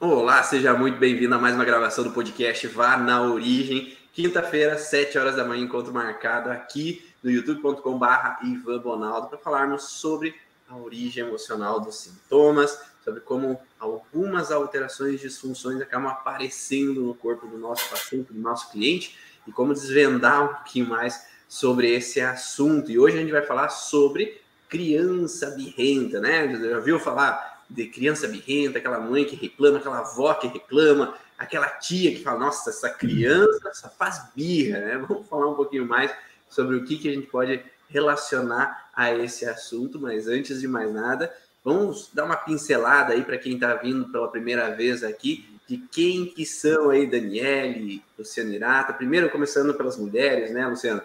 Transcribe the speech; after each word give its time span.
Olá, 0.00 0.44
seja 0.44 0.74
muito 0.74 0.96
bem-vindo 0.96 1.34
a 1.34 1.38
mais 1.40 1.56
uma 1.56 1.64
gravação 1.64 2.04
do 2.04 2.12
podcast 2.12 2.64
Vá 2.68 2.96
na 2.96 3.20
Origem. 3.20 3.98
Quinta-feira, 4.12 4.78
7 4.78 5.18
horas 5.18 5.34
da 5.34 5.44
manhã, 5.44 5.64
encontro 5.64 5.92
marcado 5.92 6.50
aqui 6.50 7.04
no 7.20 7.28
youtube.com/barra 7.28 8.38
Ivan 8.44 8.78
Bonaldo 8.78 9.26
para 9.26 9.38
falarmos 9.38 9.82
sobre 9.88 10.36
a 10.68 10.76
origem 10.76 11.26
emocional 11.26 11.80
dos 11.80 11.96
sintomas, 11.96 12.80
sobre 13.04 13.18
como 13.22 13.60
algumas 13.80 14.52
alterações, 14.52 15.20
disfunções 15.20 15.80
acabam 15.80 16.06
aparecendo 16.12 17.02
no 17.02 17.14
corpo 17.16 17.48
do 17.48 17.58
nosso 17.58 17.90
paciente, 17.90 18.32
do 18.32 18.40
nosso 18.40 18.70
cliente, 18.70 19.18
e 19.48 19.50
como 19.50 19.74
desvendar 19.74 20.44
um 20.44 20.54
pouquinho 20.54 20.88
mais 20.88 21.26
sobre 21.48 21.92
esse 21.92 22.20
assunto. 22.20 22.88
E 22.88 23.00
hoje 23.00 23.16
a 23.16 23.20
gente 23.20 23.32
vai 23.32 23.42
falar 23.42 23.68
sobre 23.70 24.40
criança 24.68 25.50
birrenta, 25.50 26.20
né? 26.20 26.54
Já 26.54 26.78
viu 26.78 27.00
falar 27.00 27.57
de 27.68 27.86
criança 27.86 28.26
birrenta, 28.26 28.78
aquela 28.78 28.98
mãe 28.98 29.24
que 29.24 29.36
reclama, 29.36 29.78
aquela 29.78 29.98
avó 29.98 30.34
que 30.34 30.46
reclama, 30.46 31.14
aquela 31.38 31.68
tia 31.68 32.10
que 32.10 32.22
fala, 32.22 32.40
nossa, 32.40 32.70
essa 32.70 32.90
criança 32.90 33.70
só 33.74 33.88
faz 33.88 34.30
birra, 34.34 34.80
né? 34.80 34.98
Vamos 35.08 35.28
falar 35.28 35.48
um 35.48 35.54
pouquinho 35.54 35.86
mais 35.86 36.10
sobre 36.48 36.76
o 36.76 36.84
que, 36.84 36.96
que 36.96 37.08
a 37.08 37.12
gente 37.12 37.26
pode 37.26 37.62
relacionar 37.88 38.90
a 38.94 39.14
esse 39.14 39.46
assunto, 39.46 40.00
mas 40.00 40.26
antes 40.26 40.60
de 40.60 40.68
mais 40.68 40.92
nada, 40.92 41.32
vamos 41.64 42.10
dar 42.12 42.24
uma 42.24 42.36
pincelada 42.36 43.12
aí 43.12 43.22
para 43.22 43.38
quem 43.38 43.54
está 43.54 43.74
vindo 43.74 44.10
pela 44.10 44.28
primeira 44.28 44.74
vez 44.74 45.02
aqui, 45.02 45.48
de 45.66 45.78
quem 45.92 46.26
que 46.26 46.46
são 46.46 46.90
aí 46.90 47.06
Daniele, 47.06 48.02
Luciano 48.18 48.52
Irata, 48.52 48.92
primeiro 48.92 49.30
começando 49.30 49.74
pelas 49.74 49.96
mulheres, 49.96 50.50
né, 50.50 50.66
Luciano? 50.66 51.02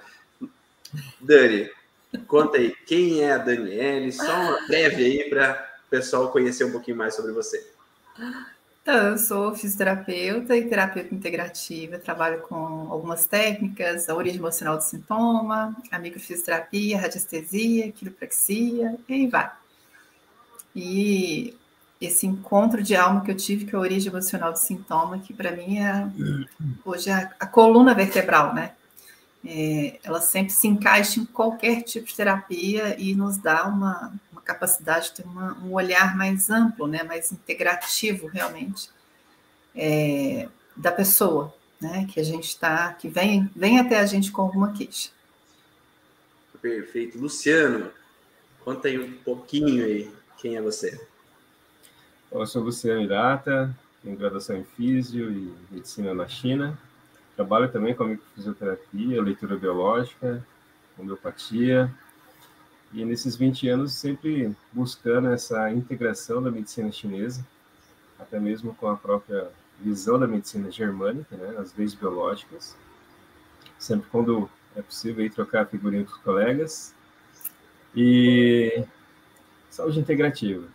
Dani, 1.20 1.70
conta 2.28 2.58
aí, 2.58 2.74
quem 2.86 3.22
é 3.22 3.34
a 3.34 3.38
Daniele? 3.38 4.12
Só 4.12 4.24
uma 4.24 4.68
breve 4.68 5.04
aí 5.04 5.30
para 5.30 5.73
pessoal 5.94 6.32
conhecer 6.32 6.64
um 6.64 6.72
pouquinho 6.72 6.98
mais 6.98 7.16
sobre 7.16 7.32
você. 7.32 7.72
Então, 8.82 9.10
eu 9.10 9.18
sou 9.20 9.54
fisioterapeuta 9.54 10.58
e 10.58 10.68
terapeuta 10.68 11.14
integrativa, 11.14 12.00
trabalho 12.00 12.42
com 12.42 12.88
algumas 12.92 13.28
técnicas, 13.28 14.10
a 14.10 14.16
origem 14.16 14.40
emocional 14.40 14.76
do 14.76 14.82
sintoma, 14.82 15.78
a 15.92 16.00
microfisioterapia, 16.00 16.98
a 16.98 17.02
radiestesia, 17.02 17.92
quiropraxia, 17.92 18.98
e 19.08 19.14
aí 19.14 19.28
vai. 19.28 19.52
E 20.76 21.56
esse 22.02 22.26
encontro 22.26 22.82
de 22.82 22.96
alma 22.96 23.22
que 23.22 23.30
eu 23.30 23.38
tive 23.38 23.70
com 23.70 23.78
a 23.78 23.82
origem 23.82 24.12
emocional 24.12 24.52
do 24.52 24.58
sintoma, 24.58 25.20
que 25.20 25.32
para 25.32 25.52
mim 25.52 25.78
é 25.78 26.10
hoje 26.84 27.12
é 27.12 27.30
a, 27.40 27.46
coluna 27.46 27.94
vertebral, 27.94 28.52
né? 28.56 28.72
É, 29.46 30.00
ela 30.04 30.20
sempre 30.20 30.52
se 30.54 30.68
encaixa 30.68 31.20
em 31.20 31.26
qualquer 31.26 31.84
tipo 31.84 32.08
de 32.08 32.16
terapia 32.16 32.96
e 33.00 33.14
nos 33.14 33.38
dá 33.38 33.68
uma, 33.68 34.12
capacidade 34.44 35.06
de 35.06 35.14
ter 35.16 35.24
uma, 35.24 35.58
um 35.60 35.74
olhar 35.74 36.16
mais 36.16 36.50
amplo, 36.50 36.88
né, 36.88 37.04
mais 37.04 37.32
integrativo 37.32 38.28
realmente 38.28 38.90
é, 39.76 40.48
da 40.76 40.92
pessoa, 40.92 41.54
né, 41.80 42.08
que 42.12 42.20
a 42.20 42.24
gente 42.24 42.48
está, 42.48 42.94
que 42.94 43.08
vem, 43.08 43.50
vem 43.56 43.80
até 43.80 44.00
a 44.00 44.06
gente 44.06 44.32
com 44.32 44.42
alguma 44.42 44.74
queixa. 44.74 45.10
Perfeito. 46.62 47.18
Luciano, 47.18 47.92
conta 48.64 48.88
aí 48.88 48.98
um 48.98 49.18
pouquinho 49.18 49.84
aí, 49.84 50.10
quem 50.38 50.56
é 50.56 50.62
você? 50.62 51.00
Eu 52.32 52.48
sou 52.48 52.64
Luciano 52.64 53.02
Irata, 53.02 53.76
tenho 54.02 54.18
graduação 54.18 54.58
em 54.58 54.64
Físio 54.64 55.32
e 55.32 55.54
Medicina 55.70 56.14
na 56.14 56.28
China. 56.28 56.78
Trabalho 57.36 57.72
também 57.72 57.94
com 57.94 58.06
microfisioterapia, 58.06 59.22
leitura 59.22 59.58
biológica, 59.58 60.46
homeopatia, 60.98 61.94
e 62.94 63.04
nesses 63.04 63.36
20 63.36 63.68
anos, 63.70 63.94
sempre 63.94 64.56
buscando 64.72 65.30
essa 65.30 65.72
integração 65.72 66.42
da 66.42 66.52
medicina 66.52 66.92
chinesa, 66.92 67.46
até 68.20 68.40
mesmo 68.40 68.76
com 68.76 68.88
a 68.88 68.96
própria 68.96 69.50
visão 69.80 70.20
da 70.20 70.28
medicina 70.28 70.72
germânica, 70.72 71.36
né, 71.36 71.56
as 71.58 71.76
leis 71.76 71.94
biológicas. 71.96 72.78
Sempre 73.80 74.08
quando 74.12 74.48
é 74.76 74.82
possível 74.82 75.24
aí 75.24 75.30
trocar 75.30 75.66
figurinha 75.66 76.06
com 76.06 76.12
os 76.12 76.18
colegas. 76.18 76.94
E 77.96 78.86
saúde 79.70 80.00
integrativa. 80.00 80.68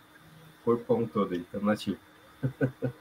Corpo 0.63 0.83
como 0.85 1.03
um 1.03 1.07
todo 1.07 1.33
aí, 1.33 1.41
estamos 1.41 1.65
nativo. 1.65 1.97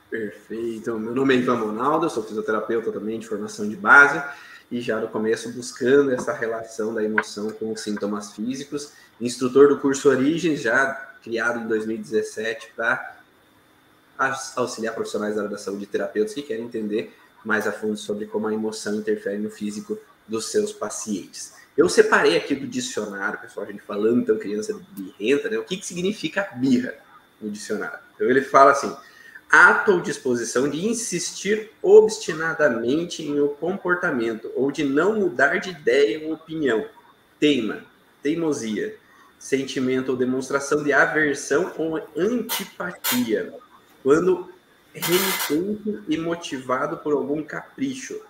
Perfeito. 0.09 0.99
Meu 0.99 1.15
nome 1.15 1.35
é 1.35 1.39
Ivan 1.39 1.57
Monaldo, 1.57 2.09
sou 2.09 2.23
fisioterapeuta 2.23 2.93
também 2.93 3.19
de 3.19 3.27
formação 3.27 3.69
de 3.69 3.77
base 3.77 4.23
e 4.71 4.81
já 4.81 5.01
no 5.01 5.09
começo 5.09 5.51
buscando 5.53 6.11
essa 6.13 6.33
relação 6.33 6.93
da 6.93 7.03
emoção 7.03 7.51
com 7.51 7.73
os 7.73 7.81
sintomas 7.81 8.33
físicos. 8.33 8.93
Instrutor 9.21 9.69
do 9.69 9.79
curso 9.79 10.09
Origens, 10.09 10.61
já 10.61 11.15
criado 11.23 11.61
em 11.61 11.67
2017 11.67 12.73
para 12.77 13.17
auxiliar 14.57 14.95
profissionais 14.95 15.35
da 15.35 15.43
área 15.43 15.51
da 15.51 15.59
saúde 15.59 15.85
e 15.85 15.87
terapeutas 15.87 16.35
que 16.35 16.43
querem 16.43 16.65
entender 16.65 17.17
mais 17.45 17.67
a 17.67 17.73
fundo 17.73 17.97
sobre 17.97 18.27
como 18.27 18.47
a 18.47 18.53
emoção 18.53 18.97
interfere 18.97 19.39
no 19.39 19.51
físico 19.51 19.99
dos 20.27 20.51
seus 20.51 20.73
pacientes. 20.73 21.55
Eu 21.77 21.89
separei 21.89 22.37
aqui 22.37 22.55
do 22.55 22.67
dicionário, 22.67 23.41
pessoal, 23.41 23.65
a 23.65 23.71
gente 23.71 23.83
falando 23.83 24.21
então 24.21 24.37
criança 24.37 24.79
birrenta, 24.91 25.49
né? 25.49 25.57
O 25.59 25.65
que, 25.65 25.77
que 25.77 25.87
significa 25.87 26.43
birra 26.57 26.95
no 27.41 27.49
dicionário? 27.51 28.01
Então 28.15 28.29
ele 28.29 28.43
fala 28.43 28.73
assim: 28.73 28.95
ato 29.51 30.01
disposição 30.01 30.69
de 30.69 30.87
insistir 30.87 31.71
obstinadamente 31.83 33.23
em 33.23 33.41
um 33.41 33.49
comportamento 33.49 34.53
ou 34.55 34.71
de 34.71 34.85
não 34.85 35.19
mudar 35.19 35.59
de 35.59 35.71
ideia 35.71 36.27
ou 36.27 36.35
opinião. 36.35 36.87
Teima, 37.41 37.85
teimosia, 38.23 38.97
sentimento 39.39 40.11
ou 40.11 40.17
demonstração 40.17 40.83
de 40.83 40.93
aversão 40.93 41.73
ou 41.79 41.97
antipatia. 42.17 43.55
Quando 44.03 44.53
renitente 44.93 46.03
e 46.09 46.19
motivado 46.19 46.99
por 46.99 47.15
algum 47.15 47.43
capricho, 47.43 48.21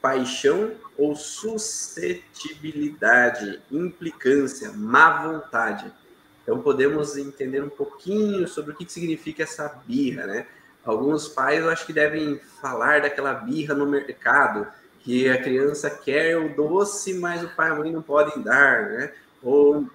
paixão 0.00 0.72
ou 0.96 1.16
suscetibilidade, 1.16 3.60
implicância, 3.70 4.72
má 4.72 5.22
vontade. 5.22 5.92
Então 6.42 6.62
podemos 6.62 7.16
entender 7.16 7.62
um 7.62 7.68
pouquinho 7.68 8.46
sobre 8.46 8.72
o 8.72 8.74
que 8.74 8.90
significa 8.90 9.42
essa 9.42 9.68
birra, 9.86 10.26
né? 10.26 10.46
Alguns 10.88 11.28
pais 11.28 11.60
eu 11.60 11.68
acho 11.68 11.84
que 11.84 11.92
devem 11.92 12.40
falar 12.62 13.02
daquela 13.02 13.34
birra 13.34 13.74
no 13.74 13.84
mercado, 13.84 14.66
que 15.00 15.28
a 15.28 15.36
criança 15.36 15.90
quer 15.90 16.38
o 16.38 16.56
doce, 16.56 17.12
mas 17.12 17.44
o 17.44 17.48
pai 17.50 17.68
e 17.68 17.72
a 17.72 17.74
mãe 17.74 17.92
não 17.92 18.00
podem 18.00 18.42
dar, 18.42 18.88
né? 18.88 19.12
Ou 19.42 19.86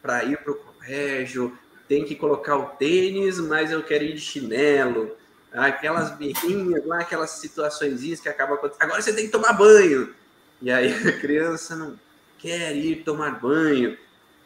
para 0.00 0.24
ir 0.24 0.38
para 0.38 0.52
o 0.52 0.54
colégio, 0.54 1.52
tem 1.86 2.02
que 2.02 2.14
colocar 2.14 2.56
o 2.56 2.64
tênis, 2.64 3.38
mas 3.38 3.70
eu 3.70 3.82
quero 3.82 4.04
ir 4.04 4.14
de 4.14 4.20
chinelo. 4.22 5.14
Aquelas 5.52 6.16
birrinhas 6.16 6.86
lá, 6.86 7.00
aquelas 7.00 7.32
situações 7.32 8.18
que 8.18 8.28
acabam 8.30 8.56
acontecendo. 8.56 8.84
Agora 8.84 9.02
você 9.02 9.12
tem 9.12 9.26
que 9.26 9.32
tomar 9.32 9.52
banho. 9.52 10.14
E 10.62 10.70
aí 10.70 10.94
a 10.94 11.12
criança 11.12 11.76
não 11.76 12.00
quer 12.38 12.74
ir 12.74 13.04
tomar 13.04 13.38
banho. 13.38 13.98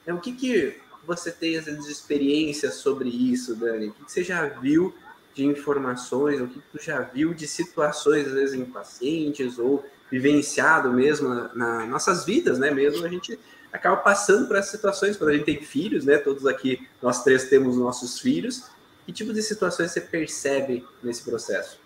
Então, 0.03 0.17
o 0.17 0.21
que, 0.21 0.33
que 0.33 0.81
você 1.07 1.31
tem 1.31 1.57
essas 1.57 1.87
experiências 1.87 2.75
sobre 2.75 3.09
isso, 3.09 3.55
Dani? 3.55 3.87
O 3.87 3.93
que, 3.93 4.05
que 4.07 4.11
você 4.11 4.25
já 4.25 4.47
viu 4.47 4.93
de 5.35 5.45
informações, 5.45 6.41
o 6.41 6.47
que 6.47 6.61
tu 6.73 6.83
já 6.83 7.01
viu 7.01 7.33
de 7.33 7.47
situações, 7.47 8.27
às 8.27 8.33
vezes, 8.33 8.55
em 8.55 8.65
pacientes 8.65 9.59
ou 9.59 9.85
vivenciado 10.11 10.93
mesmo 10.93 11.29
nas 11.29 11.55
na 11.55 11.87
nossas 11.87 12.25
vidas, 12.25 12.59
né? 12.59 12.71
Mesmo 12.71 13.05
a 13.05 13.09
gente 13.09 13.39
acaba 13.73 13.97
passando 13.97 14.49
por 14.49 14.57
essas 14.57 14.73
situações 14.73 15.17
quando 15.17 15.31
a 15.31 15.33
gente 15.35 15.45
tem 15.45 15.61
filhos, 15.63 16.05
né? 16.05 16.19
Todos 16.19 16.47
aqui, 16.47 16.87
nós 17.01 17.23
três 17.23 17.49
temos 17.49 17.77
nossos 17.77 18.19
filhos. 18.19 18.65
Que 19.07 19.13
tipo 19.13 19.33
de 19.33 19.43
situações 19.43 19.93
você 19.93 20.01
percebe 20.01 20.85
nesse 21.03 21.23
processo? 21.23 21.79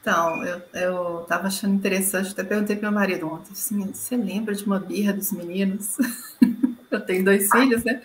Então, 0.00 0.44
eu, 0.44 0.60
eu 0.74 1.24
tava 1.28 1.46
achando 1.46 1.74
interessante, 1.74 2.32
até 2.32 2.42
perguntei 2.42 2.74
para 2.74 2.90
meu 2.90 2.98
marido 2.98 3.28
ontem, 3.28 3.52
assim, 3.52 3.92
você 3.92 4.16
lembra 4.16 4.52
de 4.52 4.64
uma 4.64 4.80
birra 4.80 5.12
dos 5.12 5.30
meninos? 5.30 5.96
eu 6.90 7.00
tenho 7.00 7.24
dois 7.24 7.48
filhos, 7.48 7.84
né? 7.84 8.02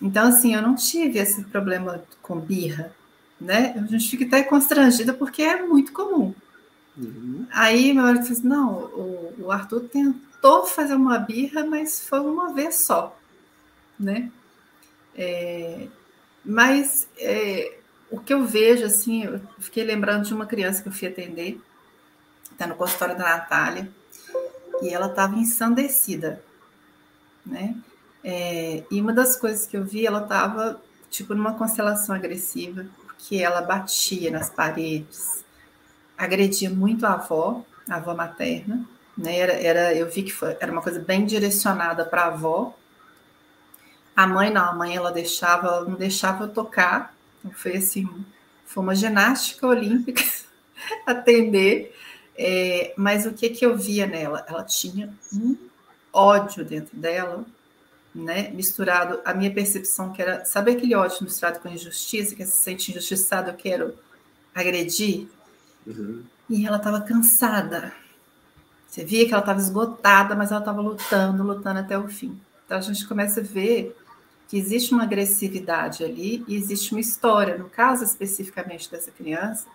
Então, 0.00 0.28
assim, 0.28 0.54
eu 0.54 0.62
não 0.62 0.74
tive 0.74 1.18
esse 1.18 1.44
problema 1.44 2.02
com 2.22 2.40
birra, 2.40 2.90
né? 3.40 3.74
A 3.76 3.86
gente 3.86 4.08
fica 4.08 4.24
até 4.24 4.42
constrangida 4.42 5.12
porque 5.12 5.42
é 5.42 5.62
muito 5.62 5.92
comum. 5.92 6.34
Uhum. 6.96 7.46
Aí 7.50 7.92
meu 7.92 8.04
marido 8.04 8.26
disse: 8.26 8.46
não, 8.46 8.72
o, 8.72 9.34
o, 9.38 9.52
Arthur 9.52 9.80
tentou 9.88 10.66
fazer 10.66 10.94
uma 10.94 11.18
birra, 11.18 11.64
mas 11.64 12.06
foi 12.06 12.20
uma 12.20 12.52
vez 12.52 12.76
só, 12.76 13.18
né? 13.98 14.30
É, 15.16 15.88
mas 16.44 17.08
é, 17.18 17.78
o 18.10 18.20
que 18.20 18.32
eu 18.32 18.44
vejo, 18.44 18.84
assim, 18.84 19.24
eu 19.24 19.40
fiquei 19.58 19.84
lembrando 19.84 20.24
de 20.24 20.34
uma 20.34 20.46
criança 20.46 20.82
que 20.82 20.88
eu 20.88 20.92
fui 20.92 21.08
atender, 21.08 21.60
está 22.52 22.66
no 22.66 22.76
consultório 22.76 23.16
da 23.16 23.24
Natália, 23.24 23.90
e 24.82 24.90
ela 24.90 25.06
estava 25.06 25.36
ensandecida, 25.36 26.42
né? 27.44 27.76
É, 28.22 28.84
e 28.90 29.00
uma 29.00 29.12
das 29.12 29.36
coisas 29.36 29.66
que 29.66 29.76
eu 29.76 29.84
vi, 29.84 30.06
ela 30.06 30.22
estava 30.22 30.80
tipo 31.10 31.34
numa 31.34 31.54
constelação 31.54 32.14
agressiva, 32.14 32.86
que 33.26 33.42
ela 33.42 33.62
batia 33.62 34.30
nas 34.30 34.50
paredes, 34.50 35.44
agredia 36.16 36.68
muito 36.68 37.06
a 37.06 37.14
avó, 37.14 37.64
a 37.88 37.96
avó 37.96 38.14
materna, 38.14 38.86
né? 39.16 39.38
Era, 39.38 39.52
era 39.54 39.94
eu 39.94 40.10
vi 40.10 40.24
que 40.24 40.32
foi, 40.32 40.56
era 40.60 40.70
uma 40.70 40.82
coisa 40.82 41.00
bem 41.00 41.24
direcionada 41.24 42.04
para 42.04 42.22
a 42.22 42.26
avó. 42.26 42.76
A 44.14 44.26
mãe 44.26 44.50
não, 44.50 44.64
a 44.68 44.74
mãe 44.74 44.94
ela 44.94 45.10
deixava, 45.10 45.68
ela 45.68 45.84
não 45.88 45.96
deixava 45.96 46.44
eu 46.44 46.48
tocar. 46.48 47.14
Então 47.38 47.50
foi 47.52 47.76
assim, 47.76 48.06
foi 48.66 48.82
uma 48.82 48.94
ginástica 48.94 49.66
olímpica 49.66 50.22
atender, 51.06 51.96
é, 52.36 52.92
mas 52.96 53.24
o 53.24 53.32
que, 53.32 53.48
que 53.48 53.64
eu 53.64 53.76
via 53.76 54.06
nela? 54.06 54.44
Ela 54.46 54.64
tinha 54.64 55.12
um 55.32 55.56
ódio 56.12 56.64
dentro 56.64 56.94
dela, 56.96 57.44
né? 58.14 58.50
Misturado 58.50 59.20
a 59.24 59.34
minha 59.34 59.52
percepção 59.52 60.12
que 60.12 60.22
era, 60.22 60.44
sabe 60.44 60.72
aquele 60.72 60.94
ódio 60.94 61.24
misturado 61.24 61.58
com 61.58 61.68
injustiça, 61.68 62.34
que 62.34 62.44
se 62.46 62.56
sente 62.56 62.90
injustiçado, 62.92 63.50
eu 63.50 63.54
quero 63.54 63.94
agredir? 64.54 65.26
Uhum. 65.86 66.22
E 66.48 66.66
ela 66.66 66.76
estava 66.76 67.00
cansada. 67.00 67.92
Você 68.86 69.04
via 69.04 69.26
que 69.26 69.32
ela 69.32 69.42
estava 69.42 69.58
esgotada, 69.58 70.36
mas 70.36 70.52
ela 70.52 70.60
estava 70.60 70.80
lutando, 70.80 71.42
lutando 71.42 71.80
até 71.80 71.98
o 71.98 72.06
fim. 72.06 72.38
Então 72.64 72.78
a 72.78 72.80
gente 72.80 73.06
começa 73.08 73.40
a 73.40 73.42
ver 73.42 73.96
que 74.46 74.56
existe 74.56 74.94
uma 74.94 75.02
agressividade 75.02 76.04
ali 76.04 76.44
e 76.46 76.54
existe 76.54 76.92
uma 76.92 77.00
história. 77.00 77.58
No 77.58 77.68
caso 77.68 78.04
especificamente 78.04 78.88
dessa 78.90 79.10
criança, 79.10 79.66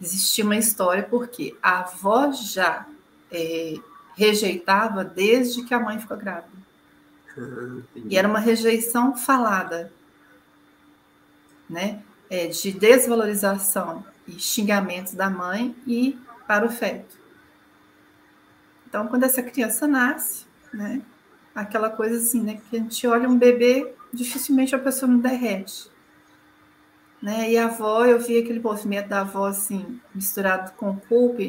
existia 0.00 0.44
uma 0.44 0.56
história 0.56 1.02
porque 1.02 1.56
a 1.62 1.80
avó 1.80 2.30
já 2.32 2.86
é, 3.32 3.74
rejeitava 4.16 5.04
desde 5.04 5.64
que 5.64 5.72
a 5.72 5.80
mãe 5.80 5.98
ficou 5.98 6.16
grávida. 6.16 6.60
Ah, 7.40 7.80
e 7.94 8.18
era 8.18 8.28
uma 8.28 8.38
rejeição 8.38 9.16
falada, 9.16 9.92
né? 11.68 12.02
É, 12.28 12.46
de 12.46 12.72
desvalorização 12.72 14.04
e 14.28 14.32
xingamentos 14.38 15.14
da 15.14 15.30
mãe 15.30 15.74
e 15.86 16.18
para 16.46 16.66
o 16.66 16.70
feto. 16.70 17.18
Então, 18.88 19.06
quando 19.06 19.24
essa 19.24 19.42
criança 19.42 19.86
nasce, 19.86 20.44
né? 20.72 21.00
Aquela 21.54 21.90
coisa 21.90 22.18
assim, 22.18 22.42
né? 22.42 22.60
Que 22.68 22.76
a 22.76 22.80
gente 22.80 23.06
olha 23.06 23.28
um 23.28 23.38
bebê 23.38 23.94
dificilmente 24.12 24.74
a 24.74 24.78
pessoa 24.78 25.10
não 25.10 25.18
derrete. 25.18 25.90
Né? 27.22 27.52
E 27.52 27.58
a 27.58 27.66
avó, 27.66 28.04
eu 28.04 28.18
vi 28.18 28.38
aquele 28.38 28.60
movimento 28.60 29.08
da 29.08 29.20
avó 29.20 29.46
assim, 29.46 30.00
misturado 30.14 30.72
com 30.72 30.96
culpa, 30.96 31.42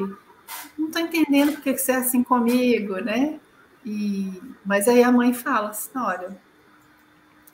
não 0.77 0.87
estou 0.87 1.01
entendendo 1.01 1.53
por 1.53 1.61
que 1.61 1.77
você 1.77 1.93
é 1.93 1.95
assim 1.95 2.23
comigo, 2.23 2.95
né? 2.99 3.39
E, 3.85 4.41
mas 4.65 4.87
aí 4.87 5.03
a 5.03 5.11
mãe 5.11 5.33
fala 5.33 5.69
assim, 5.69 5.91
olha, 5.95 6.37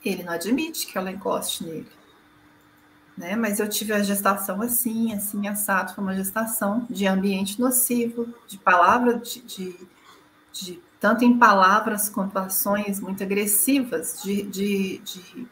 ele 0.04 0.22
não 0.22 0.32
admite 0.32 0.86
que 0.86 0.96
ela 0.96 1.10
encoste 1.10 1.64
nele. 1.64 1.88
Né? 3.16 3.34
Mas 3.34 3.58
eu 3.58 3.68
tive 3.68 3.92
a 3.92 4.02
gestação 4.02 4.62
assim, 4.62 5.12
assim, 5.12 5.48
assado, 5.48 5.94
foi 5.94 6.04
uma 6.04 6.14
gestação 6.14 6.86
de 6.88 7.06
ambiente 7.06 7.60
nocivo, 7.60 8.32
de 8.46 8.58
palavra, 8.58 9.18
de, 9.18 9.40
de, 9.42 9.76
de 10.52 10.82
tanto 11.00 11.24
em 11.24 11.36
palavras 11.36 12.08
quanto 12.08 12.38
ações 12.38 13.00
muito 13.00 13.22
agressivas, 13.22 14.20
de, 14.22 14.42
de, 14.42 14.98
de 14.98 15.48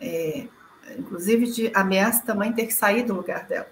é, 0.00 0.46
inclusive 0.98 1.50
de 1.50 1.72
ameaça 1.74 2.22
também 2.24 2.52
ter 2.52 2.66
que 2.66 2.74
sair 2.74 3.02
do 3.02 3.14
lugar 3.14 3.46
dela. 3.46 3.68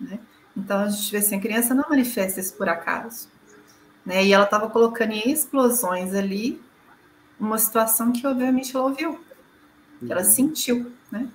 Né? 0.00 0.18
Então 0.56 0.80
a 0.80 0.88
gente 0.88 1.10
vê 1.10 1.18
assim, 1.18 1.36
a 1.36 1.40
criança 1.40 1.74
não 1.74 1.88
manifesta 1.88 2.40
isso 2.40 2.54
por 2.54 2.68
acaso. 2.68 3.28
Né? 4.04 4.24
E 4.24 4.32
ela 4.32 4.44
estava 4.44 4.68
colocando 4.68 5.12
em 5.12 5.30
explosões 5.30 6.14
ali 6.14 6.60
uma 7.38 7.58
situação 7.58 8.12
que 8.12 8.26
obviamente 8.26 8.74
ela 8.74 8.86
ouviu, 8.86 9.18
que 9.98 10.12
ela 10.12 10.22
uhum. 10.22 10.26
sentiu, 10.26 10.92
né? 11.10 11.28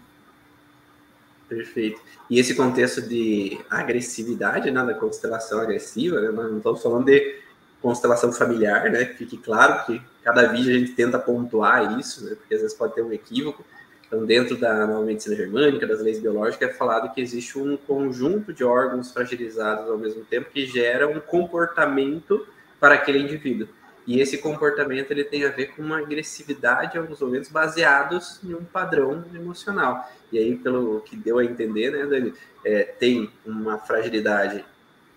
Perfeito. 1.48 2.00
E 2.30 2.40
esse 2.40 2.54
contexto 2.54 3.02
de 3.02 3.60
agressividade, 3.70 4.70
né, 4.70 4.86
da 4.86 4.94
constelação 4.94 5.60
agressiva, 5.60 6.22
né, 6.22 6.32
não 6.32 6.58
estamos 6.58 6.82
falando 6.82 7.06
de 7.06 7.40
constelação 7.82 8.32
familiar, 8.32 8.90
né? 8.92 9.06
Fique 9.06 9.38
claro 9.38 9.86
que 9.86 10.00
cada 10.24 10.48
vídeo 10.48 10.76
a 10.76 10.78
gente 10.78 10.92
tenta 10.92 11.18
pontuar 11.18 12.00
isso, 12.00 12.24
né? 12.26 12.36
Porque 12.36 12.54
às 12.54 12.62
vezes 12.62 12.78
pode 12.78 12.94
ter 12.94 13.02
um 13.02 13.12
equívoco. 13.12 13.66
Então, 14.06 14.26
dentro 14.26 14.58
da 14.58 14.86
nova 14.86 15.06
medicina 15.06 15.36
germânica, 15.36 15.88
das 15.88 16.02
leis 16.02 16.20
biológicas, 16.20 16.70
é 16.70 16.74
falado 16.74 17.14
que 17.14 17.22
existe 17.22 17.58
um 17.58 17.78
conjunto 17.78 18.52
de 18.52 18.64
órgãos 18.64 19.12
fragilizados 19.12 19.90
ao 19.90 19.98
mesmo 19.98 20.24
tempo 20.26 20.50
que 20.52 20.66
gera 20.66 21.08
um 21.08 21.20
comportamento 21.20 22.46
para 22.80 22.96
aquele 22.96 23.20
indivíduo. 23.20 23.68
E 24.08 24.20
esse 24.20 24.40
comportamento 24.40 25.12
ele 25.12 25.24
tem 25.24 25.46
a 25.46 25.50
ver 25.50 25.68
com 25.68 25.84
uma 25.84 26.00
agressividade 26.00 26.98
em 26.98 27.00
alguns 27.00 27.20
momentos 27.20 27.50
baseados 27.50 28.40
em 28.44 28.56
um 28.56 28.64
padrão 28.64 29.24
emocional. 29.36 30.10
E 30.32 30.40
aí, 30.40 30.56
pelo 30.56 31.02
que 31.02 31.16
deu 31.16 31.38
a 31.38 31.46
entender, 31.46 31.92
né, 31.92 32.06
Dani, 32.06 32.34
é, 32.66 32.84
tem 32.84 33.30
uma 33.46 33.78
fragilidade 33.78 34.66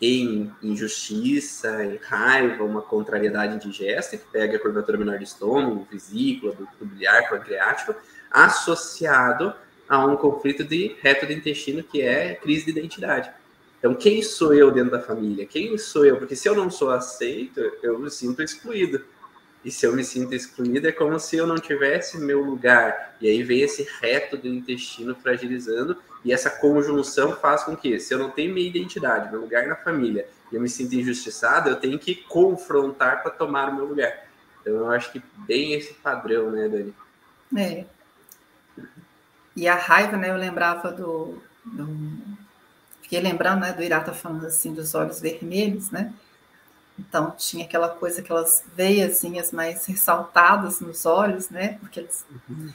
em 0.00 0.52
injustiça, 0.62 1.84
em 1.84 1.96
raiva, 1.96 2.64
uma 2.64 2.82
contrariedade 2.82 3.54
indigesta, 3.54 4.16
que 4.16 4.24
pega 4.30 4.56
a 4.56 4.60
curvatura 4.60 4.98
menor 4.98 5.16
do 5.16 5.24
estômago, 5.24 5.86
vesícula, 5.90 6.52
do 6.52 6.84
biliar, 6.84 7.30
pancreático, 7.30 7.94
associado 8.30 9.54
a 9.88 10.04
um 10.04 10.16
conflito 10.16 10.64
de 10.64 10.96
reto 11.00 11.24
do 11.24 11.32
intestino, 11.32 11.82
que 11.82 12.02
é 12.02 12.34
crise 12.34 12.64
de 12.64 12.72
identidade. 12.72 13.30
Então, 13.82 13.96
quem 13.96 14.22
sou 14.22 14.54
eu 14.54 14.70
dentro 14.70 14.92
da 14.92 15.00
família? 15.00 15.44
Quem 15.44 15.76
sou 15.76 16.06
eu? 16.06 16.16
Porque 16.16 16.36
se 16.36 16.48
eu 16.48 16.54
não 16.54 16.70
sou 16.70 16.90
aceito, 16.90 17.60
eu 17.82 17.98
me 17.98 18.08
sinto 18.12 18.40
excluído. 18.40 19.04
E 19.64 19.72
se 19.72 19.84
eu 19.84 19.92
me 19.92 20.04
sinto 20.04 20.32
excluído, 20.36 20.86
é 20.86 20.92
como 20.92 21.18
se 21.18 21.36
eu 21.36 21.48
não 21.48 21.56
tivesse 21.56 22.16
meu 22.16 22.44
lugar. 22.44 23.16
E 23.20 23.28
aí 23.28 23.42
vem 23.42 23.62
esse 23.62 23.84
reto 24.00 24.36
do 24.36 24.46
intestino 24.46 25.16
fragilizando, 25.16 25.96
e 26.24 26.32
essa 26.32 26.48
conjunção 26.48 27.34
faz 27.34 27.64
com 27.64 27.76
que, 27.76 27.98
se 27.98 28.14
eu 28.14 28.20
não 28.20 28.30
tenho 28.30 28.54
minha 28.54 28.68
identidade, 28.68 29.32
meu 29.32 29.40
lugar 29.40 29.66
na 29.66 29.74
família, 29.74 30.28
e 30.52 30.54
eu 30.54 30.60
me 30.60 30.68
sinto 30.68 30.94
injustiçado, 30.94 31.68
eu 31.68 31.74
tenho 31.74 31.98
que 31.98 32.14
confrontar 32.14 33.20
para 33.20 33.32
tomar 33.32 33.68
o 33.68 33.74
meu 33.74 33.86
lugar. 33.86 34.28
Então, 34.60 34.74
eu 34.74 34.90
acho 34.92 35.10
que 35.10 35.20
bem 35.38 35.72
esse 35.72 35.92
padrão, 35.94 36.52
né, 36.52 36.68
Dani? 36.68 36.94
É. 37.56 37.84
E 39.56 39.66
a 39.66 39.74
raiva, 39.74 40.16
né, 40.16 40.30
eu 40.30 40.36
lembrava 40.36 40.92
do. 40.92 41.42
do... 41.64 42.41
Fiquei 43.12 43.30
lembrando, 43.30 43.60
né, 43.60 43.74
do 43.74 43.82
Irata 43.82 44.14
falando 44.14 44.46
assim 44.46 44.72
dos 44.72 44.94
olhos 44.94 45.20
vermelhos, 45.20 45.90
né? 45.90 46.14
Então 46.98 47.30
tinha 47.36 47.62
aquela 47.62 47.90
coisa, 47.90 48.22
aquelas 48.22 48.64
veiazinhas 48.74 49.52
mais 49.52 49.84
ressaltadas 49.84 50.80
nos 50.80 51.04
olhos, 51.04 51.50
né? 51.50 51.76
Porque 51.78 52.00
eles, 52.00 52.24
uhum. 52.48 52.72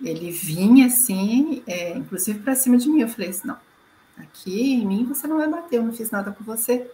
ele 0.00 0.30
vinha 0.30 0.86
assim, 0.86 1.64
é, 1.66 1.90
inclusive 1.98 2.38
para 2.38 2.54
cima 2.54 2.78
de 2.78 2.88
mim. 2.88 3.00
Eu 3.00 3.08
falei 3.08 3.30
assim, 3.30 3.48
não, 3.48 3.58
aqui 4.16 4.74
em 4.74 4.86
mim 4.86 5.04
você 5.06 5.26
não 5.26 5.38
vai 5.38 5.48
bater, 5.48 5.78
eu 5.78 5.82
não 5.82 5.92
fiz 5.92 6.08
nada 6.12 6.30
com 6.30 6.44
você. 6.44 6.88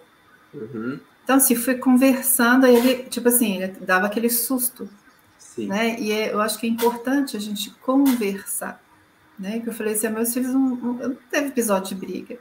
Uhum. 0.54 0.99
Então, 1.22 1.37
assim, 1.37 1.54
fui 1.54 1.75
conversando, 1.75 2.64
aí 2.64 2.76
ele, 2.76 3.02
tipo 3.10 3.28
assim, 3.28 3.62
ele 3.62 3.72
dava 3.72 4.06
aquele 4.06 4.31
susto, 4.31 4.88
Sim. 5.38 5.66
né? 5.66 6.00
E 6.00 6.12
é, 6.12 6.32
eu 6.32 6.40
acho 6.40 6.58
que 6.58 6.66
é 6.66 6.70
importante 6.70 7.37
a 7.37 7.40
gente 7.40 7.69
conversar, 7.72 8.82
né? 9.38 9.60
Que 9.60 9.69
eu 9.69 9.75
falei 9.75 9.92
assim, 9.92 10.08
meus 10.08 10.32
filhos 10.32 10.54
não, 10.54 10.60
não, 10.60 10.92
não 10.94 11.16
teve 11.31 11.49
episódio 11.49 11.94
de 11.94 12.06
briga, 12.06 12.38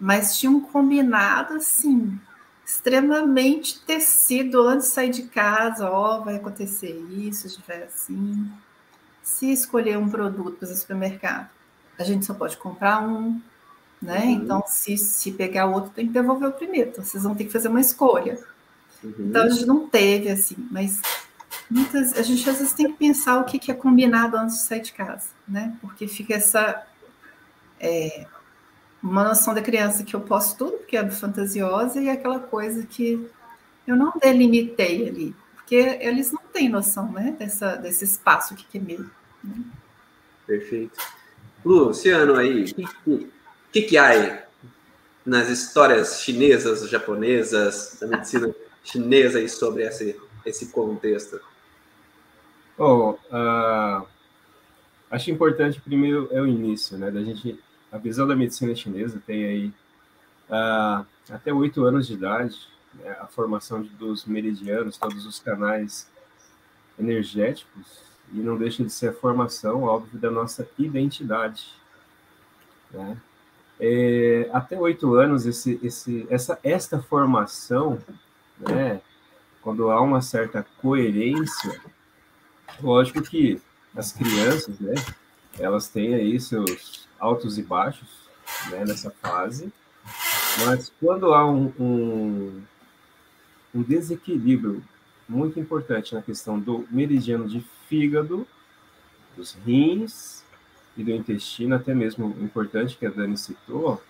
mas 0.00 0.38
tinha 0.38 0.50
um 0.50 0.60
combinado 0.60 1.54
assim, 1.54 2.18
extremamente 2.64 3.80
tecido 3.80 4.60
antes 4.62 4.88
de 4.88 4.92
sair 4.92 5.10
de 5.10 5.22
casa, 5.22 5.90
ó, 5.90 6.18
oh, 6.18 6.24
vai 6.24 6.36
acontecer 6.36 6.94
isso, 7.10 7.48
se 7.48 7.56
tiver 7.56 7.84
assim. 7.84 8.50
Se 9.22 9.50
escolher 9.50 9.98
um 9.98 10.08
produto 10.08 10.58
para 10.58 10.68
o 10.68 10.74
supermercado, 10.74 11.48
a 11.98 12.04
gente 12.04 12.24
só 12.24 12.34
pode 12.34 12.56
comprar 12.56 13.00
um, 13.00 13.40
né? 14.00 14.24
Uhum. 14.24 14.30
Então, 14.30 14.64
se, 14.66 14.96
se 14.96 15.32
pegar 15.32 15.66
outro, 15.66 15.90
tem 15.90 16.06
que 16.06 16.12
devolver 16.12 16.48
o 16.48 16.52
primeiro. 16.52 16.90
Então, 16.90 17.04
vocês 17.04 17.22
vão 17.22 17.34
ter 17.34 17.44
que 17.44 17.52
fazer 17.52 17.68
uma 17.68 17.80
escolha. 17.80 18.38
Uhum. 19.02 19.14
Então, 19.18 19.42
a 19.42 19.48
gente 19.48 19.66
não 19.66 19.88
teve 19.88 20.30
assim, 20.30 20.56
mas 20.70 21.00
muitas, 21.70 22.12
a 22.12 22.22
gente 22.22 22.48
às 22.48 22.58
vezes 22.58 22.72
tem 22.72 22.92
que 22.92 22.98
pensar 22.98 23.40
o 23.40 23.44
que, 23.44 23.58
que 23.58 23.70
é 23.70 23.74
combinado 23.74 24.36
antes 24.36 24.56
de 24.56 24.62
sair 24.62 24.80
de 24.80 24.92
casa, 24.92 25.28
né? 25.46 25.76
Porque 25.80 26.06
fica 26.06 26.34
essa 26.34 26.86
é, 27.80 28.26
uma 29.02 29.24
noção 29.24 29.54
da 29.54 29.62
criança 29.62 30.04
que 30.04 30.14
eu 30.14 30.20
posso 30.20 30.56
tudo, 30.56 30.72
porque 30.78 30.96
é 30.96 31.10
fantasiosa, 31.10 32.00
e 32.00 32.08
aquela 32.08 32.40
coisa 32.40 32.84
que 32.86 33.28
eu 33.86 33.96
não 33.96 34.12
delimitei 34.20 35.08
ali, 35.08 35.36
porque 35.54 35.76
eles 36.00 36.32
não 36.32 36.42
têm 36.52 36.68
noção 36.68 37.10
né, 37.12 37.34
dessa, 37.38 37.76
desse 37.76 38.04
espaço 38.04 38.54
que 38.54 38.78
é 38.78 38.80
meu. 38.80 39.04
Né? 39.42 39.64
Perfeito. 40.46 40.98
Luciano, 41.64 42.36
aí, 42.36 42.64
o 43.06 43.28
que, 43.72 43.82
que, 43.82 43.96
há 43.96 44.06
aí 44.06 44.38
nas 45.24 45.48
histórias 45.48 46.20
chinesas, 46.22 46.88
japonesas, 46.88 47.98
da 48.00 48.06
medicina 48.06 48.54
chinesa 48.82 49.38
aí 49.38 49.48
sobre 49.48 49.84
esse, 49.84 50.16
esse 50.44 50.66
contexto? 50.66 51.40
Oh, 52.76 53.10
uh, 53.30 54.06
acho 55.10 55.30
importante 55.30 55.80
primeiro 55.80 56.28
é 56.30 56.40
o 56.40 56.46
início, 56.46 56.96
né, 56.96 57.10
da 57.10 57.20
gente 57.22 57.58
a 57.90 57.98
visão 57.98 58.26
da 58.26 58.36
medicina 58.36 58.74
chinesa 58.74 59.22
tem 59.26 59.44
aí 59.44 59.66
uh, 60.48 61.06
até 61.30 61.52
oito 61.52 61.84
anos 61.84 62.06
de 62.06 62.14
idade, 62.14 62.56
né, 62.94 63.16
a 63.20 63.26
formação 63.26 63.82
dos 63.82 64.24
meridianos, 64.24 64.96
todos 64.96 65.26
os 65.26 65.38
canais 65.38 66.10
energéticos, 66.98 68.02
e 68.32 68.38
não 68.38 68.56
deixa 68.56 68.84
de 68.84 68.90
ser 68.90 69.08
a 69.08 69.12
formação, 69.12 69.84
óbvio, 69.84 70.18
da 70.18 70.30
nossa 70.30 70.68
identidade. 70.78 71.72
Né? 72.90 73.16
É, 73.80 74.50
até 74.52 74.78
oito 74.78 75.14
anos, 75.14 75.46
esse, 75.46 75.78
esse, 75.82 76.26
essa, 76.28 76.58
esta 76.62 77.00
formação, 77.00 77.98
né, 78.58 79.00
quando 79.62 79.90
há 79.90 80.00
uma 80.00 80.20
certa 80.20 80.66
coerência, 80.80 81.80
lógico 82.82 83.22
que 83.22 83.60
as 83.96 84.12
crianças, 84.12 84.78
né, 84.78 84.94
elas 85.58 85.88
têm 85.88 86.14
aí 86.14 86.38
seus 86.40 87.07
altos 87.18 87.58
e 87.58 87.62
baixos, 87.62 88.08
né, 88.70 88.84
nessa 88.84 89.10
fase, 89.10 89.72
mas 90.64 90.92
quando 91.00 91.32
há 91.34 91.48
um, 91.48 91.72
um, 91.78 92.62
um 93.74 93.82
desequilíbrio 93.82 94.82
muito 95.28 95.60
importante 95.60 96.14
na 96.14 96.22
questão 96.22 96.58
do 96.58 96.86
meridiano 96.90 97.46
de 97.46 97.60
fígado, 97.88 98.46
dos 99.36 99.52
rins 99.64 100.42
e 100.96 101.04
do 101.04 101.10
intestino, 101.10 101.76
até 101.76 101.94
mesmo 101.94 102.34
importante 102.40 102.96
que 102.96 103.06
a 103.06 103.10
Dani 103.10 103.36
citou, 103.36 104.02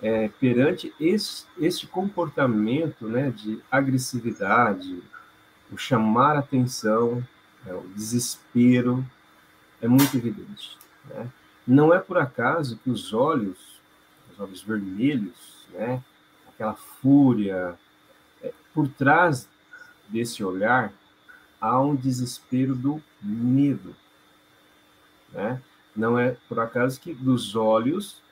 é, 0.00 0.28
perante 0.40 0.92
este, 1.00 1.46
este 1.58 1.86
comportamento 1.86 3.08
né, 3.08 3.30
de 3.30 3.60
agressividade, 3.70 5.02
o 5.72 5.76
chamar 5.76 6.36
atenção, 6.36 7.26
é, 7.66 7.72
o 7.72 7.82
desespero, 7.94 9.04
é 9.80 9.88
muito 9.88 10.16
evidente. 10.16 10.78
Né? 11.06 11.28
Não 11.66 11.92
é 11.92 11.98
por 11.98 12.18
acaso 12.18 12.78
que 12.78 12.90
os 12.90 13.12
olhos, 13.12 13.80
os 14.32 14.38
olhos 14.38 14.62
vermelhos, 14.62 15.66
né, 15.72 16.02
aquela 16.48 16.74
fúria, 16.74 17.78
é, 18.42 18.52
por 18.72 18.88
trás 18.88 19.48
desse 20.08 20.44
olhar 20.44 20.92
há 21.60 21.80
um 21.80 21.94
desespero 21.94 22.74
do 22.74 23.02
medo. 23.20 23.94
Né? 25.32 25.60
Não 25.94 26.18
é 26.18 26.36
por 26.48 26.60
acaso 26.60 27.00
que 27.00 27.12
dos 27.12 27.56
olhos 27.56 28.22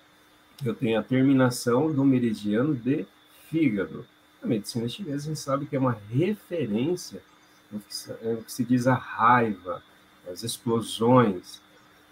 eu 0.65 0.75
tenho 0.75 0.99
a 0.99 1.03
terminação 1.03 1.93
do 1.93 2.05
meridiano 2.05 2.75
de 2.75 3.07
fígado. 3.51 4.07
A 4.43 4.47
medicina 4.47 4.89
chinesa 4.89 5.25
a 5.25 5.29
gente 5.29 5.41
sabe 5.41 5.67
que 5.67 5.75
é 5.75 5.79
uma 5.79 5.99
referência 6.11 7.23
no 7.71 7.81
que, 7.81 7.95
se, 7.95 8.65
diz 8.65 8.87
a 8.87 8.95
raiva, 8.95 9.83
as 10.31 10.43
explosões. 10.43 11.61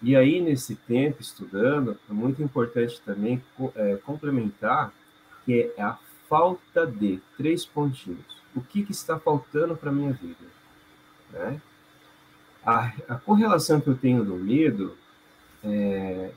E 0.03 0.17
aí, 0.17 0.41
nesse 0.41 0.75
tempo, 0.75 1.21
estudando, 1.21 1.97
é 2.09 2.13
muito 2.13 2.43
importante 2.43 3.01
também 3.01 3.41
é, 3.73 3.95
complementar 3.95 4.93
que 5.45 5.71
é 5.77 5.81
a 5.81 5.97
falta 6.27 6.85
de 6.85 7.21
três 7.37 7.65
pontinhos. 7.65 8.25
O 8.53 8.61
que, 8.61 8.83
que 8.83 8.91
está 8.91 9.17
faltando 9.17 9.77
para 9.77 9.89
a 9.89 9.93
minha 9.93 10.11
vida? 10.11 10.45
Né? 11.31 11.61
A, 12.65 12.91
a, 13.07 13.15
correlação 13.15 13.79
que 13.79 13.87
eu 13.87 13.97
tenho 13.97 14.23
do 14.25 14.35
medo 14.35 14.97
é 15.63 16.31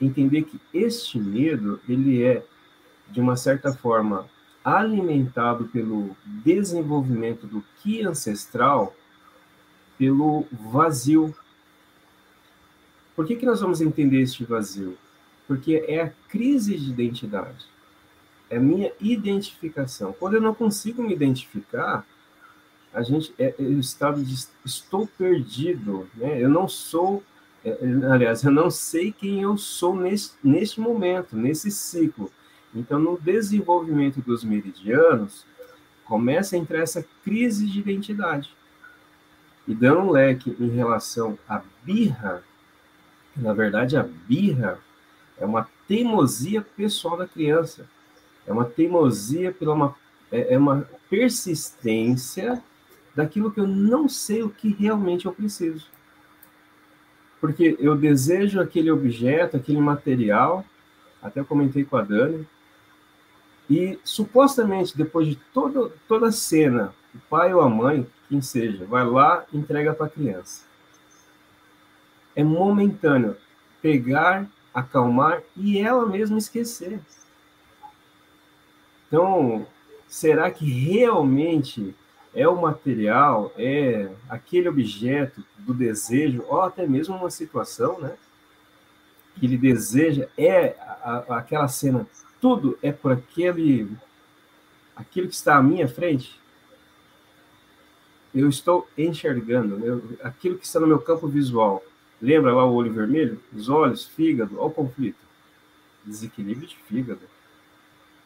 entender 0.00 0.42
que 0.42 0.60
este 0.74 1.18
medo 1.18 1.80
ele 1.88 2.22
é 2.22 2.44
de 3.08 3.20
uma 3.20 3.36
certa 3.36 3.72
forma 3.72 4.28
alimentado 4.64 5.66
pelo 5.66 6.16
desenvolvimento 6.44 7.46
do 7.46 7.64
que 7.76 8.02
ancestral 8.04 8.94
pelo 9.96 10.44
vazio. 10.50 11.34
Por 13.16 13.26
que, 13.26 13.34
que 13.34 13.46
nós 13.46 13.60
vamos 13.60 13.80
entender 13.80 14.20
este 14.20 14.44
vazio? 14.44 14.96
Porque 15.48 15.84
é 15.88 16.02
a 16.02 16.12
crise 16.28 16.76
de 16.76 16.90
identidade, 16.90 17.66
é 18.50 18.58
a 18.58 18.60
minha 18.60 18.92
identificação. 19.00 20.12
Quando 20.12 20.34
eu 20.34 20.40
não 20.40 20.54
consigo 20.54 21.02
me 21.02 21.14
identificar, 21.14 22.06
a 22.92 23.02
gente 23.02 23.34
é, 23.38 23.54
é 23.58 23.62
o 23.62 23.80
estado 23.80 24.22
de 24.22 24.34
estou 24.64 25.06
perdido, 25.06 26.08
né? 26.14 26.42
Eu 26.42 26.48
não 26.48 26.68
sou, 26.68 27.22
é, 27.64 27.76
aliás, 28.10 28.44
eu 28.44 28.52
não 28.52 28.70
sei 28.70 29.12
quem 29.12 29.42
eu 29.42 29.56
sou 29.56 29.96
neste, 29.96 30.34
neste 30.44 30.80
momento, 30.80 31.36
nesse 31.36 31.70
ciclo. 31.70 32.30
Então, 32.74 32.98
no 32.98 33.18
desenvolvimento 33.18 34.20
dos 34.20 34.44
meridianos, 34.44 35.46
começa 36.04 36.54
a 36.54 36.58
entrar 36.58 36.80
essa 36.80 37.04
crise 37.24 37.66
de 37.66 37.78
identidade 37.80 38.54
e 39.66 39.74
dando 39.74 40.00
um 40.00 40.10
leque 40.10 40.56
em 40.60 40.68
relação 40.68 41.38
à 41.48 41.62
birra, 41.82 42.42
na 43.36 43.52
verdade 43.52 43.96
a 43.96 44.02
birra 44.02 44.78
é 45.38 45.44
uma 45.44 45.68
teimosia 45.86 46.62
pessoal 46.62 47.16
da 47.16 47.26
criança, 47.26 47.86
é 48.46 48.52
uma 48.52 48.64
teimosia 48.64 49.52
pela 49.52 49.74
uma, 49.74 49.94
é, 50.30 50.54
é 50.54 50.58
uma 50.58 50.88
persistência 51.10 52.62
daquilo 53.14 53.50
que 53.50 53.60
eu 53.60 53.66
não 53.66 54.08
sei 54.08 54.42
o 54.42 54.50
que 54.50 54.70
realmente 54.70 55.26
eu 55.26 55.32
preciso. 55.32 55.86
Porque 57.40 57.76
eu 57.78 57.96
desejo 57.96 58.60
aquele 58.60 58.90
objeto, 58.90 59.56
aquele 59.56 59.80
material, 59.80 60.64
até 61.22 61.42
comentei 61.44 61.84
com 61.84 61.96
a 61.96 62.02
Dani, 62.02 62.46
e 63.68 63.98
supostamente 64.04 64.96
depois 64.96 65.26
de 65.26 65.36
todo, 65.52 65.92
toda 66.06 66.28
a 66.28 66.32
cena, 66.32 66.94
o 67.14 67.18
pai 67.28 67.52
ou 67.52 67.60
a 67.60 67.68
mãe 67.68 68.06
quem 68.28 68.40
seja, 68.40 68.84
vai 68.84 69.04
lá 69.04 69.44
entrega 69.52 69.94
para 69.94 70.06
a 70.06 70.10
criança. 70.10 70.64
É 72.36 72.44
momentâneo. 72.44 73.36
Pegar, 73.82 74.46
acalmar 74.72 75.42
e 75.56 75.78
ela 75.78 76.06
mesma 76.06 76.38
esquecer. 76.38 77.00
Então, 79.08 79.66
será 80.06 80.50
que 80.50 80.64
realmente 80.64 81.96
é 82.34 82.46
o 82.46 82.60
material, 82.60 83.52
é 83.56 84.10
aquele 84.28 84.68
objeto 84.68 85.42
do 85.58 85.72
desejo, 85.72 86.44
ou 86.46 86.60
até 86.60 86.86
mesmo 86.86 87.16
uma 87.16 87.30
situação, 87.30 87.98
né? 87.98 88.16
Que 89.34 89.46
ele 89.46 89.56
deseja, 89.56 90.28
é 90.36 90.76
a, 90.78 91.24
a, 91.28 91.38
aquela 91.38 91.66
cena, 91.66 92.06
tudo 92.40 92.78
é 92.82 92.92
por 92.92 93.12
aquele, 93.12 93.90
aquilo 94.94 95.28
que 95.28 95.34
está 95.34 95.56
à 95.56 95.62
minha 95.62 95.88
frente? 95.88 96.38
eu 98.36 98.50
estou 98.50 98.86
enxergando 98.98 99.84
eu, 99.84 100.02
aquilo 100.22 100.58
que 100.58 100.66
está 100.66 100.78
no 100.78 100.86
meu 100.86 100.98
campo 100.98 101.26
visual. 101.26 101.82
Lembra 102.20 102.52
lá 102.52 102.64
o 102.64 102.74
olho 102.74 102.92
vermelho? 102.92 103.40
Os 103.54 103.68
olhos, 103.68 104.06
fígado, 104.06 104.58
olha 104.58 104.66
o 104.66 104.70
conflito. 104.70 105.18
Desequilíbrio 106.04 106.68
de 106.68 106.76
fígado. 106.76 107.20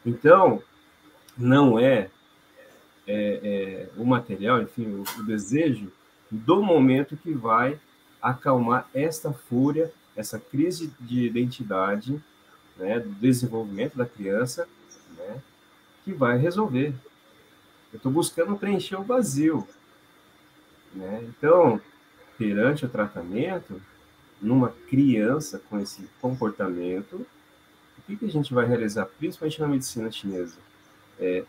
Então, 0.05 0.61
não 1.37 1.77
é, 1.77 2.09
é, 3.07 3.39
é 3.43 3.89
o 3.97 4.05
material, 4.05 4.61
enfim, 4.61 4.87
o, 4.87 5.03
o 5.19 5.23
desejo 5.23 5.91
do 6.29 6.61
momento 6.63 7.17
que 7.17 7.33
vai 7.33 7.79
acalmar 8.21 8.87
esta 8.93 9.33
fúria, 9.33 9.91
essa 10.15 10.39
crise 10.39 10.93
de 10.99 11.25
identidade, 11.25 12.21
né, 12.77 12.99
do 12.99 13.09
desenvolvimento 13.09 13.97
da 13.97 14.05
criança, 14.05 14.67
né, 15.17 15.41
que 16.05 16.13
vai 16.13 16.37
resolver. 16.37 16.93
Eu 17.91 17.97
estou 17.97 18.11
buscando 18.11 18.55
preencher 18.55 18.95
o 18.95 19.03
vazio. 19.03 19.67
Né? 20.93 21.23
Então, 21.29 21.81
perante 22.41 22.83
o 22.83 22.89
tratamento, 22.89 23.79
numa 24.41 24.69
criança 24.89 25.61
com 25.69 25.79
esse 25.79 26.09
comportamento, 26.19 27.23
o 27.99 28.01
que, 28.07 28.15
que 28.15 28.25
a 28.25 28.29
gente 28.29 28.51
vai 28.51 28.65
realizar, 28.65 29.05
principalmente 29.05 29.61
na 29.61 29.67
medicina 29.67 30.11
chinesa? 30.11 30.57
É 31.19 31.43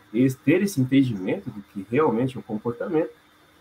ter 0.45 0.61
esse 0.61 0.79
entendimento 0.79 1.49
do 1.49 1.63
que 1.63 1.83
realmente 1.89 2.37
é 2.37 2.39
o 2.39 2.43
comportamento, 2.43 3.09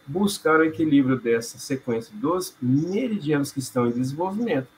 buscar 0.07 0.61
o 0.61 0.65
equilíbrio 0.65 1.19
dessa 1.19 1.59
sequência 1.59 2.15
dos 2.15 2.55
meridianos 2.61 3.51
que 3.51 3.61
estão 3.61 3.87
em 3.87 3.93
desenvolvimento. 3.93 4.69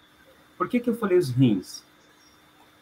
Por 0.57 0.69
que, 0.69 0.79
que 0.79 0.89
eu 0.89 0.95
falei 0.95 1.19
os 1.19 1.31
rins? 1.31 1.83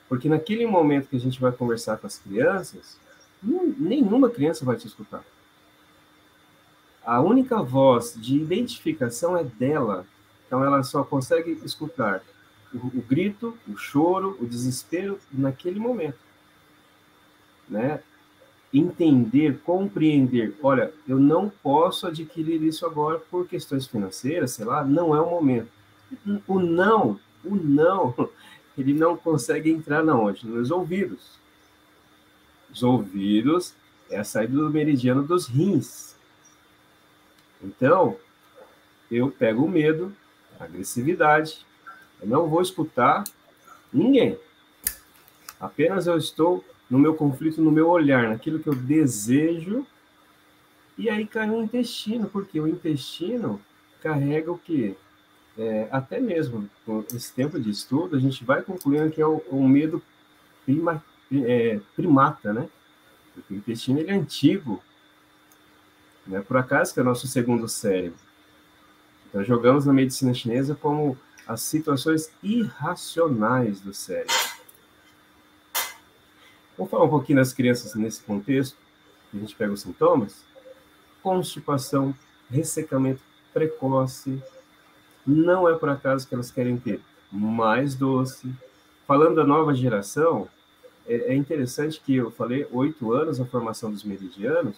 Porque 0.07 0.29
naquele 0.29 0.67
momento 0.67 1.09
que 1.09 1.17
a 1.17 1.21
gente 1.21 1.41
vai 1.41 1.50
conversar 1.50 1.97
com 1.97 2.07
as 2.07 2.19
crianças, 2.19 2.99
nenhuma 3.43 4.29
criança 4.29 4.67
vai 4.67 4.76
te 4.76 4.87
escutar 4.87 5.25
a 7.04 7.21
única 7.21 7.62
voz 7.62 8.14
de 8.16 8.37
identificação 8.37 9.37
é 9.37 9.44
dela. 9.44 10.06
Então 10.47 10.64
ela 10.64 10.82
só 10.82 11.02
consegue 11.02 11.52
escutar 11.64 12.23
o, 12.73 12.87
o, 12.87 13.02
grito, 13.02 13.56
o 13.68 13.76
choro, 13.76 14.37
o 14.40 14.47
desespero 14.47 15.18
naquele 15.32 15.78
momento, 15.78 16.18
né? 17.68 18.02
Entender, 18.73 19.61
compreender. 19.64 20.56
Olha, 20.62 20.92
eu 21.06 21.18
não 21.18 21.50
posso 21.50 22.06
adquirir 22.06 22.62
isso 22.62 22.87
agora 22.87 23.18
por 23.18 23.47
questões 23.47 23.87
financeiras, 23.87 24.52
sei 24.52 24.64
lá, 24.64 24.82
não 24.82 25.14
é 25.14 25.21
o 25.21 25.28
momento. 25.28 25.68
O 26.47 26.59
não, 26.59 27.21
o 27.44 27.54
não, 27.54 28.14
ele 28.76 28.94
não 28.94 29.16
consegue 29.16 29.71
entrar 29.71 30.02
na 30.02 30.14
onde? 30.14 30.47
Nos 30.47 30.71
ouvidos. 30.71 31.38
Os 32.73 32.82
ouvidos 32.82 33.75
é 34.09 34.18
a 34.18 34.25
saída 34.25 34.54
do 34.54 34.71
meridiano 34.71 35.23
dos 35.23 35.47
rins 35.47 36.12
então, 37.62 38.16
eu 39.11 39.31
pego 39.31 39.64
o 39.64 39.69
medo, 39.69 40.14
a 40.59 40.64
agressividade, 40.64 41.64
eu 42.21 42.28
não 42.28 42.49
vou 42.49 42.62
escutar 42.62 43.25
ninguém. 43.92 44.38
Apenas 45.61 46.07
eu 46.07 46.16
estou 46.16 46.64
no 46.90 46.99
meu 46.99 47.14
conflito, 47.14 47.62
no 47.62 47.71
meu 47.71 47.88
olhar, 47.88 48.28
naquilo 48.28 48.59
que 48.59 48.69
eu 48.69 48.75
desejo, 48.75 49.87
e 50.99 51.09
aí 51.09 51.26
cai 51.26 51.49
o 51.49 51.62
intestino, 51.62 52.28
porque 52.28 52.61
o 52.61 52.69
intestino 52.69 53.61
carrega 54.02 54.50
o 54.52 54.59
que? 54.59 54.97
É, 55.57 55.88
até 55.90 56.19
mesmo 56.19 56.69
com 56.85 57.04
esse 57.14 57.33
tempo 57.33 57.61
de 57.61 57.71
estudo, 57.71 58.16
a 58.16 58.21
gente 58.21 58.45
vai 58.45 58.62
concluindo 58.62 59.11
que 59.11 59.21
é 59.21 59.26
o, 59.26 59.42
o 59.50 59.66
medo 59.69 60.02
prima, 60.64 61.02
é, 61.33 61.81
primata, 61.95 62.52
né? 62.52 62.69
Porque 63.35 63.54
o 63.54 63.57
intestino 63.57 63.99
ele 63.99 64.11
é 64.11 64.14
antigo, 64.14 64.83
né? 66.26 66.41
Por 66.41 66.57
acaso 66.57 66.93
que 66.93 67.00
é 67.00 67.02
o 67.02 67.07
nosso 67.07 67.26
segundo 67.26 67.69
cérebro. 67.69 68.19
Então, 69.29 69.43
jogamos 69.45 69.87
na 69.87 69.93
medicina 69.93 70.35
chinesa 70.35 70.75
como 70.75 71.17
as 71.47 71.62
situações 71.62 72.31
irracionais 72.43 73.81
do 73.81 73.93
cérebro. 73.93 74.35
Vamos 76.76 76.91
falar 76.91 77.05
um 77.05 77.11
pouquinho 77.11 77.38
das 77.38 77.52
crianças 77.52 77.95
nesse 77.95 78.23
contexto. 78.23 78.76
A 79.33 79.37
gente 79.37 79.55
pega 79.55 79.73
os 79.73 79.81
sintomas: 79.81 80.45
constipação, 81.23 82.14
ressecamento 82.50 83.23
precoce. 83.52 84.43
Não 85.26 85.69
é 85.69 85.75
por 85.75 85.88
acaso 85.88 86.26
que 86.26 86.35
elas 86.35 86.50
querem 86.50 86.76
ter 86.76 87.00
mais 87.31 87.95
doce. 87.95 88.52
Falando 89.07 89.37
da 89.37 89.45
nova 89.45 89.75
geração, 89.75 90.49
é, 91.07 91.33
é 91.33 91.35
interessante 91.35 92.00
que 92.00 92.17
eu 92.17 92.31
falei 92.31 92.67
oito 92.71 93.12
anos 93.12 93.41
a 93.41 93.45
formação 93.45 93.91
dos 93.91 94.05
meridianos, 94.05 94.76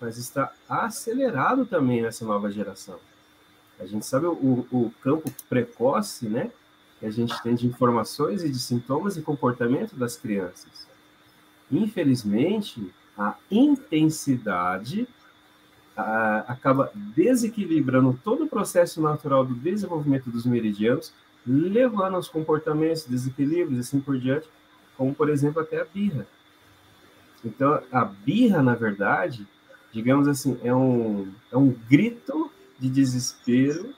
mas 0.00 0.18
está 0.18 0.52
acelerado 0.68 1.66
também 1.66 2.02
nessa 2.02 2.24
nova 2.24 2.50
geração. 2.50 2.98
A 3.78 3.86
gente 3.86 4.06
sabe 4.06 4.26
o, 4.26 4.66
o 4.70 4.92
campo 5.02 5.30
precoce, 5.48 6.28
né? 6.28 6.50
Que 6.98 7.06
a 7.06 7.10
gente 7.10 7.40
tem 7.42 7.54
de 7.54 7.66
informações 7.66 8.42
e 8.42 8.48
de 8.48 8.58
sintomas 8.58 9.16
e 9.16 9.22
comportamento 9.22 9.94
das 9.96 10.16
crianças. 10.16 10.86
Infelizmente, 11.70 12.92
a 13.18 13.34
intensidade 13.50 15.06
a, 15.96 16.44
acaba 16.48 16.90
desequilibrando 16.94 18.18
todo 18.22 18.44
o 18.44 18.48
processo 18.48 19.00
natural 19.00 19.44
do 19.44 19.54
desenvolvimento 19.54 20.30
dos 20.30 20.46
meridianos, 20.46 21.12
levando 21.46 22.14
aos 22.14 22.28
comportamentos, 22.28 23.04
desequilíbrios 23.04 23.78
e 23.78 23.80
assim 23.80 24.00
por 24.00 24.18
diante, 24.18 24.48
como 24.96 25.14
por 25.14 25.28
exemplo 25.28 25.60
até 25.60 25.80
a 25.80 25.84
birra. 25.84 26.26
Então, 27.44 27.80
a 27.92 28.04
birra, 28.04 28.62
na 28.62 28.74
verdade, 28.74 29.46
digamos 29.96 30.28
assim, 30.28 30.60
é 30.62 30.74
um, 30.74 31.32
é 31.50 31.56
um 31.56 31.70
grito 31.88 32.50
de 32.78 32.90
desespero 32.90 33.94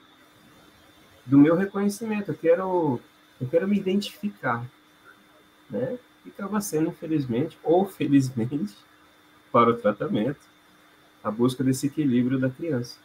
do 1.27 1.37
meu 1.37 1.57
reconhecimento. 1.57 2.31
Eu 2.31 2.37
quero, 2.37 3.01
eu 3.41 3.49
quero 3.49 3.67
me 3.67 3.77
identificar, 3.77 4.65
né? 5.69 5.99
E 6.25 6.29
acaba 6.29 6.61
sendo, 6.61 6.91
infelizmente 6.91 7.59
ou 7.65 7.85
felizmente, 7.85 8.77
para 9.51 9.71
o 9.71 9.77
tratamento, 9.77 10.39
a 11.25 11.33
busca 11.33 11.65
desse 11.65 11.89
equilíbrio 11.89 12.39
da 12.39 12.49
criança. 12.49 12.97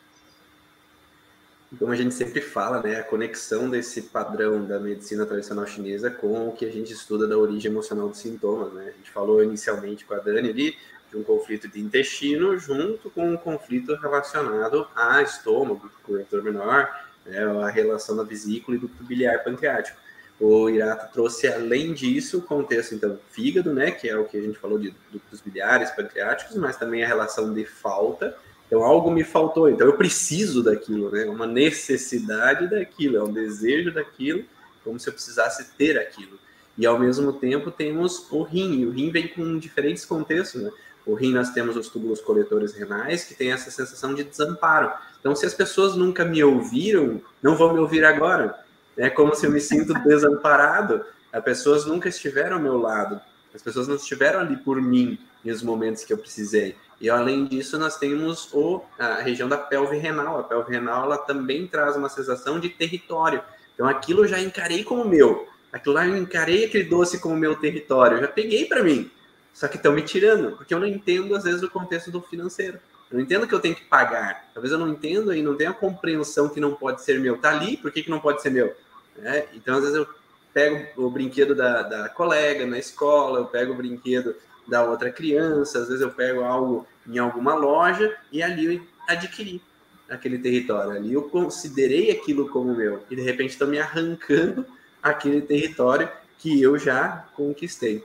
Como 1.79 1.91
a 1.91 1.95
gente 1.95 2.13
sempre 2.13 2.41
fala, 2.41 2.83
né, 2.83 2.97
a 2.97 3.03
conexão 3.03 3.67
desse 3.67 4.03
padrão 4.03 4.63
da 4.63 4.79
medicina 4.79 5.25
tradicional 5.25 5.65
chinesa 5.65 6.11
com 6.11 6.49
o 6.49 6.51
que 6.51 6.65
a 6.65 6.71
gente 6.71 6.93
estuda 6.93 7.27
da 7.27 7.35
origem 7.35 7.71
emocional 7.71 8.07
dos 8.07 8.19
sintomas, 8.19 8.71
né? 8.73 8.89
A 8.89 8.91
gente 8.91 9.09
falou 9.09 9.43
inicialmente 9.43 10.05
com 10.05 10.13
a 10.13 10.19
Dani 10.19 10.49
ali 10.49 10.77
de 11.13 11.19
um 11.19 11.23
conflito 11.23 11.67
de 11.67 11.79
intestino 11.79 12.57
junto 12.57 13.09
com 13.11 13.29
um 13.29 13.37
conflito 13.37 13.95
relacionado 13.95 14.87
a 14.95 15.21
estômago, 15.21 15.89
cobertor 16.01 16.41
menor, 16.41 16.89
né, 17.23 17.43
a 17.63 17.69
relação 17.69 18.17
da 18.17 18.23
vesícula 18.23 18.75
e 18.75 18.79
do 18.79 18.87
biliar 18.87 19.43
pancreático. 19.43 20.01
O 20.39 20.67
Irato 20.67 21.13
trouxe, 21.13 21.47
além 21.47 21.93
disso, 21.93 22.39
o 22.39 22.41
contexto, 22.41 22.95
então, 22.95 23.19
fígado, 23.29 23.71
né, 23.71 23.91
que 23.91 24.09
é 24.09 24.17
o 24.17 24.25
que 24.25 24.37
a 24.37 24.41
gente 24.41 24.57
falou 24.57 24.79
de 24.79 24.93
ductos 25.11 25.39
biliares, 25.39 25.91
pancreáticos, 25.91 26.57
mas 26.57 26.75
também 26.75 27.03
a 27.03 27.07
relação 27.07 27.53
de 27.53 27.63
falta. 27.63 28.35
Então, 28.65 28.83
algo 28.83 29.11
me 29.11 29.23
faltou, 29.23 29.69
então 29.69 29.85
eu 29.85 29.95
preciso 29.95 30.63
daquilo, 30.63 31.11
né, 31.11 31.25
uma 31.25 31.45
necessidade 31.45 32.67
daquilo, 32.67 33.17
é 33.17 33.23
um 33.23 33.31
desejo 33.31 33.93
daquilo, 33.93 34.43
como 34.83 34.99
se 34.99 35.07
eu 35.07 35.13
precisasse 35.13 35.71
ter 35.77 35.99
aquilo. 35.99 36.39
E, 36.75 36.87
ao 36.87 36.97
mesmo 36.97 37.33
tempo, 37.33 37.69
temos 37.69 38.31
o 38.31 38.41
rim, 38.41 38.79
e 38.79 38.85
o 38.87 38.89
rim 38.89 39.11
vem 39.11 39.27
com 39.27 39.59
diferentes 39.59 40.03
contextos, 40.05 40.63
né? 40.63 40.71
O 41.05 41.13
rim, 41.15 41.33
nós 41.33 41.49
temos 41.51 41.75
os 41.75 41.89
túbulos 41.89 42.21
coletores 42.21 42.73
renais, 42.73 43.25
que 43.25 43.35
tem 43.35 43.51
essa 43.51 43.69
sensação 43.69 44.13
de 44.13 44.23
desamparo. 44.23 44.91
Então, 45.19 45.35
se 45.35 45.45
as 45.45 45.53
pessoas 45.53 45.95
nunca 45.95 46.23
me 46.23 46.43
ouviram, 46.43 47.21
não 47.41 47.55
vão 47.55 47.73
me 47.73 47.79
ouvir 47.79 48.05
agora. 48.05 48.57
É 48.95 49.09
como 49.09 49.35
se 49.35 49.45
eu 49.45 49.51
me 49.51 49.59
sinto 49.59 49.93
desamparado. 50.05 51.03
As 51.31 51.43
pessoas 51.43 51.85
nunca 51.85 52.07
estiveram 52.07 52.57
ao 52.57 52.61
meu 52.61 52.77
lado. 52.77 53.19
As 53.53 53.61
pessoas 53.61 53.87
não 53.87 53.95
estiveram 53.95 54.39
ali 54.39 54.57
por 54.57 54.81
mim 54.81 55.17
nos 55.43 55.61
momentos 55.61 56.03
que 56.03 56.13
eu 56.13 56.17
precisei. 56.17 56.75
E 56.99 57.09
além 57.09 57.45
disso, 57.45 57.77
nós 57.77 57.97
temos 57.97 58.49
o, 58.53 58.81
a 58.97 59.15
região 59.15 59.49
da 59.49 59.57
pelve 59.57 59.97
renal. 59.97 60.39
A 60.39 60.43
pelve 60.43 60.71
renal 60.71 61.03
ela 61.03 61.17
também 61.17 61.67
traz 61.67 61.95
uma 61.95 62.09
sensação 62.09 62.59
de 62.59 62.69
território. 62.69 63.43
Então 63.73 63.87
aquilo 63.87 64.23
eu 64.23 64.27
já 64.27 64.39
encarei 64.39 64.83
como 64.83 65.05
meu. 65.05 65.47
Aquilo 65.71 65.95
lá 65.95 66.07
eu 66.07 66.15
encarei 66.15 66.65
aquele 66.65 66.85
doce 66.85 67.19
como 67.19 67.35
meu 67.35 67.55
território. 67.55 68.17
Eu 68.17 68.21
já 68.21 68.27
peguei 68.27 68.65
para 68.65 68.83
mim. 68.83 69.11
Só 69.53 69.67
que 69.67 69.77
estão 69.77 69.93
me 69.93 70.01
tirando, 70.01 70.57
porque 70.57 70.73
eu 70.73 70.79
não 70.79 70.87
entendo, 70.87 71.35
às 71.35 71.43
vezes, 71.43 71.61
o 71.61 71.69
contexto 71.69 72.11
do 72.11 72.21
financeiro. 72.21 72.79
Eu 73.11 73.17
não 73.17 73.23
entendo 73.23 73.47
que 73.47 73.53
eu 73.53 73.59
tenho 73.59 73.75
que 73.75 73.85
pagar. 73.85 74.49
Talvez 74.53 74.71
eu 74.71 74.79
não 74.79 74.89
entenda 74.89 75.37
e 75.37 75.43
não 75.43 75.55
tenha 75.55 75.69
a 75.69 75.73
compreensão 75.73 76.49
que 76.49 76.59
não 76.59 76.73
pode 76.73 77.03
ser 77.03 77.19
meu. 77.19 77.37
Tá 77.37 77.51
ali, 77.51 77.77
por 77.77 77.91
que, 77.91 78.01
que 78.01 78.09
não 78.09 78.19
pode 78.19 78.41
ser 78.41 78.49
meu? 78.49 78.75
É, 79.21 79.47
então, 79.53 79.75
às 79.75 79.81
vezes, 79.81 79.95
eu 79.95 80.07
pego 80.53 81.05
o 81.05 81.09
brinquedo 81.09 81.55
da, 81.55 81.83
da 81.83 82.09
colega 82.09 82.65
na 82.65 82.77
escola, 82.77 83.39
eu 83.39 83.45
pego 83.45 83.73
o 83.73 83.75
brinquedo 83.75 84.35
da 84.67 84.83
outra 84.83 85.11
criança, 85.11 85.79
às 85.79 85.87
vezes 85.87 86.01
eu 86.01 86.11
pego 86.11 86.43
algo 86.43 86.87
em 87.07 87.17
alguma 87.17 87.53
loja 87.53 88.15
e 88.31 88.41
ali 88.41 88.75
eu 88.75 88.81
adquiri 89.07 89.61
aquele 90.09 90.37
território. 90.37 90.91
Ali 90.91 91.13
eu 91.13 91.23
considerei 91.23 92.11
aquilo 92.11 92.47
como 92.49 92.75
meu 92.75 93.03
e 93.09 93.15
de 93.15 93.21
repente 93.21 93.51
estão 93.51 93.67
me 93.67 93.79
arrancando 93.79 94.65
aquele 95.01 95.41
território 95.41 96.09
que 96.37 96.61
eu 96.61 96.77
já 96.77 97.25
conquistei. 97.35 98.03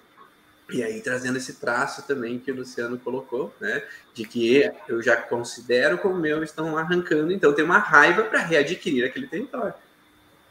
E 0.71 0.83
aí 0.83 1.01
trazendo 1.01 1.39
esse 1.39 1.55
traço 1.55 2.07
também 2.07 2.39
que 2.39 2.53
o 2.53 2.57
Luciano 2.57 2.99
colocou, 2.99 3.55
né, 3.59 3.83
de 4.13 4.25
que 4.25 4.71
eu 4.87 5.03
já 5.03 5.17
considero 5.17 5.97
como 5.97 6.19
meu, 6.19 6.43
estão 6.43 6.77
arrancando, 6.77 7.33
então 7.33 7.55
tem 7.55 7.65
uma 7.65 7.79
raiva 7.79 8.25
para 8.25 8.41
readquirir 8.41 9.07
aquele 9.07 9.27
território. 9.27 9.75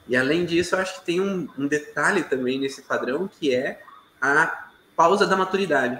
E 0.07 0.15
além 0.15 0.45
disso, 0.45 0.73
eu 0.73 0.79
acho 0.79 0.99
que 0.99 1.05
tem 1.05 1.21
um, 1.21 1.47
um, 1.57 1.67
detalhe 1.67 2.23
também 2.23 2.59
nesse 2.59 2.81
padrão 2.81 3.27
que 3.27 3.53
é 3.53 3.81
a 4.19 4.69
pausa 4.95 5.27
da 5.27 5.35
maturidade. 5.35 5.99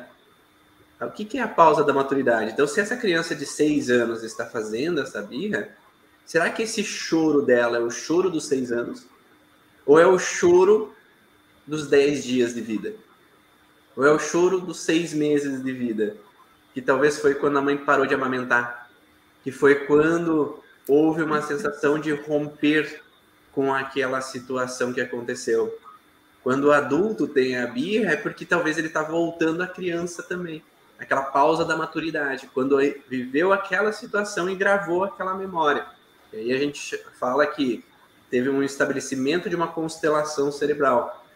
O 0.99 1.11
que, 1.11 1.25
que 1.25 1.37
é 1.37 1.41
a 1.41 1.47
pausa 1.47 1.83
da 1.83 1.93
maturidade? 1.93 2.51
Então, 2.51 2.65
se 2.65 2.79
essa 2.79 2.97
criança 2.97 3.35
de 3.35 3.45
seis 3.45 3.89
anos 3.89 4.23
está 4.23 4.47
fazendo 4.47 4.99
essa 4.99 5.21
birra, 5.21 5.69
será 6.25 6.49
que 6.49 6.63
esse 6.63 6.83
choro 6.83 7.43
dela 7.43 7.77
é 7.77 7.81
o 7.81 7.91
choro 7.91 8.31
dos 8.31 8.47
seis 8.47 8.71
anos? 8.71 9.05
Ou 9.85 9.99
é 9.99 10.07
o 10.07 10.17
choro 10.17 10.95
dos 11.67 11.87
dez 11.87 12.23
dias 12.23 12.55
de 12.55 12.61
vida? 12.61 12.95
Ou 13.97 14.05
é 14.05 14.11
o 14.11 14.19
choro 14.19 14.61
dos 14.61 14.81
seis 14.81 15.11
meses 15.11 15.63
de 15.63 15.71
vida? 15.71 16.15
Que 16.71 16.83
talvez 16.83 17.17
foi 17.17 17.33
quando 17.33 17.57
a 17.57 17.61
mãe 17.61 17.75
parou 17.75 18.05
de 18.05 18.13
amamentar. 18.13 18.87
Que 19.43 19.51
foi 19.51 19.73
quando 19.73 20.63
houve 20.87 21.23
uma 21.23 21.41
sensação 21.41 21.97
de 21.97 22.13
romper 22.13 23.01
com 23.51 23.73
aquela 23.73 24.21
situação 24.21 24.93
que 24.93 25.01
aconteceu. 25.01 25.75
Quando 26.43 26.65
o 26.65 26.71
adulto 26.71 27.27
tem 27.27 27.57
a 27.57 27.65
birra, 27.65 28.11
é 28.11 28.15
porque 28.15 28.45
talvez 28.45 28.77
ele 28.77 28.85
está 28.85 29.01
voltando 29.01 29.63
à 29.63 29.67
criança 29.67 30.21
também. 30.21 30.63
Aquela 30.99 31.23
pausa 31.23 31.65
da 31.65 31.75
maturidade, 31.75 32.47
quando 32.53 32.77
viveu 33.09 33.51
aquela 33.51 33.91
situação 33.91 34.47
e 34.47 34.55
gravou 34.55 35.03
aquela 35.05 35.33
memória. 35.33 35.87
E 36.31 36.37
aí 36.37 36.53
a 36.53 36.57
gente 36.59 36.95
fala 37.19 37.47
que 37.47 37.83
teve 38.29 38.47
um 38.47 38.61
estabelecimento 38.61 39.49
de 39.49 39.55
uma 39.55 39.67
constelação 39.67 40.51
cerebral 40.51 41.26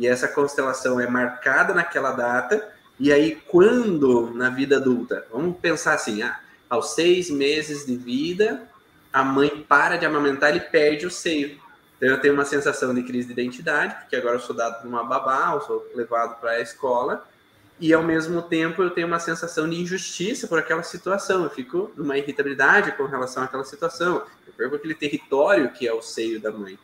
e 0.00 0.06
essa 0.06 0.26
constelação 0.26 0.98
é 0.98 1.06
marcada 1.06 1.74
naquela 1.74 2.12
data, 2.12 2.66
e 2.98 3.12
aí 3.12 3.38
quando 3.46 4.30
na 4.34 4.48
vida 4.48 4.78
adulta, 4.78 5.26
vamos 5.30 5.58
pensar 5.58 5.92
assim, 5.92 6.22
ah, 6.22 6.40
aos 6.70 6.94
seis 6.94 7.28
meses 7.28 7.84
de 7.84 7.96
vida, 7.96 8.66
a 9.12 9.22
mãe 9.22 9.62
para 9.68 9.98
de 9.98 10.06
amamentar 10.06 10.56
e 10.56 10.60
perde 10.60 11.04
o 11.04 11.10
seio. 11.10 11.60
Então 11.98 12.08
eu 12.08 12.18
tenho 12.18 12.32
uma 12.32 12.46
sensação 12.46 12.94
de 12.94 13.02
crise 13.02 13.26
de 13.26 13.34
identidade, 13.34 13.94
porque 13.96 14.16
agora 14.16 14.36
eu 14.36 14.40
sou 14.40 14.56
dado 14.56 14.80
por 14.80 14.88
uma 14.88 15.04
babá, 15.04 15.52
eu 15.52 15.60
sou 15.60 15.86
levado 15.94 16.40
para 16.40 16.52
a 16.52 16.60
escola, 16.62 17.28
e 17.78 17.92
ao 17.92 18.02
mesmo 18.02 18.40
tempo 18.40 18.82
eu 18.82 18.88
tenho 18.88 19.06
uma 19.06 19.18
sensação 19.18 19.68
de 19.68 19.78
injustiça 19.78 20.48
por 20.48 20.58
aquela 20.58 20.82
situação, 20.82 21.44
eu 21.44 21.50
fico 21.50 21.92
numa 21.94 22.16
irritabilidade 22.16 22.92
com 22.92 23.04
relação 23.04 23.42
àquela 23.42 23.64
situação, 23.64 24.22
eu 24.46 24.52
perco 24.56 24.76
aquele 24.76 24.94
território 24.94 25.70
que 25.72 25.86
é 25.86 25.92
o 25.92 26.00
seio 26.00 26.40
da 26.40 26.50
mãe. 26.50 26.78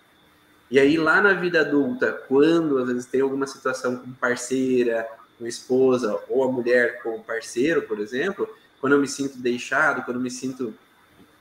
E 0.70 0.80
aí, 0.80 0.96
lá 0.96 1.20
na 1.20 1.32
vida 1.32 1.60
adulta, 1.60 2.12
quando 2.26 2.78
às 2.78 2.88
vezes 2.88 3.06
tem 3.06 3.20
alguma 3.20 3.46
situação 3.46 3.96
com 3.96 4.12
parceira, 4.12 5.06
com 5.38 5.46
esposa, 5.46 6.18
ou 6.28 6.42
a 6.42 6.50
mulher 6.50 7.02
com 7.02 7.16
o 7.16 7.22
parceiro, 7.22 7.82
por 7.82 8.00
exemplo, 8.00 8.48
quando 8.80 8.94
eu 8.94 9.00
me 9.00 9.06
sinto 9.06 9.38
deixado, 9.38 10.02
quando 10.02 10.16
eu 10.16 10.22
me 10.22 10.30
sinto. 10.30 10.74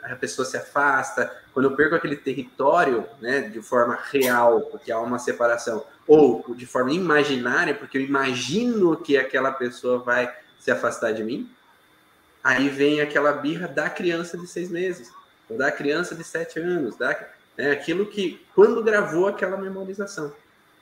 a 0.03 0.15
pessoa 0.15 0.45
se 0.45 0.55
afasta, 0.55 1.35
quando 1.53 1.65
eu 1.65 1.75
perco 1.75 1.95
aquele 1.95 2.15
território, 2.15 3.07
né, 3.19 3.41
de 3.41 3.61
forma 3.61 3.97
real, 4.11 4.61
porque 4.61 4.91
há 4.91 4.99
uma 4.99 5.17
separação, 5.17 5.83
ou 6.05 6.53
de 6.53 6.67
forma 6.67 6.91
imaginária, 6.91 7.73
porque 7.73 7.97
eu 7.97 8.01
imagino 8.01 8.95
que 8.97 9.17
aquela 9.17 9.51
pessoa 9.51 9.97
vai 9.97 10.31
se 10.59 10.69
afastar 10.69 11.11
de 11.11 11.23
mim, 11.23 11.49
aí 12.43 12.69
vem 12.69 13.01
aquela 13.01 13.31
birra 13.31 13.67
da 13.67 13.89
criança 13.89 14.37
de 14.37 14.45
seis 14.45 14.69
meses, 14.69 15.11
ou 15.49 15.57
da 15.57 15.71
criança 15.71 16.13
de 16.13 16.23
sete 16.23 16.59
anos, 16.59 16.95
da 16.95 17.15
é 17.57 17.71
aquilo 17.71 18.05
que, 18.05 18.41
quando 18.53 18.83
gravou 18.83 19.27
aquela 19.27 19.57
memorização. 19.57 20.33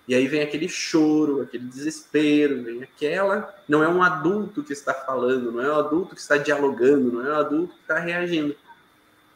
E 0.07 0.13
aí 0.13 0.27
vem 0.27 0.41
aquele 0.41 0.67
choro, 0.67 1.41
aquele 1.41 1.63
desespero, 1.63 2.61
vem 2.63 2.83
aquela. 2.83 3.55
Não 3.67 3.81
é 3.81 3.87
um 3.87 4.03
adulto 4.03 4.63
que 4.63 4.73
está 4.73 4.93
falando, 4.93 5.51
não 5.51 5.61
é 5.61 5.71
um 5.71 5.79
adulto 5.79 6.15
que 6.15 6.21
está 6.21 6.37
dialogando, 6.37 7.11
não 7.11 7.25
é 7.25 7.31
um 7.31 7.39
adulto 7.39 7.73
que 7.75 7.81
está 7.81 7.99
reagindo. 7.99 8.55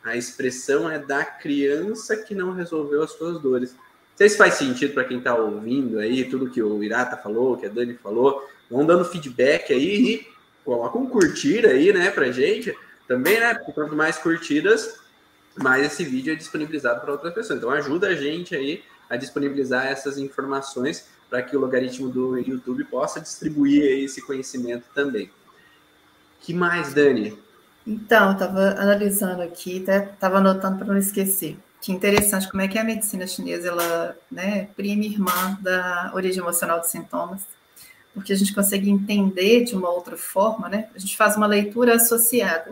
A 0.04 0.16
expressão 0.16 0.90
é 0.90 1.00
da 1.00 1.24
criança 1.24 2.18
que 2.18 2.36
não 2.36 2.54
resolveu 2.54 3.02
as 3.02 3.12
suas 3.12 3.42
dores. 3.42 3.76
sei 4.16 4.30
se 4.30 4.38
faz 4.38 4.56
sentido 4.56 4.94
para 4.94 5.06
quem 5.06 5.20
está 5.20 5.36
ouvindo 5.36 6.00
aí, 6.00 6.26
tudo 6.30 6.50
que 6.50 6.62
o 6.62 6.84
Irata 6.84 7.16
falou, 7.16 7.58
que 7.58 7.66
a 7.66 7.70
Dani 7.70 7.94
falou. 7.94 8.46
Vão 8.70 8.86
dando 8.86 9.06
feedback 9.06 9.72
aí 9.72 10.06
e 10.06 10.28
coloca 10.66 10.98
um 10.98 11.08
curtir 11.08 11.66
aí, 11.66 11.94
né, 11.94 12.12
pra 12.12 12.32
gente. 12.32 12.76
Também, 13.08 13.40
né? 13.40 13.54
Porque 13.54 13.72
quanto 13.72 13.96
mais 13.96 14.18
curtidas, 14.18 15.00
mais 15.58 15.86
esse 15.86 16.04
vídeo 16.04 16.34
é 16.34 16.36
disponibilizado 16.36 17.02
para 17.02 17.12
outras 17.12 17.34
pessoas. 17.34 17.60
Então 17.60 17.70
ajuda 17.70 18.08
a 18.08 18.16
gente 18.16 18.56
aí 18.56 18.84
a 19.10 19.16
disponibilizar 19.16 19.86
essas 19.86 20.18
informações 20.18 21.08
para 21.30 21.42
que 21.42 21.56
o 21.56 21.60
logaritmo 21.60 22.10
do 22.10 22.38
YouTube 22.38 22.84
possa 22.86 23.20
distribuir 23.20 24.04
esse 24.04 24.22
conhecimento 24.22 24.86
também. 24.94 25.30
Que 26.40 26.54
mais, 26.54 26.94
Dani? 26.94 27.38
Então, 27.86 28.34
estava 28.34 28.72
analisando 28.72 29.42
aqui, 29.42 29.84
estava 29.88 30.38
anotando 30.38 30.78
para 30.78 30.88
não 30.88 30.98
esquecer. 30.98 31.58
Que 31.82 31.92
interessante 31.92 32.50
como 32.50 32.62
é 32.62 32.68
que 32.68 32.78
a 32.78 32.84
medicina 32.84 33.26
chinesa 33.28 33.70
ela, 33.70 34.18
né, 34.32 34.70
prima 34.76 35.06
irmã 35.06 35.58
da 35.62 36.12
origem 36.14 36.42
emocional 36.42 36.80
dos 36.80 36.90
sintomas, 36.90 37.44
porque 38.14 38.34
a 38.34 38.36
gente 38.36 38.54
consegue 38.54 38.90
entender 38.90 39.64
de 39.64 39.76
uma 39.76 39.90
outra 39.90 40.18
forma, 40.18 40.68
né? 40.68 40.90
A 40.96 41.00
gente 41.00 41.16
faz 41.16 41.38
uma 41.38 41.46
leitura 41.46 41.96
associada. 41.96 42.72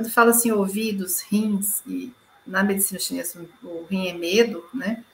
Quando 0.00 0.10
fala 0.10 0.30
assim 0.30 0.50
ouvidos, 0.50 1.20
rins 1.20 1.82
e 1.86 2.10
na 2.46 2.64
medicina 2.64 2.98
chinesa 2.98 3.46
o 3.62 3.84
rim 3.84 4.08
é 4.08 4.14
medo, 4.14 4.64
né? 4.72 5.04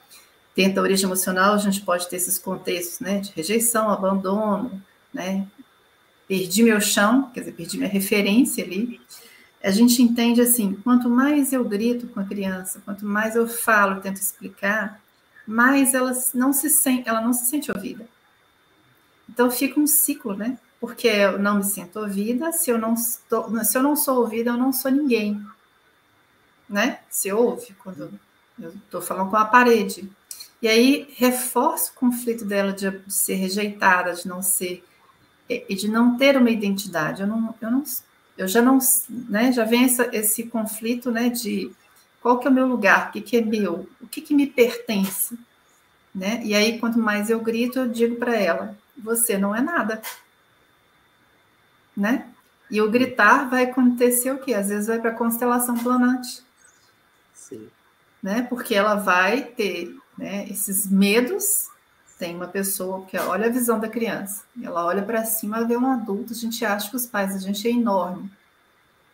Dentro 0.55 0.75
da 0.75 0.81
origem 0.81 1.05
emocional, 1.05 1.55
a 1.55 1.57
gente 1.57 1.81
pode 1.81 2.07
ter 2.07 2.15
esses 2.15 2.39
contextos, 2.39 3.01
né, 3.01 3.19
de 3.19 3.33
rejeição, 3.33 3.89
abandono, 3.89 4.81
né, 5.13 5.45
perdi 6.25 6.63
meu 6.63 6.79
chão, 6.79 7.29
quer 7.33 7.41
dizer, 7.41 7.51
perdi 7.51 7.77
minha 7.77 7.89
referência 7.89 8.63
ali. 8.63 9.01
A 9.61 9.71
gente 9.71 10.01
entende 10.01 10.39
assim, 10.39 10.75
quanto 10.75 11.09
mais 11.09 11.51
eu 11.51 11.65
grito 11.65 12.07
com 12.07 12.21
a 12.21 12.23
criança, 12.23 12.81
quanto 12.85 13.05
mais 13.05 13.35
eu 13.35 13.45
falo, 13.45 13.99
tento 13.99 14.21
explicar, 14.21 15.01
mais 15.45 15.93
ela 15.93 16.13
não 16.33 16.53
se 16.53 16.69
sente, 16.69 17.09
ela 17.09 17.19
não 17.19 17.33
se 17.33 17.45
sente 17.47 17.69
ouvida. 17.69 18.07
Então 19.29 19.51
fica 19.51 19.77
um 19.81 19.85
ciclo, 19.85 20.33
né? 20.33 20.57
Porque 20.79 21.07
eu 21.07 21.39
não 21.39 21.57
me 21.57 21.63
sinto 21.63 21.99
ouvida, 21.99 22.51
se 22.51 22.69
eu 22.69 22.77
não 22.77 22.93
estou, 22.93 23.63
se 23.63 23.77
eu 23.77 23.83
não 23.83 23.95
sou 23.95 24.19
ouvida, 24.19 24.51
eu 24.51 24.57
não 24.57 24.71
sou 24.71 24.91
ninguém. 24.91 25.43
Né? 26.69 26.99
Se 27.09 27.31
ouve 27.31 27.73
quando 27.83 28.11
eu 28.59 28.69
estou 28.69 29.01
falando 29.01 29.29
com 29.29 29.37
a 29.37 29.45
parede. 29.45 30.09
E 30.61 30.67
aí 30.67 31.07
reforça 31.15 31.91
o 31.91 31.95
conflito 31.95 32.43
dela 32.43 32.73
de, 32.73 32.89
de 32.89 33.13
ser 33.13 33.35
rejeitada, 33.35 34.13
de 34.13 34.27
não 34.27 34.41
ser 34.41 34.83
e 35.49 35.75
de 35.75 35.87
não 35.87 36.17
ter 36.17 36.35
uma 36.35 36.49
identidade. 36.49 37.21
Eu 37.21 37.27
não, 37.27 37.55
eu 37.61 37.71
não, 37.71 37.83
eu 38.37 38.47
já 38.47 38.61
não, 38.61 38.79
né? 39.09 39.51
Já 39.51 39.63
vem 39.63 39.85
essa, 39.85 40.09
esse 40.11 40.43
conflito, 40.43 41.11
né? 41.11 41.29
De 41.29 41.71
qual 42.21 42.39
que 42.39 42.47
é 42.47 42.51
o 42.51 42.53
meu 42.53 42.67
lugar, 42.67 43.09
o 43.09 43.11
que, 43.11 43.21
que 43.21 43.37
é 43.37 43.41
meu, 43.41 43.87
o 44.01 44.07
que, 44.07 44.19
que 44.21 44.33
me 44.33 44.47
pertence, 44.47 45.37
né? 46.13 46.41
E 46.43 46.53
aí 46.53 46.79
quanto 46.79 46.99
mais 46.99 47.29
eu 47.29 47.39
grito, 47.39 47.79
eu 47.79 47.87
digo 47.87 48.15
para 48.17 48.35
ela: 48.35 48.77
você 48.97 49.37
não 49.37 49.55
é 49.55 49.61
nada, 49.61 50.01
né? 51.97 52.27
E 52.69 52.79
o 52.79 52.91
gritar 52.91 53.49
vai 53.49 53.63
acontecer 53.63 54.31
o 54.31 54.37
quê? 54.37 54.53
Às 54.53 54.69
vezes 54.69 54.87
vai 54.87 54.99
para 54.99 55.09
a 55.09 55.15
constelação 55.15 55.75
planante. 55.77 56.43
Sim. 57.33 57.67
Né? 58.21 58.43
Porque 58.43 58.75
ela 58.75 58.95
vai 58.95 59.41
ter 59.41 59.97
né, 60.17 60.45
esses 60.49 60.85
medos. 60.85 61.69
Tem 62.19 62.35
uma 62.35 62.47
pessoa 62.47 63.05
que 63.05 63.17
olha 63.17 63.47
a 63.47 63.51
visão 63.51 63.79
da 63.79 63.87
criança, 63.87 64.43
ela 64.61 64.83
olha 64.83 65.03
para 65.03 65.23
cima, 65.23 65.63
vê 65.63 65.77
um 65.77 65.85
adulto, 65.85 66.33
a 66.33 66.35
gente 66.35 66.65
acha 66.65 66.89
que 66.89 66.95
os 66.95 67.05
pais 67.05 67.33
da 67.33 67.39
gente 67.39 67.67
é 67.67 67.71
enorme. 67.71 68.31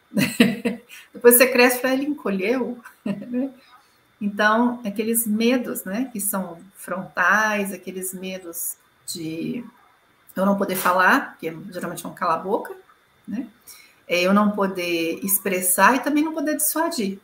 Depois 1.13 1.36
você 1.36 1.48
cresce 1.48 1.80
para 1.80 1.93
ele 1.93 2.06
encolheu. 2.06 2.80
Então, 4.22 4.80
aqueles 4.86 5.28
medos, 5.28 5.84
né, 5.84 6.10
que 6.13 6.22
são 6.22 6.58
frontais, 6.78 7.74
aqueles 7.74 8.13
medos 8.13 8.78
de 9.06 9.65
eu 10.36 10.46
não 10.46 10.58
poder 10.58 10.76
falar, 10.76 11.38
que 11.39 11.56
geralmente 11.72 12.06
é 12.06 12.10
um 12.10 12.13
cala-boca, 12.13 12.76
né? 13.28 13.48
É 14.08 14.22
eu 14.22 14.34
não 14.34 14.52
poder 14.52 15.19
expressar 15.24 15.96
e 15.96 16.00
também 16.00 16.24
não 16.24 16.34
poder 16.34 16.58
dissuadir. 16.58 17.19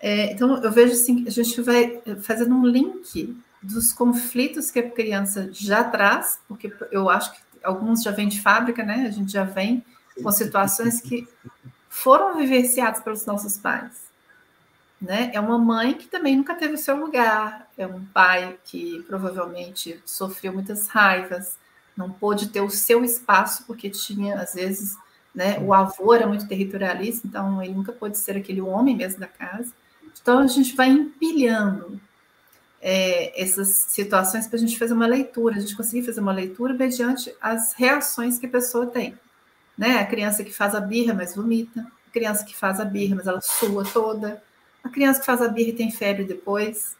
É, 0.00 0.32
então, 0.32 0.62
eu 0.62 0.70
vejo 0.70 0.92
assim, 0.92 1.24
a 1.26 1.30
gente 1.30 1.60
vai 1.60 2.00
fazendo 2.22 2.54
um 2.54 2.66
link 2.66 3.36
dos 3.62 3.92
conflitos 3.92 4.70
que 4.70 4.78
a 4.78 4.90
criança 4.90 5.48
já 5.52 5.82
traz, 5.84 6.40
porque 6.46 6.72
eu 6.90 7.10
acho 7.10 7.32
que 7.32 7.40
alguns 7.62 8.02
já 8.02 8.10
vêm 8.10 8.28
de 8.28 8.40
fábrica, 8.40 8.82
né? 8.84 9.06
A 9.06 9.10
gente 9.10 9.32
já 9.32 9.44
vem 9.44 9.84
com 10.22 10.30
situações 10.32 11.00
que 11.00 11.26
foram 11.88 12.36
vivenciadas 12.36 13.02
pelos 13.02 13.26
nossos 13.26 13.56
pais. 13.56 14.08
Né? 15.00 15.30
É 15.32 15.38
uma 15.38 15.58
mãe 15.58 15.94
que 15.94 16.08
também 16.08 16.36
nunca 16.36 16.54
teve 16.54 16.74
o 16.74 16.78
seu 16.78 16.96
lugar, 16.96 17.68
é 17.76 17.86
um 17.86 18.04
pai 18.06 18.58
que 18.64 19.02
provavelmente 19.06 20.00
sofreu 20.04 20.52
muitas 20.52 20.88
raivas, 20.88 21.56
não 21.98 22.10
pôde 22.10 22.48
ter 22.48 22.60
o 22.60 22.70
seu 22.70 23.04
espaço 23.04 23.64
porque 23.66 23.90
tinha, 23.90 24.36
às 24.40 24.54
vezes, 24.54 24.96
né, 25.34 25.58
o 25.58 25.74
avô 25.74 26.14
era 26.14 26.28
muito 26.28 26.46
territorialista, 26.46 27.26
então 27.26 27.60
ele 27.60 27.74
nunca 27.74 27.92
pôde 27.92 28.16
ser 28.16 28.36
aquele 28.36 28.60
homem 28.60 28.96
mesmo 28.96 29.18
da 29.18 29.26
casa. 29.26 29.72
Então 30.22 30.38
a 30.38 30.46
gente 30.46 30.76
vai 30.76 30.88
empilhando 30.88 32.00
é, 32.80 33.42
essas 33.42 33.68
situações 33.88 34.46
para 34.46 34.56
a 34.56 34.60
gente 34.60 34.78
fazer 34.78 34.94
uma 34.94 35.08
leitura, 35.08 35.56
a 35.56 35.60
gente 35.60 35.76
conseguir 35.76 36.06
fazer 36.06 36.20
uma 36.20 36.32
leitura 36.32 36.72
mediante 36.72 37.34
as 37.40 37.74
reações 37.74 38.38
que 38.38 38.46
a 38.46 38.50
pessoa 38.50 38.86
tem. 38.86 39.18
Né? 39.76 39.98
A 39.98 40.06
criança 40.06 40.44
que 40.44 40.52
faz 40.52 40.76
a 40.76 40.80
birra, 40.80 41.14
mas 41.14 41.34
vomita, 41.34 41.84
a 42.06 42.10
criança 42.12 42.44
que 42.44 42.56
faz 42.56 42.78
a 42.78 42.84
birra, 42.84 43.16
mas 43.16 43.26
ela 43.26 43.40
sua 43.40 43.84
toda, 43.84 44.40
a 44.84 44.88
criança 44.88 45.18
que 45.18 45.26
faz 45.26 45.42
a 45.42 45.48
birra 45.48 45.70
e 45.70 45.74
tem 45.76 45.90
febre 45.90 46.24
depois. 46.24 46.96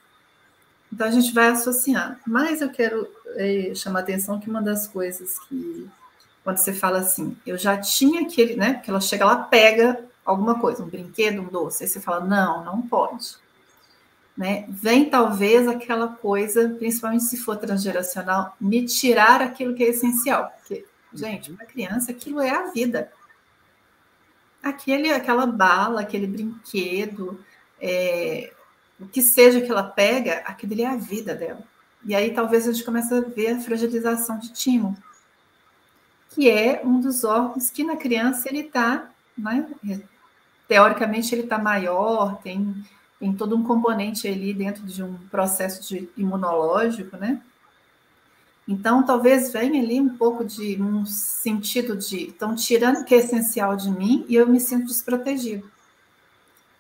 Então 0.93 1.07
a 1.07 1.11
gente 1.11 1.33
vai 1.33 1.49
associando. 1.49 2.17
Mas 2.27 2.61
eu 2.61 2.71
quero 2.71 3.09
é, 3.37 3.73
chamar 3.75 4.01
a 4.01 4.03
atenção 4.03 4.41
que 4.41 4.49
uma 4.49 4.63
das 4.63 4.87
coisas 4.87 5.39
que, 5.41 5.89
quando 6.43 6.57
você 6.57 6.73
fala 6.73 6.99
assim, 6.99 7.37
eu 7.47 7.57
já 7.57 7.77
tinha 7.79 8.23
aquele, 8.23 8.57
né? 8.57 8.75
Porque 8.75 8.91
ela 8.91 9.01
chega 9.01 9.25
lá, 9.25 9.37
pega 9.37 10.05
alguma 10.25 10.59
coisa, 10.59 10.83
um 10.83 10.89
brinquedo, 10.89 11.41
um 11.41 11.49
doce, 11.49 11.85
aí 11.85 11.89
você 11.89 12.01
fala, 12.01 12.25
não, 12.25 12.65
não 12.65 12.83
pode. 12.83 13.37
Né? 14.37 14.67
Vem 14.69 15.11
talvez 15.11 15.67
aquela 15.67 16.09
coisa, 16.09 16.69
principalmente 16.79 17.25
se 17.25 17.39
for 17.39 17.57
transgeracional, 17.57 18.55
me 18.61 18.85
tirar 18.85 19.43
aquilo 19.43 19.75
que 19.75 19.83
é 19.83 19.89
essencial. 19.89 20.53
Porque, 20.59 20.85
gente, 21.13 21.53
para 21.53 21.67
criança 21.67 22.13
aquilo 22.13 22.41
é 22.41 22.51
a 22.51 22.71
vida. 22.71 23.11
Aquele, 24.63 25.11
aquela 25.11 25.47
bala, 25.47 26.03
aquele 26.03 26.27
brinquedo, 26.27 27.43
é, 27.81 28.53
o 29.01 29.07
que 29.07 29.23
seja 29.23 29.61
que 29.61 29.71
ela 29.71 29.83
pega, 29.83 30.43
aquilo 30.45 30.73
ali 30.73 30.83
é 30.83 30.89
a 30.89 30.97
vida 30.97 31.35
dela. 31.35 31.63
E 32.05 32.15
aí 32.15 32.33
talvez 32.33 32.67
a 32.67 32.73
gente 32.73 32.85
comece 32.85 33.13
a 33.15 33.21
ver 33.21 33.57
a 33.57 33.61
fragilização 33.61 34.39
de 34.39 34.53
timo, 34.53 34.97
que 36.31 36.49
é 36.51 36.83
um 36.85 37.01
dos 37.01 37.25
órgãos 37.25 37.71
que 37.71 37.85
na 37.85 37.97
criança 37.97 38.49
ele 38.49 38.61
está, 38.61 39.11
né, 39.37 39.69
teoricamente 40.67 41.35
ele 41.35 41.43
está 41.43 41.59
maior, 41.59 42.41
tem, 42.43 42.75
tem 43.19 43.33
todo 43.33 43.57
um 43.57 43.65
componente 43.65 44.29
ali 44.29 44.53
dentro 44.53 44.85
de 44.85 45.03
um 45.03 45.15
processo 45.31 45.89
de 45.89 46.09
imunológico, 46.17 47.17
né? 47.17 47.41
Então, 48.69 49.03
talvez 49.03 49.51
venha 49.51 49.83
ali 49.83 49.99
um 49.99 50.11
pouco 50.11 50.45
de 50.45 50.81
um 50.81 51.07
sentido 51.07 51.97
de 51.97 52.25
estão 52.25 52.55
tirando 52.55 52.99
o 52.99 53.05
que 53.05 53.15
é 53.15 53.19
essencial 53.19 53.75
de 53.75 53.91
mim 53.91 54.27
e 54.29 54.35
eu 54.35 54.47
me 54.47 54.61
sinto 54.61 54.89
desprotegido. 54.89 55.71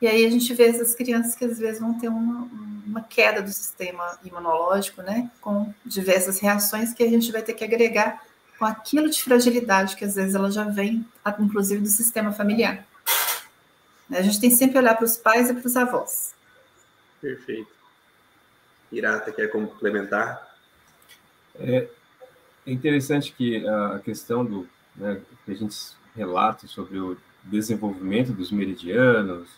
E 0.00 0.06
aí 0.06 0.24
a 0.24 0.30
gente 0.30 0.52
vê 0.54 0.64
essas 0.64 0.94
crianças 0.94 1.34
que 1.34 1.44
às 1.44 1.58
vezes 1.58 1.80
vão 1.80 1.98
ter 1.98 2.08
uma, 2.08 2.48
uma 2.86 3.02
queda 3.02 3.42
do 3.42 3.50
sistema 3.50 4.18
imunológico, 4.24 5.02
né? 5.02 5.30
Com 5.40 5.72
diversas 5.84 6.38
reações 6.38 6.92
que 6.92 7.02
a 7.02 7.08
gente 7.08 7.32
vai 7.32 7.42
ter 7.42 7.54
que 7.54 7.64
agregar 7.64 8.22
com 8.58 8.64
aquilo 8.64 9.08
de 9.08 9.22
fragilidade 9.22 9.96
que 9.96 10.04
às 10.04 10.16
vezes 10.16 10.34
ela 10.34 10.50
já 10.50 10.64
vem, 10.64 11.06
inclusive 11.38 11.80
do 11.80 11.88
sistema 11.88 12.32
familiar. 12.32 12.86
A 14.10 14.22
gente 14.22 14.40
tem 14.40 14.50
sempre 14.50 14.72
que 14.72 14.78
olhar 14.78 14.96
para 14.96 15.04
os 15.04 15.16
pais 15.16 15.50
e 15.50 15.54
para 15.54 15.66
os 15.66 15.76
avós. 15.76 16.34
Perfeito. 17.20 17.70
Irata, 18.90 19.30
quer 19.30 19.48
complementar? 19.48 20.56
É, 21.56 21.88
é 22.66 22.72
interessante 22.72 23.32
que 23.32 23.66
a 23.66 23.98
questão 23.98 24.44
do 24.44 24.68
né, 24.96 25.20
que 25.44 25.52
a 25.52 25.54
gente 25.54 25.76
relata 26.16 26.66
sobre 26.66 26.98
o 26.98 27.16
desenvolvimento 27.44 28.32
dos 28.32 28.50
meridianos, 28.50 29.48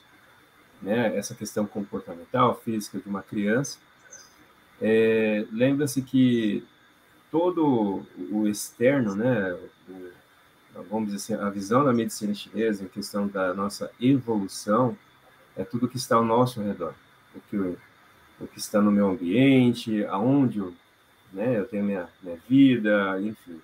né, 0.81 1.17
essa 1.17 1.35
questão 1.35 1.67
comportamental, 1.67 2.61
física 2.65 2.99
de 2.99 3.09
uma 3.09 3.23
criança, 3.23 3.79
é, 4.81 5.45
lembra-se 5.53 6.03
que 6.03 6.65
todo 7.31 8.07
o 8.31 8.49
externo, 8.49 9.15
né, 9.15 9.53
o, 9.89 10.83
vamos 10.89 11.13
dizer 11.13 11.35
assim, 11.35 11.45
a 11.45 11.51
visão 11.51 11.85
da 11.85 11.93
medicina 11.93 12.35
chinesa 12.35 12.85
em 12.85 12.89
questão 12.89 13.27
da 13.29 13.53
nossa 13.53 13.91
evolução 14.01 14.97
é 15.57 15.65
tudo 15.65 15.89
que 15.89 15.97
está 15.97 16.17
ao 16.17 16.25
nosso 16.25 16.63
redor, 16.63 16.95
o 17.35 17.41
que, 17.49 17.57
o 17.57 18.47
que 18.47 18.59
está 18.59 18.81
no 18.81 18.91
meu 18.91 19.11
ambiente, 19.11 20.05
aonde 20.07 20.59
eu, 20.59 20.75
né, 21.33 21.59
eu 21.59 21.67
tenho 21.67 21.85
minha, 21.85 22.09
minha 22.23 22.39
vida, 22.49 23.21
enfim. 23.21 23.61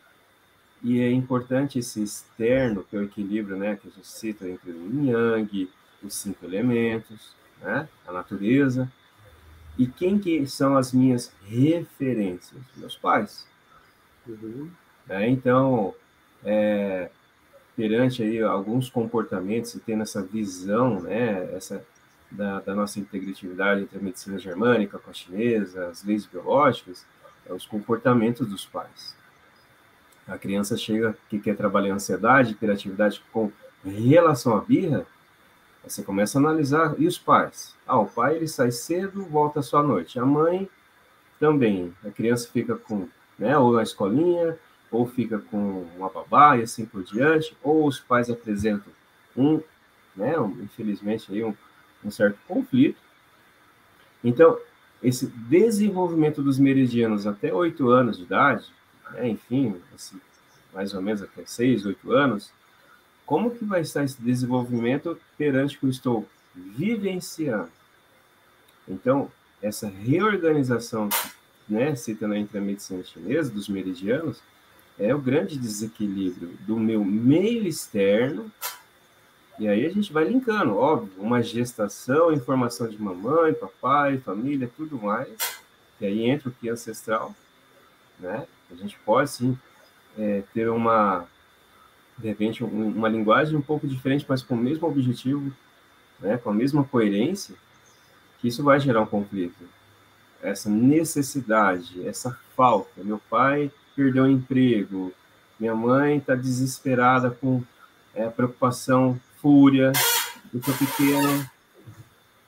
E 0.83 1.01
é 1.01 1.11
importante 1.11 1.79
esse 1.79 2.03
externo, 2.03 2.85
que 2.85 2.97
é 2.97 3.01
o 3.01 3.05
equilíbrio 3.05 3.57
né, 3.57 3.77
que 3.77 3.89
a 3.89 3.91
gente 3.91 4.07
cita 4.07 4.49
entre 4.49 4.71
o 4.71 4.75
yin 4.75 5.11
yang, 5.11 5.69
os 6.03 6.15
cinco 6.15 6.45
elementos, 6.45 7.35
né, 7.61 7.89
a 8.07 8.13
natureza, 8.13 8.91
E 9.79 9.87
quem 9.87 10.19
que 10.19 10.47
são 10.47 10.75
as 10.75 10.91
minhas 10.91 11.31
referências? 11.45 12.59
Meus 12.77 12.97
pais. 12.97 13.47
Uhum. 14.27 14.71
É, 15.07 15.29
então, 15.29 15.95
é, 16.43 17.11
perante 17.77 18.23
aí 18.23 18.41
alguns 18.43 18.89
comportamentos 18.89 19.75
e 19.75 19.81
tendo 19.81 20.03
essa 20.03 20.23
visão, 20.23 21.01
né, 21.03 21.55
essa 21.55 21.85
da, 22.31 22.61
da, 22.61 22.75
nossa 22.75 22.99
integratividade 22.99 23.83
entre 23.83 23.99
a 23.99 24.03
medicina 24.03 24.39
germânica 24.39 24.99
com 24.99 25.11
a 25.11 25.15
chinesa, 25.15 25.89
as 25.89 26.03
leis 26.03 26.27
biológicas, 26.27 27.05
é 27.45 27.53
os 27.53 27.67
comportamentos 27.67 28.49
dos 28.49 28.65
pais. 28.65 29.15
A 30.27 30.37
criança 30.37 30.77
chega 30.77 31.17
que 31.29 31.39
quer 31.39 31.57
trabalhar 31.57 31.95
ansiedade, 31.95 32.53
hiperatividade 32.53 33.23
com 33.33 33.53
relação 33.85 34.57
à 34.57 34.61
birra, 34.61 35.07
você 35.87 36.03
começa 36.03 36.39
a 36.39 36.41
analisar, 36.41 36.95
e 36.99 37.07
os 37.07 37.17
pais? 37.17 37.75
Ah, 37.87 37.99
o 37.99 38.07
pai 38.07 38.37
ele 38.37 38.49
sai 38.49 38.73
cedo, 38.73 39.25
volta 39.25 39.63
só 39.63 39.79
à 39.79 39.83
noite. 39.83 40.19
A 40.19 40.27
mãe 40.27 40.69
também. 41.39 41.95
A 42.05 42.11
criança 42.11 42.51
fica 42.53 42.75
com, 42.75 43.09
né, 43.39 43.57
ou 43.57 43.73
na 43.73 43.83
escolinha, 43.83 44.59
ou 44.91 45.07
fica 45.07 45.39
com 45.39 45.87
uma 45.97 46.09
babá 46.09 46.57
e 46.57 46.63
assim 46.63 46.85
por 46.85 47.05
diante, 47.05 47.57
ou 47.63 47.87
os 47.87 48.01
pais 48.01 48.29
apresentam 48.29 48.93
um, 49.37 49.61
né, 50.17 50.39
um, 50.39 50.63
infelizmente 50.63 51.31
aí 51.33 51.45
um, 51.45 51.55
um 52.05 52.11
certo 52.11 52.39
conflito. 52.49 53.01
Então, 54.25 54.59
esse 55.03 55.27
desenvolvimento 55.27 56.43
dos 56.43 56.59
meridianos 56.59 57.27
até 57.27 57.53
oito 57.53 57.91
anos 57.91 58.17
de 58.17 58.25
idade, 58.25 58.67
né, 59.13 59.29
enfim, 59.29 59.81
esse, 59.95 60.17
mais 60.73 60.95
ou 60.95 61.03
menos 61.03 61.23
até 61.23 61.45
seis, 61.45 61.87
oito 61.87 62.11
anos, 62.11 62.51
como 63.27 63.51
que 63.51 63.65
vai 63.65 63.81
estar 63.81 64.05
esse 64.05 64.23
desenvolvimento 64.23 65.19
perante 65.37 65.77
o 65.77 65.81
que 65.81 65.87
eu 65.87 65.91
estou 65.91 66.29
vivenciando? 66.55 67.71
Então, 68.89 69.31
essa 69.61 69.89
reorganização, 69.89 71.09
né, 71.69 71.95
citando 71.97 72.35
entre 72.35 72.57
a 72.57 72.61
medicina 72.61 73.03
chinesa, 73.03 73.51
dos 73.51 73.69
meridianos, 73.69 74.41
é 74.99 75.15
o 75.15 75.19
grande 75.19 75.59
desequilíbrio 75.59 76.57
do 76.61 76.79
meu 76.79 77.05
meio 77.05 77.67
externo, 77.67 78.51
e 79.59 79.67
aí 79.67 79.85
a 79.85 79.91
gente 79.91 80.13
vai 80.13 80.25
linkando, 80.25 80.77
óbvio, 80.77 81.13
uma 81.19 81.43
gestação, 81.43 82.33
informação 82.33 82.89
de 82.89 83.01
mamãe, 83.01 83.53
papai, 83.53 84.19
família, 84.19 84.71
tudo 84.77 84.99
mais, 84.99 85.29
e 86.01 86.07
aí 86.07 86.23
entra 86.25 86.49
o 86.49 86.53
que 86.53 86.69
é 86.69 86.73
ancestral, 86.73 87.35
né? 88.21 88.47
A 88.71 88.75
gente 88.75 88.99
pode, 89.05 89.31
sim, 89.31 89.59
é, 90.17 90.43
ter 90.53 90.69
uma, 90.69 91.27
de 92.19 92.29
repente, 92.29 92.65
uma 92.65 93.09
linguagem 93.09 93.57
um 93.57 93.63
pouco 93.63 93.87
diferente, 93.87 94.25
mas 94.29 94.43
com 94.43 94.55
o 94.55 94.59
mesmo 94.59 94.87
objetivo, 94.89 95.53
né? 96.19 96.39
com 96.39 96.51
a 96.51 96.55
mesma 96.55 96.83
coerência, 96.83 97.55
que 98.39 98.49
isso 98.49 98.63
vai 98.63 98.81
gerar 98.81 99.03
um 99.03 99.07
conflito. 99.07 99.65
Essa 100.43 100.71
necessidade, 100.71 102.07
essa 102.07 102.39
falta. 102.57 103.03
Meu 103.03 103.21
pai 103.31 103.71
perdeu 103.95 104.25
o 104.25 104.31
emprego, 104.31 105.13
minha 105.59 105.75
mãe 105.75 106.19
está 106.19 106.35
desesperada 106.35 107.31
com 107.31 107.63
é, 108.15 108.29
preocupação, 108.29 109.21
fúria, 109.41 109.93
eu 110.53 110.61
estou 110.61 110.75
pequeno. 110.75 111.51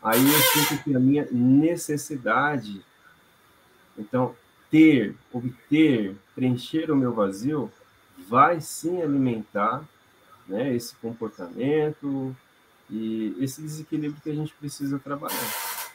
Aí 0.02 0.24
eu 0.24 0.40
sinto 0.40 0.82
que 0.82 0.94
a 0.94 1.00
minha 1.00 1.26
necessidade, 1.30 2.80
então, 3.98 4.34
ter, 4.70 5.14
obter, 5.32 6.14
preencher 6.34 6.90
o 6.90 6.96
meu 6.96 7.12
vazio, 7.12 7.70
vai 8.28 8.60
sim 8.60 9.02
alimentar 9.02 9.82
né, 10.46 10.74
esse 10.74 10.94
comportamento 10.96 12.34
e 12.90 13.36
esse 13.40 13.60
desequilíbrio 13.60 14.20
que 14.22 14.30
a 14.30 14.34
gente 14.34 14.54
precisa 14.54 14.98
trabalhar. 14.98 15.88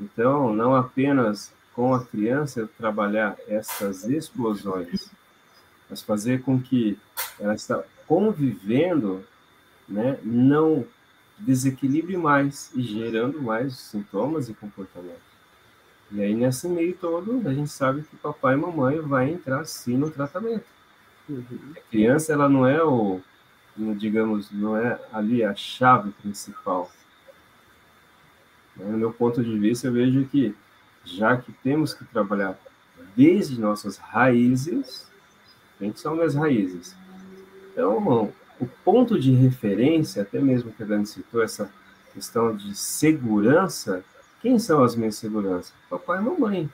Então, 0.00 0.52
não 0.52 0.74
apenas 0.74 1.52
com 1.74 1.94
a 1.94 2.04
criança 2.04 2.68
trabalhar 2.76 3.36
essas 3.46 4.04
explosões, 4.04 5.10
mas 5.88 6.02
fazer 6.02 6.42
com 6.42 6.60
que 6.60 6.98
ela 7.38 7.54
está 7.54 7.82
convivendo, 8.06 9.24
né, 9.88 10.18
não 10.22 10.84
desequilibre 11.38 12.16
mais 12.16 12.70
e 12.74 12.82
gerando 12.82 13.40
mais 13.40 13.76
sintomas 13.76 14.48
e 14.48 14.54
comportamentos. 14.54 15.28
E 16.10 16.22
aí, 16.22 16.34
nesse 16.34 16.68
meio 16.68 16.96
todo, 16.96 17.46
a 17.46 17.52
gente 17.52 17.70
sabe 17.70 18.02
que 18.02 18.16
papai 18.16 18.54
e 18.54 18.56
mamãe 18.56 18.98
vai 19.00 19.30
entrar 19.30 19.64
sim 19.66 19.96
no 19.96 20.10
tratamento. 20.10 20.64
Uhum. 21.28 21.44
A 21.76 21.80
criança, 21.90 22.32
ela 22.32 22.48
não 22.48 22.66
é 22.66 22.82
o, 22.82 23.20
digamos, 23.96 24.50
não 24.50 24.76
é 24.76 24.98
ali 25.12 25.44
a 25.44 25.54
chave 25.54 26.10
principal. 26.22 26.90
No 28.76 28.96
meu 28.96 29.12
ponto 29.12 29.42
de 29.42 29.58
vista, 29.58 29.88
eu 29.88 29.92
vejo 29.92 30.24
que, 30.26 30.54
já 31.04 31.36
que 31.36 31.52
temos 31.52 31.92
que 31.92 32.04
trabalhar 32.04 32.58
desde 33.16 33.60
nossas 33.60 33.96
raízes, 33.96 35.10
quem 35.78 35.94
são 35.94 36.14
minhas 36.14 36.34
raízes? 36.34 36.96
Então, 37.72 38.32
o 38.60 38.66
ponto 38.84 39.18
de 39.18 39.32
referência, 39.32 40.22
até 40.22 40.40
mesmo 40.40 40.72
que 40.72 40.82
a 40.82 40.86
Dani 40.86 41.06
citou, 41.06 41.42
essa 41.42 41.70
questão 42.12 42.54
de 42.54 42.74
segurança, 42.74 44.04
quem 44.40 44.58
são 44.58 44.82
as 44.82 44.96
minhas 44.96 45.16
seguranças? 45.16 45.72
Papai 45.88 46.20
e 46.20 46.24
mamãe. 46.24 46.70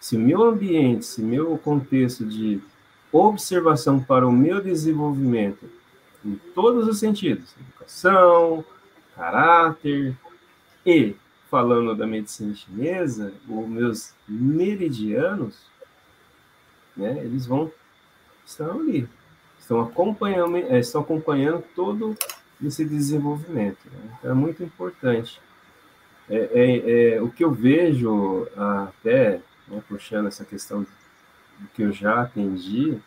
Se 0.00 0.18
meu 0.18 0.42
ambiente, 0.42 1.06
se 1.06 1.22
meu 1.22 1.56
contexto 1.56 2.24
de 2.24 2.60
observação 3.16 4.00
para 4.00 4.26
o 4.26 4.32
meu 4.32 4.60
desenvolvimento, 4.60 5.70
em 6.24 6.34
todos 6.54 6.88
os 6.88 6.98
sentidos, 6.98 7.54
educação, 7.60 8.64
caráter, 9.14 10.16
e 10.84 11.14
falando 11.50 11.94
da 11.94 12.06
medicina 12.06 12.54
chinesa, 12.54 13.32
os 13.48 13.68
meus 13.68 14.14
meridianos, 14.26 15.66
né, 16.96 17.20
eles 17.24 17.46
vão 17.46 17.70
estão 18.44 18.80
ali, 18.80 19.08
estão 19.58 19.80
acompanhando, 19.80 20.56
é, 20.56 20.78
estão 20.78 21.00
acompanhando 21.00 21.64
todo 21.74 22.14
esse 22.62 22.84
desenvolvimento. 22.84 23.78
Né? 23.86 24.16
Então, 24.18 24.30
é 24.30 24.34
muito 24.34 24.62
importante. 24.62 25.40
É, 26.28 26.36
é, 26.36 27.14
é, 27.14 27.22
o 27.22 27.30
que 27.30 27.44
eu 27.44 27.52
vejo, 27.52 28.48
até 28.56 29.40
né, 29.68 29.82
puxando 29.88 30.26
essa 30.26 30.44
questão 30.44 30.82
do 30.82 30.88
que 31.74 31.82
eu 31.82 31.92
já 31.92 32.22
atendi, 32.22 33.00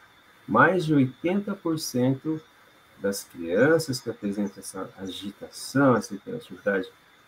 mais 0.47 0.85
de 0.85 0.93
80% 0.95 2.41
das 2.99 3.23
crianças 3.23 3.99
que 3.99 4.09
apresentam 4.09 4.59
essa 4.59 4.89
agitação, 4.97 5.95
essa 5.95 6.15
hiperatividade 6.15 6.87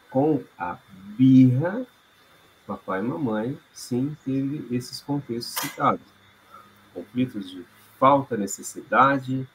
com 0.09 0.43
a 0.57 0.77
birra, 1.17 1.85
papai 2.65 2.99
e 2.99 3.03
mamãe, 3.03 3.59
sim, 3.73 4.15
teve 4.25 4.65
esses 4.75 5.01
contextos 5.01 5.55
citados. 5.55 6.05
Conflitos 6.93 7.49
de 7.49 7.63
falta, 7.99 8.35
necessidade, 8.35 9.47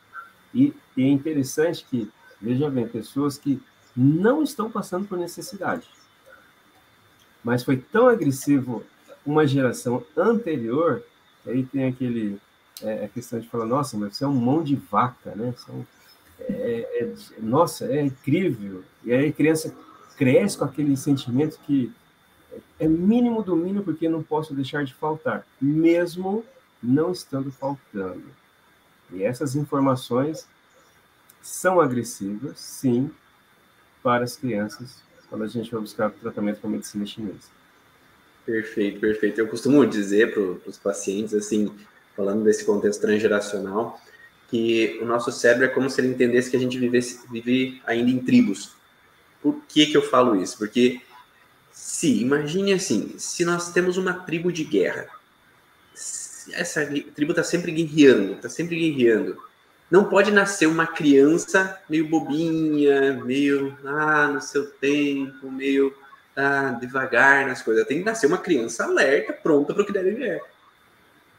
e, 0.52 0.74
e 0.96 1.02
é 1.02 1.08
interessante 1.08 1.84
que, 1.90 2.10
veja 2.40 2.70
bem, 2.70 2.86
pessoas 2.86 3.36
que 3.36 3.60
não 3.96 4.42
estão 4.42 4.70
passando 4.70 5.06
por 5.06 5.18
necessidade, 5.18 5.88
mas 7.42 7.62
foi 7.62 7.76
tão 7.76 8.08
agressivo 8.08 8.84
uma 9.24 9.46
geração 9.46 10.04
anterior, 10.16 11.02
aí 11.46 11.64
tem 11.64 11.86
aquele 11.86 12.40
é, 12.82 13.04
a 13.04 13.08
questão 13.08 13.38
de 13.38 13.48
falar, 13.48 13.66
nossa, 13.66 13.96
mas 13.96 14.16
você 14.16 14.24
é 14.24 14.28
um 14.28 14.34
mão 14.34 14.62
de 14.62 14.76
vaca, 14.76 15.34
né? 15.34 15.54
São, 15.56 15.86
é, 16.40 17.00
é, 17.00 17.14
nossa, 17.40 17.86
é 17.86 18.02
incrível. 18.02 18.82
E 19.04 19.12
aí 19.12 19.28
a 19.28 19.32
criança 19.32 19.74
cresce 20.16 20.58
com 20.58 20.64
aquele 20.64 20.96
sentimento 20.96 21.58
que 21.66 21.92
é 22.78 22.86
mínimo 22.86 23.42
do 23.42 23.56
mínimo 23.56 23.82
porque 23.82 24.08
não 24.08 24.22
posso 24.22 24.54
deixar 24.54 24.84
de 24.84 24.94
faltar, 24.94 25.46
mesmo 25.60 26.44
não 26.82 27.12
estando 27.12 27.50
faltando. 27.50 28.24
E 29.12 29.22
essas 29.22 29.54
informações 29.54 30.46
são 31.42 31.80
agressivas, 31.80 32.58
sim, 32.58 33.10
para 34.02 34.24
as 34.24 34.36
crianças 34.36 35.02
quando 35.28 35.44
a 35.44 35.48
gente 35.48 35.70
vai 35.70 35.80
buscar 35.80 36.10
tratamento 36.10 36.60
com 36.60 36.68
a 36.68 36.70
medicina 36.70 37.04
chinesa. 37.04 37.48
Perfeito, 38.44 39.00
perfeito. 39.00 39.40
Eu 39.40 39.48
costumo 39.48 39.84
dizer 39.86 40.32
para 40.34 40.70
os 40.70 40.76
pacientes, 40.76 41.32
assim, 41.34 41.74
falando 42.16 42.44
desse 42.44 42.64
contexto 42.64 43.00
transgeracional, 43.00 44.00
que 44.48 44.98
o 45.00 45.04
nosso 45.04 45.32
cérebro 45.32 45.64
é 45.66 45.68
como 45.68 45.88
se 45.88 46.00
ele 46.00 46.08
entendesse 46.08 46.50
que 46.50 46.56
a 46.56 46.60
gente 46.60 46.78
vivesse, 46.78 47.20
vive 47.30 47.80
ainda 47.86 48.10
em 48.10 48.18
tribos. 48.18 48.72
Por 49.42 49.60
que, 49.66 49.86
que 49.86 49.96
eu 49.96 50.02
falo 50.02 50.40
isso? 50.40 50.58
Porque 50.58 51.00
se, 51.72 52.20
imagine 52.20 52.72
assim, 52.72 53.14
se 53.18 53.44
nós 53.44 53.72
temos 53.72 53.96
uma 53.96 54.12
tribo 54.12 54.52
de 54.52 54.64
guerra, 54.64 55.08
essa 56.52 56.84
tribo 57.14 57.32
está 57.32 57.42
sempre 57.42 57.72
guerreando, 57.72 58.34
está 58.34 58.48
sempre 58.48 58.76
guerreando, 58.76 59.36
não 59.90 60.04
pode 60.04 60.30
nascer 60.30 60.66
uma 60.66 60.86
criança 60.86 61.80
meio 61.88 62.08
bobinha, 62.08 63.24
meio 63.24 63.76
ah, 63.84 64.28
no 64.28 64.40
seu 64.40 64.66
tempo, 64.66 65.50
meio 65.50 65.94
ah, 66.36 66.76
devagar 66.80 67.46
nas 67.46 67.62
coisas. 67.62 67.86
Tem 67.86 67.98
que 67.98 68.04
nascer 68.04 68.26
uma 68.26 68.38
criança 68.38 68.84
alerta, 68.84 69.32
pronta 69.32 69.72
para 69.72 69.82
o 69.82 69.86
que 69.86 69.92
deve 69.92 70.12
vir. 70.12 70.42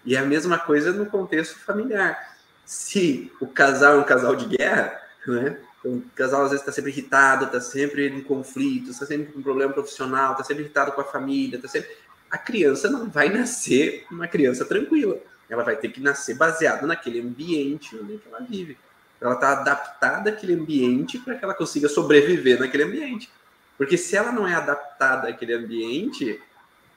E 0.06 0.16
é 0.16 0.20
a 0.20 0.26
mesma 0.26 0.60
coisa 0.60 0.92
no 0.92 1.06
contexto 1.06 1.58
familiar. 1.60 2.36
Se 2.66 3.32
o 3.40 3.48
casal 3.48 3.96
é 3.96 3.98
um 3.98 4.04
casal 4.04 4.36
de 4.36 4.46
guerra, 4.58 5.02
né? 5.28 5.58
Então, 5.80 5.98
o 5.98 6.02
casal 6.16 6.44
às 6.44 6.50
vezes 6.50 6.62
está 6.62 6.72
sempre 6.72 6.92
irritado, 6.92 7.46
está 7.46 7.62
sempre 7.62 8.08
em 8.08 8.22
conflito, 8.22 8.92
está 8.92 9.06
sempre 9.06 9.32
com 9.32 9.40
um 9.40 9.44
problema 9.44 9.72
profissional, 9.72 10.32
está 10.32 10.44
sempre 10.44 10.64
irritado 10.64 10.92
com 10.92 11.02
a 11.02 11.06
família, 11.06 11.58
está 11.58 11.68
sempre. 11.68 11.90
A 12.30 12.38
criança 12.38 12.90
não 12.90 13.10
vai 13.10 13.30
nascer 13.30 14.06
uma 14.10 14.28
criança 14.28 14.66
tranquila. 14.66 15.20
Ela 15.48 15.64
vai 15.64 15.76
ter 15.76 15.90
que 15.90 16.02
nascer 16.02 16.36
baseada 16.36 16.88
naquele 16.88 17.22
ambiente 17.22 17.96
onde 17.96 18.20
ela 18.28 18.40
vive. 18.42 18.78
Ela 19.22 19.36
está 19.36 19.52
adaptada 19.52 20.32
àquele 20.32 20.54
ambiente 20.54 21.20
para 21.20 21.36
que 21.36 21.44
ela 21.44 21.54
consiga 21.54 21.88
sobreviver 21.88 22.60
naquele 22.60 22.84
ambiente. 22.84 23.30
Porque 23.78 23.98
se 23.98 24.16
ela 24.16 24.32
não 24.32 24.48
é 24.48 24.54
adaptada 24.54 25.28
àquele 25.28 25.54
ambiente, 25.54 26.42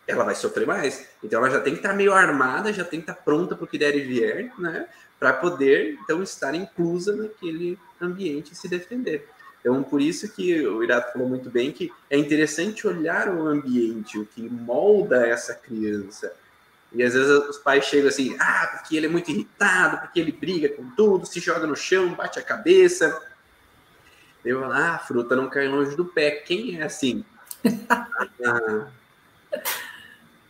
ela 0.06 0.24
vai 0.24 0.34
sofrer 0.34 0.66
mais. 0.66 1.06
Então 1.22 1.38
ela 1.40 1.50
já 1.50 1.60
tem 1.60 1.74
que 1.74 1.80
estar 1.80 1.92
meio 1.92 2.12
armada, 2.12 2.72
já 2.72 2.84
tem 2.84 3.00
que 3.00 3.10
estar 3.10 3.22
pronta 3.22 3.54
para 3.54 3.64
o 3.64 3.68
que 3.68 3.78
der 3.78 3.94
e 3.94 4.00
vier, 4.00 4.52
né? 4.58 4.88
Para 5.18 5.32
poder 5.34 5.98
então 6.02 6.22
estar 6.22 6.54
inclusa 6.54 7.14
naquele 7.14 7.78
ambiente 8.00 8.52
e 8.52 8.56
se 8.56 8.68
defender. 8.68 9.28
Então 9.60 9.82
por 9.82 10.00
isso 10.00 10.32
que 10.32 10.66
o 10.66 10.82
Irato 10.82 11.12
falou 11.12 11.28
muito 11.28 11.50
bem 11.50 11.72
que 11.72 11.92
é 12.08 12.16
interessante 12.16 12.86
olhar 12.86 13.28
o 13.28 13.46
ambiente, 13.46 14.18
o 14.18 14.24
que 14.24 14.40
molda 14.48 15.26
essa 15.26 15.54
criança. 15.54 16.32
E 16.92 17.02
às 17.02 17.12
vezes 17.12 17.28
os 17.28 17.58
pais 17.58 17.84
chegam 17.84 18.08
assim, 18.08 18.34
ah, 18.40 18.78
porque 18.78 18.96
ele 18.96 19.06
é 19.06 19.08
muito 19.10 19.30
irritado, 19.30 19.98
porque 19.98 20.18
ele 20.18 20.32
briga 20.32 20.70
com 20.70 20.88
tudo, 20.90 21.26
se 21.26 21.38
joga 21.38 21.66
no 21.66 21.76
chão, 21.76 22.14
bate 22.14 22.38
a 22.38 22.42
cabeça. 22.42 23.20
Eu 24.48 24.60
falo, 24.60 24.72
ah, 24.72 24.94
a 24.94 24.98
fruta 24.98 25.36
não 25.36 25.50
cai 25.50 25.68
longe 25.68 25.94
do 25.94 26.06
pé. 26.06 26.30
Quem 26.30 26.80
é 26.80 26.84
assim? 26.84 27.22
ah, 27.90 28.88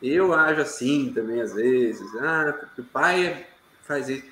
eu 0.01 0.33
ajo 0.33 0.61
assim 0.61 1.13
também, 1.13 1.41
às 1.41 1.53
vezes. 1.53 2.09
Ah, 2.17 2.55
porque 2.59 2.81
o 2.81 2.85
pai 2.85 3.45
faz 3.83 4.09
isso. 4.09 4.25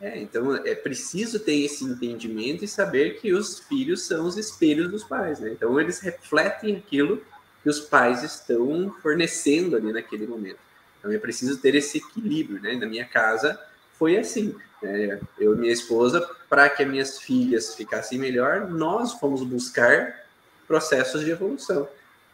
É, 0.00 0.18
então 0.18 0.56
é 0.56 0.74
preciso 0.74 1.38
ter 1.38 1.62
esse 1.62 1.84
entendimento 1.84 2.64
e 2.64 2.68
saber 2.68 3.20
que 3.20 3.34
os 3.34 3.58
filhos 3.58 4.06
são 4.06 4.24
os 4.24 4.38
espelhos 4.38 4.90
dos 4.90 5.04
pais, 5.04 5.38
né? 5.38 5.50
Então 5.50 5.78
eles 5.78 6.00
refletem 6.00 6.76
aquilo 6.76 7.22
que 7.62 7.68
os 7.68 7.80
pais 7.80 8.22
estão 8.22 8.96
fornecendo 9.02 9.76
ali 9.76 9.92
naquele 9.92 10.26
momento. 10.26 10.58
Então 10.98 11.12
é 11.12 11.18
preciso 11.18 11.58
ter 11.58 11.74
esse 11.74 11.98
equilíbrio, 11.98 12.62
né? 12.62 12.76
Na 12.76 12.86
minha 12.86 13.04
casa 13.04 13.60
foi 14.00 14.18
assim. 14.18 14.56
Né? 14.82 15.20
Eu 15.38 15.54
e 15.54 15.58
minha 15.58 15.72
esposa, 15.72 16.28
para 16.48 16.68
que 16.68 16.82
as 16.82 16.88
minhas 16.88 17.20
filhas 17.20 17.76
ficassem 17.76 18.18
melhor, 18.18 18.68
nós 18.68 19.12
fomos 19.12 19.44
buscar 19.44 20.24
processos 20.66 21.20
de 21.24 21.30
evolução 21.30 21.86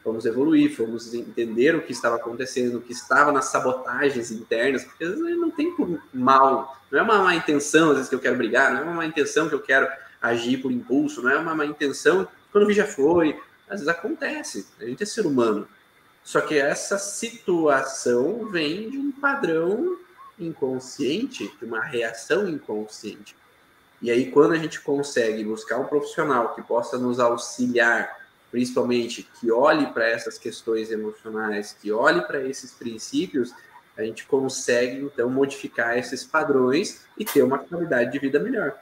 fomos 0.07 0.24
evoluir, 0.24 0.72
fomos 0.76 1.12
entender 1.12 1.74
o 1.74 1.83
que 1.83 1.90
estava 1.90 2.14
acontecendo, 2.14 2.76
o 2.76 2.81
que 2.81 2.92
estava 2.92 3.33
nas 3.33 3.46
sabotagens 3.46 4.31
internas, 4.31 4.85
porque 4.85 5.02
às 5.02 5.18
vezes 5.18 5.37
não 5.37 5.50
tem 5.50 5.74
por 5.74 6.00
mal, 6.14 6.81
não 6.92 7.00
é 7.00 7.02
uma 7.02 7.18
má 7.18 7.35
intenção, 7.35 7.88
às 7.88 7.96
vezes 7.96 8.09
que 8.09 8.14
eu 8.14 8.20
quero 8.20 8.37
brigar, 8.37 8.72
não 8.72 8.83
é 8.83 8.83
uma 8.85 8.94
má 8.94 9.05
intenção 9.05 9.48
que 9.48 9.57
eu 9.57 9.61
quero 9.61 9.88
agir 10.22 10.59
por 10.59 10.70
impulso, 10.70 11.20
não 11.20 11.31
é 11.31 11.37
uma 11.37 11.57
má 11.57 11.66
intenção, 11.66 12.29
quando 12.52 12.72
já 12.72 12.87
foi, 12.87 13.37
às 13.68 13.81
vezes 13.81 13.88
acontece, 13.88 14.68
a 14.81 14.85
gente 14.85 15.02
é 15.02 15.07
ser 15.07 15.26
humano. 15.26 15.66
Só 16.22 16.40
que 16.40 16.57
essa 16.57 16.98
situação 16.98 18.46
vem 18.46 18.88
de 18.88 18.98
um 18.98 19.11
padrão 19.11 19.98
inconsciente, 20.38 21.51
de 21.59 21.64
uma 21.64 21.83
reação 21.83 22.49
inconsciente. 22.49 23.37
E 24.03 24.11
aí, 24.11 24.31
quando 24.31 24.53
a 24.53 24.59
gente 24.59 24.81
consegue 24.81 25.42
buscar 25.44 25.79
um 25.79 25.87
profissional 25.87 26.55
que 26.55 26.62
possa 26.62 26.99
nos 26.99 27.18
auxiliar 27.18 28.27
principalmente, 28.51 29.29
que 29.38 29.51
olhe 29.51 29.87
para 29.88 30.07
essas 30.07 30.38
questões 30.38 30.90
emocionais, 30.90 31.77
que 31.79 31.92
olhe 31.92 32.22
para 32.22 32.40
esses 32.40 32.72
princípios, 32.72 33.53
a 33.96 34.03
gente 34.03 34.27
consegue, 34.27 35.01
então, 35.01 35.29
modificar 35.29 35.99
esses 35.99 36.25
padrões 36.25 37.05
e 37.18 37.25
ter 37.25 37.42
uma 37.42 37.59
qualidade 37.59 38.12
de 38.12 38.18
vida 38.18 38.38
melhor. 38.38 38.75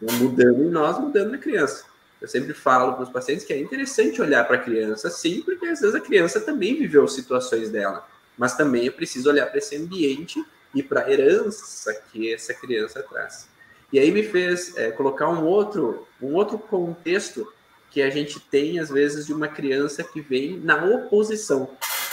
Né? 0.00 0.12
Mudando 0.14 0.62
em 0.62 0.70
nós, 0.70 0.98
mudando 0.98 1.32
na 1.32 1.38
criança. 1.38 1.84
Eu 2.20 2.28
sempre 2.28 2.52
falo 2.52 2.94
para 2.94 3.04
os 3.04 3.10
pacientes 3.10 3.44
que 3.44 3.52
é 3.52 3.58
interessante 3.58 4.20
olhar 4.20 4.44
para 4.44 4.56
a 4.56 4.60
criança, 4.60 5.08
sim, 5.08 5.42
porque 5.42 5.66
às 5.66 5.80
vezes 5.80 5.94
a 5.94 6.00
criança 6.00 6.40
também 6.40 6.76
viveu 6.76 7.06
situações 7.06 7.70
dela, 7.70 8.06
mas 8.36 8.56
também 8.56 8.86
é 8.86 8.90
preciso 8.90 9.30
olhar 9.30 9.46
para 9.46 9.58
esse 9.58 9.76
ambiente 9.76 10.44
e 10.74 10.82
para 10.82 11.04
a 11.04 11.10
herança 11.10 11.94
que 12.12 12.32
essa 12.32 12.54
criança 12.54 13.02
traz. 13.02 13.48
E 13.92 13.98
aí 13.98 14.10
me 14.10 14.22
fez 14.22 14.76
é, 14.76 14.90
colocar 14.90 15.28
um 15.28 15.44
outro, 15.44 16.06
um 16.20 16.34
outro 16.34 16.58
contexto 16.58 17.50
que 17.90 18.02
a 18.02 18.10
gente 18.10 18.38
tem, 18.38 18.78
às 18.78 18.90
vezes, 18.90 19.26
de 19.26 19.32
uma 19.32 19.48
criança 19.48 20.04
que 20.04 20.20
vem 20.20 20.58
na 20.58 20.84
oposição. 20.84 21.70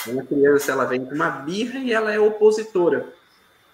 Uma 0.07 0.23
criança 0.23 0.71
ela 0.71 0.85
vem 0.85 1.05
com 1.05 1.13
uma 1.13 1.29
birra 1.29 1.79
e 1.79 1.91
ela 1.91 2.13
é 2.13 2.19
opositora. 2.19 3.13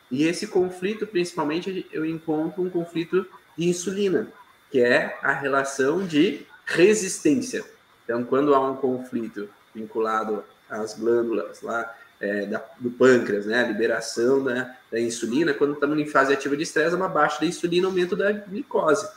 E 0.10 0.24
esse 0.24 0.48
conflito, 0.48 1.06
principalmente, 1.06 1.86
eu 1.92 2.06
encontro 2.06 2.64
um 2.64 2.70
conflito 2.70 3.26
de 3.58 3.70
insulina, 3.70 4.28
que 4.72 4.82
é 4.82 5.18
a 5.22 5.32
relação 5.32 6.06
de 6.06 6.46
resistência. 6.66 7.64
Então, 8.04 8.24
quando 8.24 8.56
há 8.56 8.60
um 8.60 8.76
conflito 8.76 9.48
vinculado 9.74 10.44
às 10.70 10.98
glândulas 10.98 11.62
lá 11.62 11.96
é, 12.22 12.46
da, 12.46 12.64
do 12.80 12.92
pâncreas, 12.92 13.48
né, 13.48 13.62
a 13.64 13.68
liberação 13.68 14.44
da, 14.44 14.76
da 14.92 15.00
insulina, 15.00 15.54
quando 15.54 15.74
estamos 15.74 15.98
em 16.00 16.06
fase 16.06 16.32
ativa 16.32 16.56
de 16.56 16.64
estresse, 16.64 16.96
uma 16.96 17.10
baixa 17.10 17.40
da 17.40 17.48
insulina, 17.48 17.88
aumento 17.88 18.16
da 18.16 18.32
glicose. 18.32 19.10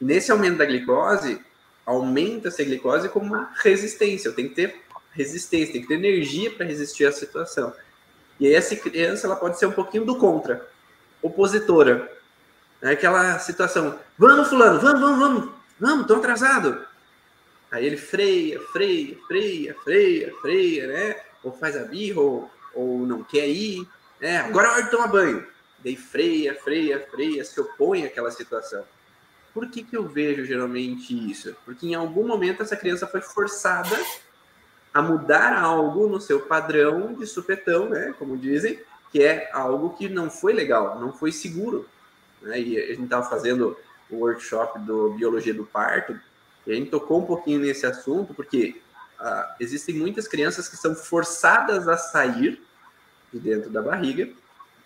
Nesse 0.00 0.32
aumento 0.32 0.58
da 0.58 0.64
glicose, 0.64 1.40
aumenta 1.86 2.48
essa 2.48 2.64
glicose 2.64 3.08
como 3.08 3.26
uma 3.26 3.52
resistência. 3.62 4.32
Tenho 4.32 4.48
que 4.48 4.56
ter 4.56 4.82
resistência, 5.12 5.72
tem 5.72 5.82
que 5.82 5.88
ter 5.88 5.94
energia 5.94 6.50
para 6.50 6.66
resistir 6.66 7.06
à 7.06 7.12
situação. 7.12 7.72
E 8.40 8.46
aí 8.48 8.54
essa 8.54 8.74
criança 8.74 9.26
ela 9.28 9.36
pode 9.36 9.58
ser 9.58 9.66
um 9.66 9.72
pouquinho 9.72 10.04
do 10.04 10.18
contra, 10.18 10.68
opositora. 11.22 12.10
É 12.82 12.90
aquela 12.90 13.38
situação, 13.38 13.98
vamos 14.18 14.48
fulano, 14.48 14.80
vamos, 14.80 15.00
vamos, 15.00 15.18
vamos, 15.18 15.50
vamos, 15.78 16.06
tô 16.06 16.16
atrasado. 16.16 16.84
Aí 17.70 17.86
ele 17.86 17.96
freia, 17.96 18.60
freia, 18.72 19.16
freia, 19.26 19.74
freia, 19.82 20.34
freia, 20.42 20.86
né? 20.88 21.16
Ou 21.44 21.52
faz 21.52 21.76
a 21.76 21.84
birra, 21.84 22.20
ou, 22.20 22.50
ou 22.74 22.98
não 23.06 23.22
quer 23.22 23.46
ir, 23.46 23.86
né? 24.20 24.38
Agora 24.38 24.68
é 24.68 24.70
hora 24.72 24.82
de 24.82 24.90
tomar 24.90 25.08
banho. 25.08 25.46
Daí 25.84 25.96
freia, 25.96 26.54
freia, 26.54 27.06
freia, 27.10 27.44
se 27.44 27.60
opõe 27.60 28.04
àquela 28.04 28.30
situação. 28.30 28.84
Por 29.52 29.68
que, 29.68 29.84
que 29.84 29.96
eu 29.96 30.08
vejo 30.08 30.44
geralmente 30.44 31.12
isso? 31.30 31.54
Porque 31.64 31.86
em 31.86 31.94
algum 31.94 32.26
momento 32.26 32.62
essa 32.62 32.76
criança 32.76 33.06
foi 33.06 33.20
forçada 33.20 33.96
a 34.92 35.02
mudar 35.02 35.60
algo 35.60 36.08
no 36.08 36.20
seu 36.20 36.40
padrão 36.40 37.12
de 37.12 37.26
supetão, 37.26 37.88
né? 37.88 38.14
Como 38.18 38.36
dizem, 38.36 38.80
que 39.12 39.22
é 39.22 39.50
algo 39.52 39.90
que 39.90 40.08
não 40.08 40.30
foi 40.30 40.52
legal, 40.52 40.98
não 40.98 41.12
foi 41.12 41.30
seguro. 41.30 41.86
Né? 42.40 42.60
E 42.60 42.78
a 42.78 42.86
gente 42.88 43.04
estava 43.04 43.28
fazendo 43.28 43.76
o 44.10 44.16
workshop 44.16 44.78
do 44.80 45.10
Biologia 45.10 45.54
do 45.54 45.64
Parto, 45.64 46.18
e 46.66 46.72
a 46.72 46.74
gente 46.74 46.90
tocou 46.90 47.20
um 47.20 47.26
pouquinho 47.26 47.60
nesse 47.60 47.86
assunto, 47.86 48.32
porque 48.34 48.80
ah, 49.24 49.56
existem 49.58 49.94
muitas 49.94 50.28
crianças 50.28 50.68
que 50.68 50.76
são 50.76 50.94
forçadas 50.94 51.88
a 51.88 51.96
sair 51.96 52.62
de 53.32 53.40
dentro 53.40 53.70
da 53.70 53.80
barriga, 53.80 54.28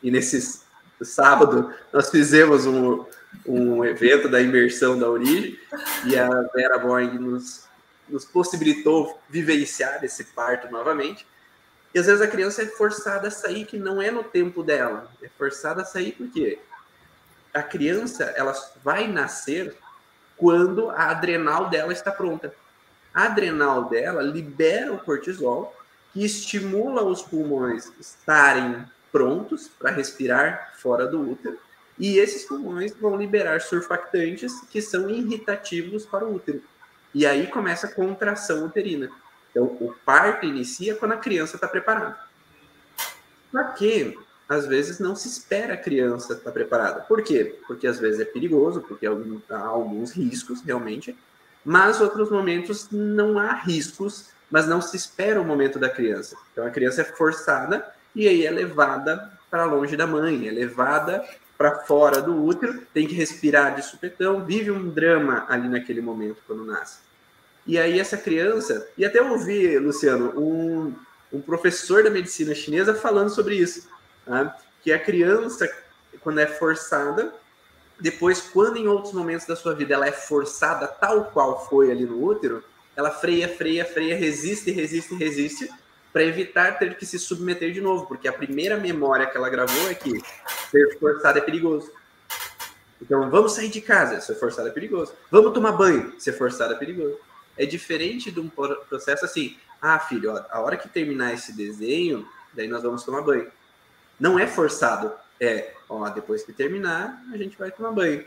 e 0.01 0.13
nesses 0.13 0.63
sábado 1.03 1.75
nós 1.93 2.09
fizemos 2.09 2.65
um, 2.65 3.05
um 3.45 3.85
evento 3.85 4.29
da 4.29 4.41
imersão 4.41 4.97
da 4.97 5.09
origem 5.09 5.59
e 6.05 6.17
a 6.17 6.29
Vera 6.55 6.79
Boing 6.79 7.19
nos, 7.19 7.65
nos 8.09 8.25
possibilitou 8.25 9.21
vivenciar 9.29 10.05
esse 10.05 10.23
parto 10.25 10.71
novamente. 10.71 11.27
E 11.93 11.99
às 11.99 12.07
vezes 12.07 12.21
a 12.21 12.29
criança 12.29 12.63
é 12.63 12.67
forçada 12.67 13.27
a 13.27 13.33
sair 13.33 13.65
que 13.65 13.77
não 13.77 14.01
é 14.01 14.11
no 14.11 14.23
tempo 14.23 14.63
dela, 14.63 15.11
é 15.21 15.29
forçada 15.37 15.83
a 15.83 15.85
sair 15.85 16.13
porque 16.13 16.61
a 17.53 17.63
criança 17.63 18.25
ela 18.37 18.53
vai 18.85 19.09
nascer 19.09 19.77
quando 20.37 20.91
a 20.91 21.11
adrenal 21.11 21.69
dela 21.69 21.93
está 21.93 22.13
pronta. 22.13 22.55
Adrenal 23.27 23.89
dela 23.89 24.23
libera 24.23 24.93
o 24.93 24.99
cortisol 24.99 25.75
que 26.13 26.25
estimula 26.25 27.03
os 27.03 27.21
pulmões 27.21 27.93
estarem 27.99 28.85
prontos 29.11 29.69
para 29.69 29.91
respirar 29.91 30.73
fora 30.77 31.07
do 31.07 31.31
útero 31.31 31.59
e 31.99 32.19
esses 32.19 32.45
pulmões 32.45 32.95
vão 32.95 33.17
liberar 33.17 33.61
surfactantes 33.61 34.61
que 34.71 34.81
são 34.81 35.11
irritativos 35.11 36.07
para 36.07 36.25
o 36.25 36.35
útero. 36.37 36.63
E 37.13 37.27
aí 37.27 37.49
começa 37.49 37.89
a 37.89 37.93
contração 37.93 38.67
uterina. 38.67 39.11
Então, 39.51 39.65
o 39.65 39.93
parto 40.05 40.47
inicia 40.47 40.95
quando 40.95 41.13
a 41.13 41.17
criança 41.17 41.57
está 41.57 41.67
preparada. 41.67 42.17
Só 43.51 43.65
que, 43.73 44.17
às 44.49 44.67
vezes, 44.67 45.01
não 45.01 45.17
se 45.17 45.27
espera 45.27 45.75
a 45.75 45.77
criança 45.77 46.35
estar 46.35 46.45
tá 46.45 46.53
preparada. 46.53 47.01
Por 47.01 47.23
quê? 47.23 47.59
Porque 47.67 47.87
às 47.87 47.99
vezes 47.99 48.21
é 48.21 48.25
perigoso, 48.25 48.81
porque 48.83 49.07
há 49.07 49.59
alguns 49.67 50.13
riscos, 50.13 50.63
realmente. 50.63 51.17
Mas, 51.65 52.01
outros 52.01 52.31
momentos, 52.31 52.89
não 52.91 53.39
há 53.39 53.53
riscos, 53.53 54.31
mas 54.51 54.67
não 54.67 54.81
se 54.81 54.97
espera 54.97 55.41
o 55.41 55.45
momento 55.45 55.79
da 55.79 55.89
criança. 55.89 56.37
Então, 56.53 56.67
a 56.67 56.71
criança 56.71 57.03
é 57.03 57.05
forçada 57.05 57.87
e 58.15 58.27
aí 58.27 58.47
é 58.47 58.51
levada 58.51 59.31
para 59.51 59.65
longe 59.65 59.97
da 59.97 60.07
mãe, 60.07 60.49
é 60.49 60.51
levada 60.51 61.25
para 61.57 61.81
fora 61.81 62.23
do 62.23 62.45
útero, 62.45 62.83
tem 62.95 63.07
que 63.07 63.15
respirar 63.15 63.75
de 63.75 63.83
supetão, 63.83 64.45
vive 64.45 64.71
um 64.71 64.89
drama 64.89 65.45
ali 65.49 65.69
naquele 65.69 66.01
momento 66.01 66.43
quando 66.47 66.65
nasce. 66.65 67.01
E 67.67 67.79
aí 67.79 67.99
essa 67.99 68.17
criança, 68.17 68.89
e 68.97 69.05
até 69.05 69.21
ouvi, 69.21 69.77
Luciano, 69.79 70.33
um, 70.39 70.95
um 71.33 71.41
professor 71.41 72.03
da 72.05 72.11
medicina 72.11 72.55
chinesa 72.55 72.95
falando 72.95 73.29
sobre 73.29 73.57
isso, 73.57 73.89
tá? 74.25 74.57
que 74.83 74.93
a 74.93 74.99
criança, 74.99 75.69
quando 76.21 76.39
é 76.39 76.47
forçada, 76.47 77.35
depois, 78.01 78.41
quando 78.41 78.77
em 78.77 78.87
outros 78.87 79.13
momentos 79.13 79.47
da 79.47 79.57
sua 79.57 79.75
vida 79.75 79.95
ela 79.95 80.07
é 80.07 80.13
forçada 80.13 80.87
tal 80.87 81.27
qual 81.27 81.67
foi 81.69 81.91
ali 81.91 82.05
no 82.05 82.23
útero, 82.23 82.63
ela 82.95 83.11
freia, 83.11 83.49
freia, 83.49 83.85
freia, 83.85 84.17
resiste, 84.17 84.71
resiste, 84.71 85.15
resiste, 85.15 85.69
para 86.13 86.25
evitar 86.25 86.79
ter 86.79 86.97
que 86.97 87.05
se 87.05 87.19
submeter 87.19 87.73
de 87.73 87.81
novo, 87.81 88.07
porque 88.07 88.27
a 88.27 88.33
primeira 88.33 88.77
memória 88.77 89.27
que 89.27 89.37
ela 89.37 89.49
gravou 89.49 89.89
é 89.89 89.95
que 89.95 90.21
ser 90.71 90.99
forçada 90.99 91.39
é 91.39 91.43
perigoso. 91.43 91.93
Então, 93.01 93.31
vamos 93.31 93.53
sair 93.53 93.69
de 93.69 93.81
casa, 93.81 94.21
ser 94.21 94.35
forçado 94.35 94.69
é 94.69 94.73
perigoso. 94.73 95.13
Vamos 95.31 95.53
tomar 95.53 95.73
banho, 95.73 96.13
ser 96.19 96.33
forçado 96.33 96.75
é 96.75 96.77
perigoso. 96.77 97.17
É 97.57 97.67
diferente 97.67 98.31
de 98.31 98.41
um 98.41 98.49
processo 98.49 99.25
assim, 99.25 99.57
ah, 99.81 99.99
filho, 99.99 100.33
a 100.51 100.61
hora 100.61 100.77
que 100.77 100.89
terminar 100.89 101.35
esse 101.35 101.53
desenho, 101.53 102.27
daí 102.53 102.67
nós 102.67 102.83
vamos 102.83 103.05
tomar 103.05 103.23
banho. 103.23 103.51
Não 104.19 104.39
é 104.39 104.47
forçado, 104.47 105.13
é, 105.41 105.75
ó, 105.89 106.09
depois 106.09 106.43
que 106.43 106.53
terminar, 106.53 107.23
a 107.33 107.37
gente 107.37 107.57
vai 107.59 107.71
tomar 107.71 107.93
banho. 107.93 108.25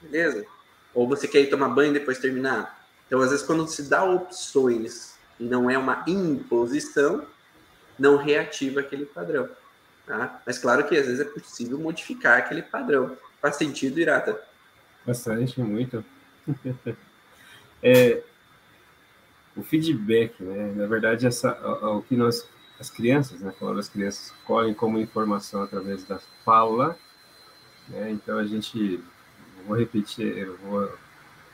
Beleza? 0.00 0.46
Ou 0.94 1.08
você 1.08 1.26
quer 1.26 1.40
ir 1.40 1.50
tomar 1.50 1.68
banho 1.68 1.92
depois 1.92 2.16
de 2.18 2.22
terminar? 2.22 2.86
Então, 3.06 3.20
às 3.20 3.30
vezes, 3.30 3.44
quando 3.44 3.66
se 3.66 3.82
dá 3.84 4.04
opções 4.04 5.16
e 5.38 5.44
não 5.44 5.70
é 5.70 5.76
uma 5.76 6.04
imposição, 6.06 7.26
não 7.98 8.16
reativa 8.16 8.80
aquele 8.80 9.06
padrão. 9.06 9.48
Tá? 10.06 10.40
Mas 10.46 10.58
claro 10.58 10.86
que 10.86 10.96
às 10.96 11.06
vezes 11.06 11.20
é 11.20 11.24
possível 11.24 11.78
modificar 11.78 12.38
aquele 12.38 12.62
padrão. 12.62 13.16
Faz 13.40 13.56
sentido, 13.56 13.98
Irata? 13.98 14.40
Bastante, 15.04 15.60
muito. 15.60 16.04
é, 17.82 18.22
o 19.56 19.62
feedback, 19.62 20.42
né? 20.42 20.72
Na 20.76 20.86
verdade, 20.86 21.26
essa, 21.26 21.52
o 21.88 22.02
que 22.02 22.16
nós, 22.16 22.48
as 22.78 22.90
crianças, 22.90 23.40
né? 23.40 23.52
Falando 23.58 23.80
as 23.80 23.88
crianças, 23.88 24.32
colhem 24.44 24.74
como 24.74 24.98
informação 24.98 25.62
através 25.62 26.04
da 26.04 26.18
fala, 26.44 26.96
né? 27.88 28.10
Então 28.10 28.38
a 28.38 28.46
gente, 28.46 29.00
vou 29.66 29.76
repetir, 29.76 30.36
eu 30.36 30.56
vou 30.58 30.90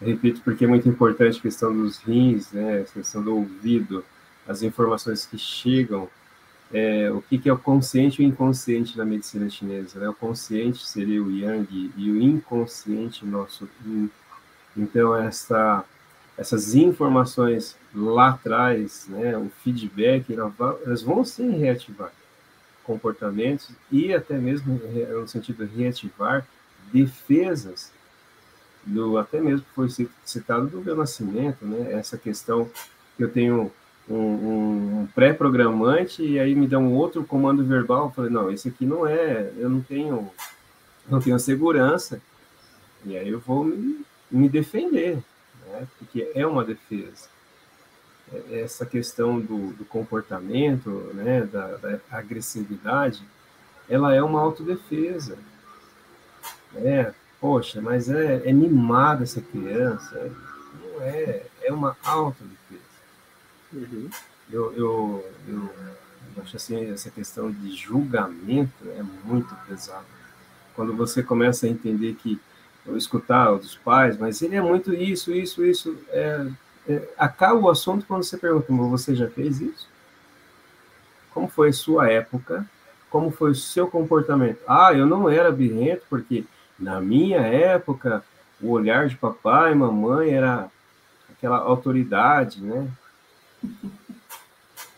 repito 0.01 0.41
porque 0.43 0.64
é 0.64 0.68
muito 0.68 0.89
importante 0.89 1.39
a 1.39 1.43
questão 1.43 1.73
dos 1.73 1.99
rins, 1.99 2.53
né? 2.53 2.81
A 2.81 2.85
questão 2.85 3.23
do 3.23 3.37
ouvido, 3.37 4.05
as 4.47 4.62
informações 4.62 5.25
que 5.25 5.39
chegam 5.39 6.09
é, 6.73 7.11
o 7.11 7.20
que, 7.20 7.39
que, 7.39 7.49
é 7.49 7.53
o 7.53 7.59
consciente 7.59 8.23
e 8.23 8.27
o 8.27 8.29
inconsciente 8.29 8.97
na 8.97 9.05
medicina 9.05 9.49
chinesa. 9.51 10.01
Né? 10.01 10.09
O 10.09 10.14
consciente 10.14 10.87
seria 10.87 11.23
o 11.23 11.31
yang 11.31 11.93
e 11.97 12.11
o 12.11 12.20
inconsciente 12.20 13.27
nosso 13.27 13.68
yin. 13.85 14.11
Então, 14.77 15.14
essa, 15.14 15.85
essas 16.37 16.74
informações 16.74 17.76
lá 17.95 18.30
atrás, 18.30 19.07
né, 19.09 19.37
o 19.37 19.51
feedback, 19.62 20.35
elas 20.85 21.03
vão 21.03 21.24
sim 21.24 21.51
reativar 21.59 22.12
comportamentos 22.85 23.70
e 23.91 24.12
até 24.12 24.37
mesmo, 24.37 24.80
no 25.11 25.28
sentido 25.28 25.66
de 25.66 25.83
reativar 25.83 26.47
defesas 26.93 27.93
do 28.85 29.16
até 29.18 29.41
mesmo 29.41 29.64
foi 29.74 29.89
citado 30.24 30.66
do 30.66 30.80
meu 30.80 30.97
nascimento, 30.97 31.64
né? 31.64 31.93
Essa 31.93 32.18
questão 32.18 32.68
que 33.16 33.22
eu 33.22 33.30
tenho 33.30 33.70
um, 34.09 34.16
um 35.03 35.09
pré-programante 35.14 36.22
e 36.22 36.39
aí 36.39 36.55
me 36.55 36.66
dá 36.66 36.78
um 36.78 36.93
outro 36.93 37.24
comando 37.24 37.64
verbal. 37.64 38.07
Eu 38.07 38.11
falei, 38.11 38.30
não, 38.30 38.51
esse 38.51 38.68
aqui 38.68 38.85
não 38.85 39.07
é, 39.07 39.53
eu 39.57 39.70
não 39.70 39.80
tenho, 39.80 40.28
não 41.09 41.20
tenho 41.20 41.39
segurança. 41.39 42.20
E 43.05 43.16
aí 43.16 43.28
eu 43.28 43.39
vou 43.41 43.64
me, 43.64 44.05
me 44.30 44.49
defender, 44.49 45.18
né? 45.73 45.87
porque 45.99 46.31
é 46.35 46.47
uma 46.47 46.64
defesa. 46.64 47.29
É, 48.33 48.61
essa 48.61 48.87
questão 48.87 49.41
do, 49.41 49.73
do 49.73 49.85
comportamento, 49.85 50.91
né, 51.14 51.43
da, 51.43 51.77
da, 51.77 51.99
agressividade, 52.11 53.23
ela 53.89 54.14
é 54.14 54.23
uma 54.23 54.41
autodefesa. 54.41 55.39
É, 56.77 57.12
poxa, 57.41 57.81
mas 57.81 58.09
é, 58.09 58.49
é 58.49 58.53
mimada 58.53 59.25
essa 59.25 59.41
criança. 59.41 60.31
Não 60.81 61.03
é, 61.03 61.47
é 61.62 61.73
uma 61.73 61.97
autodefesa. 62.05 62.83
Uhum. 63.73 64.09
Eu, 64.51 64.73
eu, 64.75 65.33
eu, 65.49 65.70
acho 66.43 66.57
assim, 66.57 66.91
essa 66.91 67.11
questão 67.11 67.51
de 67.51 67.75
julgamento 67.75 68.89
é 68.91 69.03
muito 69.25 69.55
pesada. 69.66 70.05
Quando 70.75 70.95
você 70.95 71.23
começa 71.23 71.66
a 71.66 71.68
entender 71.68 72.14
que, 72.14 72.41
eu 72.87 72.97
escutar 72.97 73.53
dos 73.53 73.76
pais, 73.76 74.18
mas 74.18 74.43
ele 74.43 74.57
é 74.57 74.61
muito 74.61 74.93
isso, 74.93 75.33
isso, 75.33 75.64
isso, 75.64 75.97
é, 76.09 76.47
é, 76.89 77.09
acaba 77.16 77.61
o 77.61 77.70
assunto 77.70 78.05
quando 78.07 78.24
você 78.24 78.37
pergunta, 78.37 78.72
mas 78.72 78.91
você 78.91 79.14
já 79.14 79.28
fez 79.28 79.61
isso? 79.61 79.89
Como 81.33 81.49
foi 81.49 81.68
a 81.68 81.72
sua 81.72 82.11
época? 82.11 82.66
Como 83.09 83.30
foi 83.30 83.53
o 83.53 83.55
seu 83.55 83.89
comportamento? 83.89 84.59
Ah, 84.66 84.93
eu 84.93 85.07
não 85.07 85.28
era 85.28 85.53
birrento, 85.53 86.03
porque 86.09 86.45
na 86.78 87.01
minha 87.01 87.41
época, 87.41 88.24
o 88.61 88.70
olhar 88.70 89.07
de 89.07 89.16
papai 89.16 89.72
e 89.72 89.74
mamãe 89.74 90.30
era 90.30 90.70
aquela 91.30 91.59
autoridade, 91.59 92.62
né? 92.62 92.89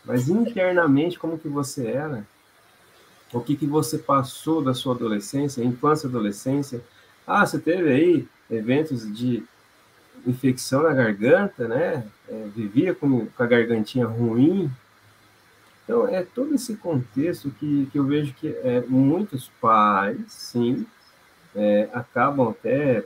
Mas 0.03 0.29
internamente, 0.29 1.17
como 1.17 1.37
que 1.37 1.47
você 1.47 1.87
era? 1.87 2.25
O 3.33 3.41
que, 3.41 3.55
que 3.55 3.65
você 3.65 3.97
passou 3.97 4.63
da 4.63 4.73
sua 4.73 4.93
adolescência, 4.93 5.63
infância, 5.63 6.07
adolescência? 6.07 6.83
Ah, 7.27 7.45
você 7.45 7.59
teve 7.59 7.89
aí 7.89 8.27
eventos 8.49 9.11
de 9.15 9.43
infecção 10.25 10.83
na 10.83 10.93
garganta, 10.93 11.67
né? 11.67 12.05
É, 12.27 12.47
vivia 12.55 12.93
com, 12.93 13.25
com, 13.25 13.43
a 13.43 13.45
gargantinha 13.45 14.05
ruim. 14.05 14.71
Então, 15.83 16.07
é 16.07 16.23
todo 16.23 16.55
esse 16.55 16.75
contexto 16.75 17.51
que, 17.51 17.87
que 17.91 17.99
eu 17.99 18.05
vejo 18.05 18.33
que 18.33 18.47
é, 18.47 18.81
muitos 18.87 19.51
pais, 19.61 20.17
sim, 20.27 20.85
é, 21.55 21.89
acabam 21.93 22.49
até 22.49 23.03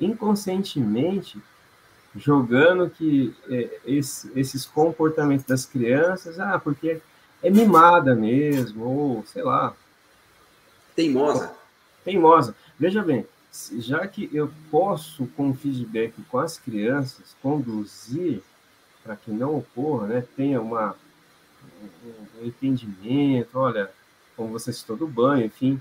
inconscientemente 0.00 1.40
jogando 2.16 2.90
que 2.90 3.34
é, 3.48 3.78
esse, 3.86 4.30
esses 4.34 4.64
comportamentos 4.64 5.44
das 5.44 5.64
crianças, 5.64 6.40
ah, 6.40 6.58
porque 6.58 7.00
é 7.42 7.50
mimada 7.50 8.14
mesmo, 8.14 8.84
ou 8.84 9.24
sei 9.26 9.42
lá. 9.42 9.74
Teimosa. 10.96 11.54
Teimosa. 12.04 12.54
Veja 12.78 13.02
bem, 13.02 13.24
já 13.78 14.06
que 14.06 14.28
eu 14.32 14.50
posso, 14.70 15.26
com 15.36 15.54
feedback 15.54 16.14
com 16.30 16.38
as 16.38 16.58
crianças, 16.58 17.34
conduzir 17.42 18.42
para 19.02 19.16
que 19.16 19.30
não 19.30 19.56
ocorra, 19.56 20.06
né, 20.06 20.24
tenha 20.36 20.60
uma, 20.60 20.94
um, 22.40 22.46
entendimento, 22.46 23.58
olha, 23.58 23.90
como 24.36 24.50
você 24.50 24.72
citou 24.72 24.96
do 24.96 25.06
banho, 25.06 25.46
enfim. 25.46 25.80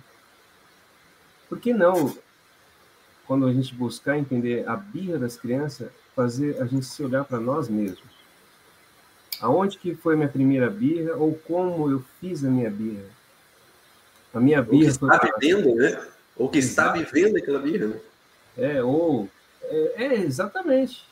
Por 1.50 1.60
que 1.60 1.74
não, 1.74 2.18
quando 3.26 3.46
a 3.46 3.54
gente 3.54 3.76
buscar 3.76 4.18
entender 4.18 4.68
a 4.68 4.76
birra 4.76 5.20
das 5.20 5.38
crianças, 5.38 5.92
fazer 6.16 6.62
a 6.62 6.66
gente 6.66 6.86
se 6.86 7.04
olhar 7.04 7.24
para 7.26 7.40
nós 7.40 7.70
mesmos. 7.70 8.18
Aonde 9.40 9.78
que 9.78 9.94
foi 9.94 10.16
minha 10.16 10.28
primeira 10.28 10.70
birra 10.70 11.16
ou 11.16 11.36
como 11.36 11.92
eu 11.92 12.04
fiz 12.20 12.44
a 12.44 12.50
minha 12.50 12.72
birra? 12.72 13.06
A 14.34 14.40
minha 14.40 14.62
birra 14.62 14.92
ou 14.92 15.10
que 15.10 15.16
está 15.16 15.32
vivendo, 15.40 15.76
né? 15.76 16.08
Ou 16.38 16.50
que 16.50 16.60
está 16.60 16.92
vivendo 16.92 17.38
aquela 17.38 17.60
birra, 17.60 17.88
né? 17.88 18.00
É, 18.58 18.84
ou 18.84 19.30
é, 19.64 20.06
é, 20.06 20.14
exatamente. 20.16 21.06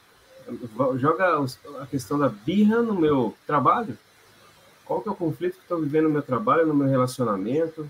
Joga 0.97 1.43
a 1.81 1.87
questão 1.87 2.19
da 2.19 2.29
birra 2.29 2.81
no 2.81 2.93
meu 2.93 3.35
trabalho. 3.47 3.97
Qual 4.85 5.01
que 5.01 5.09
é 5.09 5.11
o 5.11 5.15
conflito 5.15 5.55
que 5.55 5.61
estou 5.61 5.81
vivendo 5.81 6.03
no 6.03 6.11
meu 6.11 6.21
trabalho, 6.21 6.67
no 6.67 6.75
meu 6.75 6.87
relacionamento? 6.87 7.89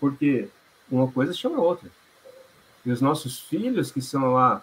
Porque 0.00 0.48
uma 0.90 1.10
coisa 1.10 1.32
chama 1.32 1.58
a 1.58 1.60
outra. 1.60 1.90
E 2.84 2.90
os 2.90 3.00
nossos 3.00 3.40
filhos 3.40 3.90
que 3.90 4.00
são 4.00 4.32
lá 4.32 4.62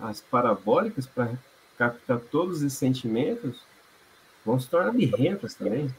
as 0.00 0.20
parabólicas 0.20 1.06
para 1.06 1.32
captar 1.76 2.18
todos 2.18 2.62
esses 2.62 2.78
sentimentos 2.78 3.60
vão 4.44 4.58
se 4.58 4.68
tornar 4.68 4.92
birrentas 4.92 5.54
também. 5.54 5.94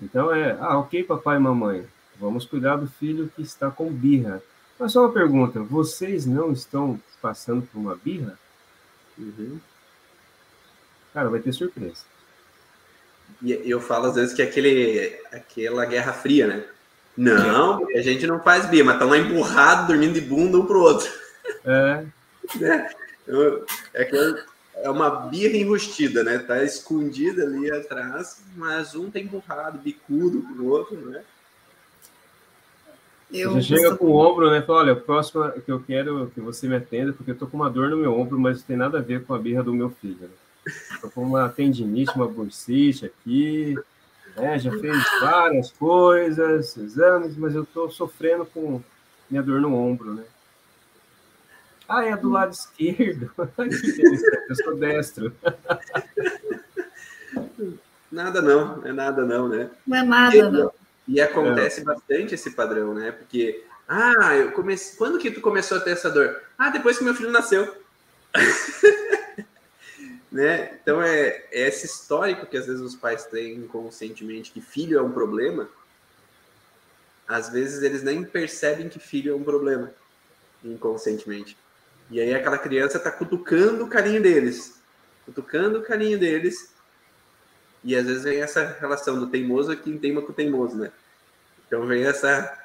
Então 0.00 0.32
é, 0.32 0.56
ah, 0.60 0.78
ok, 0.78 1.02
papai 1.04 1.36
e 1.36 1.40
mamãe, 1.40 1.86
vamos 2.18 2.44
cuidar 2.44 2.76
do 2.76 2.86
filho 2.86 3.30
que 3.34 3.42
está 3.42 3.70
com 3.70 3.90
birra. 3.90 4.42
Mas 4.78 4.92
só 4.92 5.00
uma 5.00 5.12
pergunta, 5.12 5.60
vocês 5.60 6.24
não 6.26 6.52
estão 6.52 7.00
passando 7.20 7.62
por 7.62 7.78
uma 7.78 7.96
birra? 7.96 8.38
Uhum. 9.16 9.58
Cara, 11.12 11.28
vai 11.28 11.40
ter 11.40 11.52
surpresa. 11.52 12.04
E 13.42 13.52
eu 13.52 13.80
falo 13.80 14.06
às 14.06 14.14
vezes 14.14 14.34
que 14.34 14.42
é 14.42 14.44
aquele, 14.44 15.20
aquela 15.32 15.84
guerra 15.84 16.12
fria, 16.12 16.46
né? 16.46 16.64
Não, 17.16 17.84
a 17.88 18.00
gente 18.00 18.26
não 18.26 18.40
faz 18.40 18.66
birra, 18.66 18.84
mas 18.84 18.94
estão 18.94 19.08
lá 19.08 19.18
empurrados, 19.18 19.88
dormindo 19.88 20.14
de 20.14 20.20
bunda 20.20 20.58
um 20.58 20.66
pro 20.66 20.80
outro. 20.80 21.10
É, 21.64 22.04
né? 22.56 22.90
É 23.92 24.04
que 24.04 24.16
é 24.76 24.88
uma 24.88 25.10
birra 25.10 25.56
enrustida, 25.56 26.22
né? 26.22 26.38
Tá 26.38 26.62
escondida 26.62 27.42
ali 27.42 27.70
atrás, 27.70 28.40
mas 28.56 28.94
um 28.94 29.10
tá 29.10 29.18
empurrado, 29.18 29.78
bicudo 29.78 30.42
pro 30.42 30.66
outro, 30.66 31.10
né? 31.10 31.22
Eu 33.32 33.52
você 33.52 33.76
chega 33.76 33.96
com 33.96 34.06
o 34.06 34.16
ombro, 34.16 34.50
né? 34.50 34.62
Fala, 34.62 34.78
olha, 34.80 34.92
o 34.94 35.00
próximo 35.00 35.50
que 35.52 35.70
eu 35.70 35.80
quero 35.80 36.30
que 36.34 36.40
você 36.40 36.66
me 36.66 36.76
atenda, 36.76 37.12
porque 37.12 37.30
eu 37.30 37.36
tô 37.36 37.46
com 37.46 37.58
uma 37.58 37.68
dor 37.68 37.90
no 37.90 37.96
meu 37.96 38.18
ombro, 38.18 38.38
mas 38.38 38.58
não 38.58 38.66
tem 38.66 38.76
nada 38.76 38.98
a 38.98 39.02
ver 39.02 39.24
com 39.24 39.34
a 39.34 39.38
birra 39.38 39.62
do 39.62 39.74
meu 39.74 39.90
filho. 39.90 40.16
Né? 40.20 40.28
Tô 41.00 41.10
com 41.10 41.22
uma 41.22 41.48
tendinite, 41.48 42.12
uma 42.16 42.26
bursite 42.26 43.04
aqui, 43.04 43.74
né? 44.34 44.58
Já 44.58 44.70
fez 44.78 44.96
várias 45.20 45.70
coisas, 45.72 46.76
exames, 46.76 47.36
mas 47.36 47.54
eu 47.54 47.66
tô 47.66 47.90
sofrendo 47.90 48.46
com 48.46 48.80
minha 49.30 49.42
dor 49.42 49.60
no 49.60 49.74
ombro, 49.74 50.14
né? 50.14 50.24
Ah, 51.88 52.04
é 52.04 52.16
do 52.16 52.30
lado 52.30 52.52
esquerdo. 52.52 53.30
Eu 54.48 54.56
sou 54.56 54.76
destro. 54.76 55.34
Nada 58.12 58.42
não, 58.42 58.86
é 58.86 58.92
nada 58.92 59.24
não, 59.24 59.48
né? 59.48 59.70
Não 59.86 59.96
é 59.96 60.02
nada 60.02 60.50
não. 60.50 60.72
E 61.08 61.20
acontece 61.20 61.80
é. 61.80 61.84
bastante 61.84 62.34
esse 62.34 62.50
padrão, 62.50 62.92
né? 62.92 63.10
Porque, 63.10 63.64
ah, 63.88 64.36
eu 64.36 64.52
comecei. 64.52 64.96
Quando 64.98 65.18
que 65.18 65.30
tu 65.30 65.40
começou 65.40 65.78
a 65.78 65.80
ter 65.80 65.92
essa 65.92 66.10
dor? 66.10 66.42
Ah, 66.58 66.68
depois 66.68 66.98
que 66.98 67.04
meu 67.04 67.14
filho 67.14 67.30
nasceu. 67.30 67.74
né? 70.30 70.78
Então 70.82 71.02
é, 71.02 71.44
é 71.50 71.66
esse 71.66 71.86
histórico 71.86 72.44
que 72.46 72.58
às 72.58 72.66
vezes 72.66 72.82
os 72.82 72.94
pais 72.94 73.24
têm 73.24 73.54
inconscientemente 73.54 74.52
que 74.52 74.60
filho 74.60 74.98
é 74.98 75.02
um 75.02 75.10
problema. 75.10 75.68
Às 77.26 77.48
vezes 77.48 77.82
eles 77.82 78.02
nem 78.02 78.22
percebem 78.22 78.88
que 78.88 78.98
filho 78.98 79.32
é 79.32 79.36
um 79.36 79.42
problema 79.42 79.90
inconscientemente. 80.62 81.56
E 82.10 82.20
aí 82.20 82.34
aquela 82.34 82.58
criança 82.58 82.98
tá 82.98 83.10
cutucando 83.10 83.84
o 83.84 83.88
carinho 83.88 84.22
deles, 84.22 84.80
cutucando 85.24 85.78
o 85.78 85.82
carinho 85.82 86.18
deles. 86.18 86.72
E 87.84 87.94
às 87.96 88.06
vezes 88.06 88.24
vem 88.24 88.40
essa 88.40 88.76
relação 88.80 89.18
do 89.18 89.28
teimoso 89.28 89.76
que 89.76 89.98
teima 89.98 90.22
com 90.22 90.32
o 90.32 90.34
teimoso, 90.34 90.76
né? 90.76 90.90
Então 91.66 91.86
vem 91.86 92.04
essa 92.04 92.58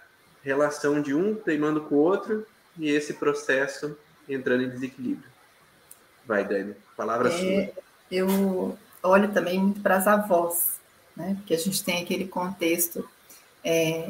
relação 0.43 1.01
de 1.01 1.13
um 1.13 1.35
teimando 1.35 1.81
com 1.81 1.95
o 1.95 1.99
outro 1.99 2.45
e 2.77 2.89
esse 2.89 3.13
processo 3.13 3.97
entrando 4.27 4.63
em 4.63 4.69
desequilíbrio. 4.69 5.29
Vai, 6.25 6.43
Dani, 6.45 6.75
palavra 6.95 7.29
é, 7.29 7.31
sua. 7.31 7.83
Eu 8.09 8.77
olho 9.01 9.31
também 9.31 9.59
muito 9.59 9.81
para 9.81 9.97
as 9.97 10.07
avós, 10.07 10.79
né? 11.15 11.35
Porque 11.37 11.53
a 11.53 11.57
gente 11.57 11.83
tem 11.83 12.01
aquele 12.01 12.27
contexto. 12.27 13.07
É, 13.63 14.09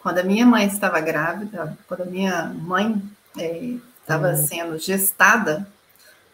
quando 0.00 0.18
a 0.18 0.24
minha 0.24 0.46
mãe 0.46 0.66
estava 0.66 1.00
grávida, 1.00 1.76
quando 1.86 2.02
a 2.02 2.06
minha 2.06 2.44
mãe 2.46 3.02
estava 3.36 4.30
é, 4.30 4.34
uhum. 4.34 4.46
sendo 4.46 4.78
gestada, 4.78 5.66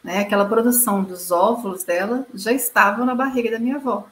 né, 0.05 0.21
aquela 0.21 0.45
produção 0.45 1.03
dos 1.03 1.31
óvulos 1.31 1.83
dela 1.83 2.27
já 2.35 2.53
estava 2.53 3.07
na 3.07 3.15
barriga 3.15 3.51
da 3.51 3.59
minha 3.59 3.77
avó. 3.77 4.07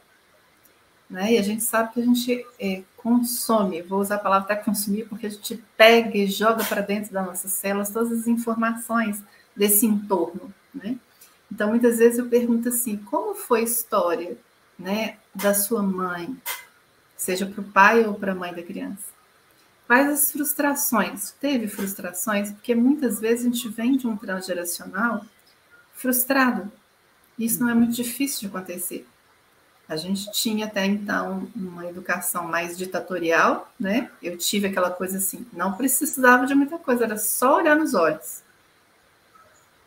Né? 1.08 1.34
E 1.34 1.38
a 1.38 1.42
gente 1.42 1.62
sabe 1.62 1.92
que 1.92 2.00
a 2.00 2.04
gente 2.04 2.46
é, 2.58 2.82
consome, 2.96 3.82
vou 3.82 4.00
usar 4.00 4.14
a 4.14 4.18
palavra 4.18 4.54
até 4.54 4.64
consumir, 4.64 5.06
porque 5.06 5.26
a 5.26 5.30
gente 5.30 5.62
pega 5.76 6.16
e 6.16 6.26
joga 6.26 6.64
para 6.64 6.80
dentro 6.80 7.12
das 7.12 7.26
nossas 7.26 7.52
células 7.52 7.90
todas 7.90 8.10
as 8.10 8.26
informações 8.26 9.22
desse 9.54 9.84
entorno. 9.84 10.52
Né? 10.74 10.96
Então, 11.52 11.68
muitas 11.68 11.98
vezes 11.98 12.18
eu 12.18 12.26
pergunto 12.26 12.70
assim: 12.70 12.96
como 12.96 13.34
foi 13.34 13.60
a 13.60 13.64
história 13.64 14.38
né, 14.78 15.18
da 15.34 15.52
sua 15.52 15.82
mãe, 15.82 16.34
seja 17.14 17.44
para 17.44 17.60
o 17.60 17.64
pai 17.64 18.06
ou 18.06 18.14
para 18.14 18.32
a 18.32 18.34
mãe 18.34 18.54
da 18.54 18.62
criança? 18.62 19.12
Quais 19.86 20.08
as 20.08 20.32
frustrações? 20.32 21.32
Teve 21.38 21.68
frustrações? 21.68 22.50
Porque 22.50 22.74
muitas 22.74 23.20
vezes 23.20 23.44
a 23.44 23.50
gente 23.50 23.68
vem 23.68 23.98
de 23.98 24.06
um 24.06 24.16
transgeracional 24.16 25.22
frustrado. 26.02 26.70
Isso 27.38 27.60
não 27.60 27.70
é 27.70 27.74
muito 27.74 27.94
difícil 27.94 28.40
de 28.40 28.46
acontecer. 28.48 29.06
A 29.88 29.96
gente 29.96 30.30
tinha 30.32 30.66
até 30.66 30.84
então 30.84 31.48
uma 31.54 31.86
educação 31.86 32.46
mais 32.48 32.76
ditatorial, 32.76 33.72
né? 33.78 34.10
Eu 34.22 34.36
tive 34.36 34.66
aquela 34.66 34.90
coisa 34.90 35.18
assim, 35.18 35.46
não 35.52 35.72
precisava 35.74 36.46
de 36.46 36.54
muita 36.54 36.78
coisa, 36.78 37.04
era 37.04 37.16
só 37.16 37.56
olhar 37.56 37.76
nos 37.76 37.94
olhos. 37.94 38.42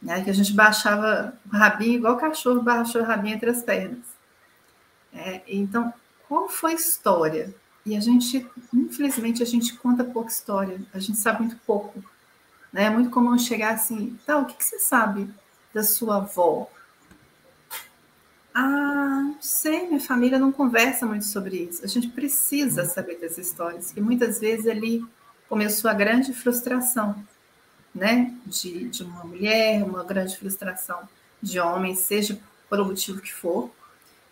Né? 0.02 0.24
Que 0.24 0.30
a 0.30 0.34
gente 0.34 0.54
baixava 0.54 1.34
o 1.52 1.56
rabinho 1.56 1.96
igual 1.96 2.14
o 2.14 2.20
cachorro 2.20 2.62
baixou 2.62 3.02
o 3.02 3.06
rabinho 3.06 3.36
entre 3.36 3.50
as 3.50 3.62
pernas. 3.62 4.06
É, 5.14 5.42
então, 5.48 5.94
qual 6.28 6.48
foi 6.48 6.74
a 6.74 6.76
história 6.76 7.54
e 7.86 7.96
a 7.96 8.00
gente, 8.00 8.46
infelizmente, 8.74 9.42
a 9.42 9.46
gente 9.46 9.76
conta 9.78 10.04
pouca 10.04 10.30
história, 10.30 10.80
a 10.94 11.00
gente 11.00 11.18
sabe 11.18 11.40
muito 11.40 11.58
pouco. 11.66 12.04
Né? 12.72 12.86
É 12.86 12.90
muito 12.90 13.10
comum 13.10 13.38
chegar 13.38 13.74
assim, 13.74 14.20
tá, 14.26 14.38
o 14.38 14.46
que, 14.46 14.56
que 14.56 14.66
você 14.66 14.80
sabe 14.80 15.30
da 15.76 15.84
sua 15.84 16.16
avó? 16.16 16.72
Ah, 18.54 19.24
não 19.26 19.42
sei, 19.42 19.88
minha 19.88 20.00
família 20.00 20.40
não 20.40 20.50
conversa 20.50 21.06
muito 21.06 21.26
sobre 21.26 21.58
isso. 21.58 21.84
A 21.84 21.88
gente 21.88 22.08
precisa 22.08 22.86
saber 22.86 23.20
das 23.20 23.38
histórias, 23.38 23.92
que 23.92 24.00
muitas 24.00 24.40
vezes 24.40 24.68
ali 24.68 25.06
começou 25.50 25.92
a 25.92 25.94
grande 25.94 26.32
frustração, 26.32 27.22
né? 27.94 28.34
De, 28.46 28.88
de 28.88 29.04
uma 29.04 29.26
mulher, 29.26 29.84
uma 29.84 30.06
grande 30.06 30.38
frustração 30.38 30.98
de 31.42 31.60
homem, 31.60 31.94
seja 31.94 32.40
por 32.70 32.80
o 32.80 32.86
motivo 32.86 33.20
que 33.20 33.34
for. 33.34 33.70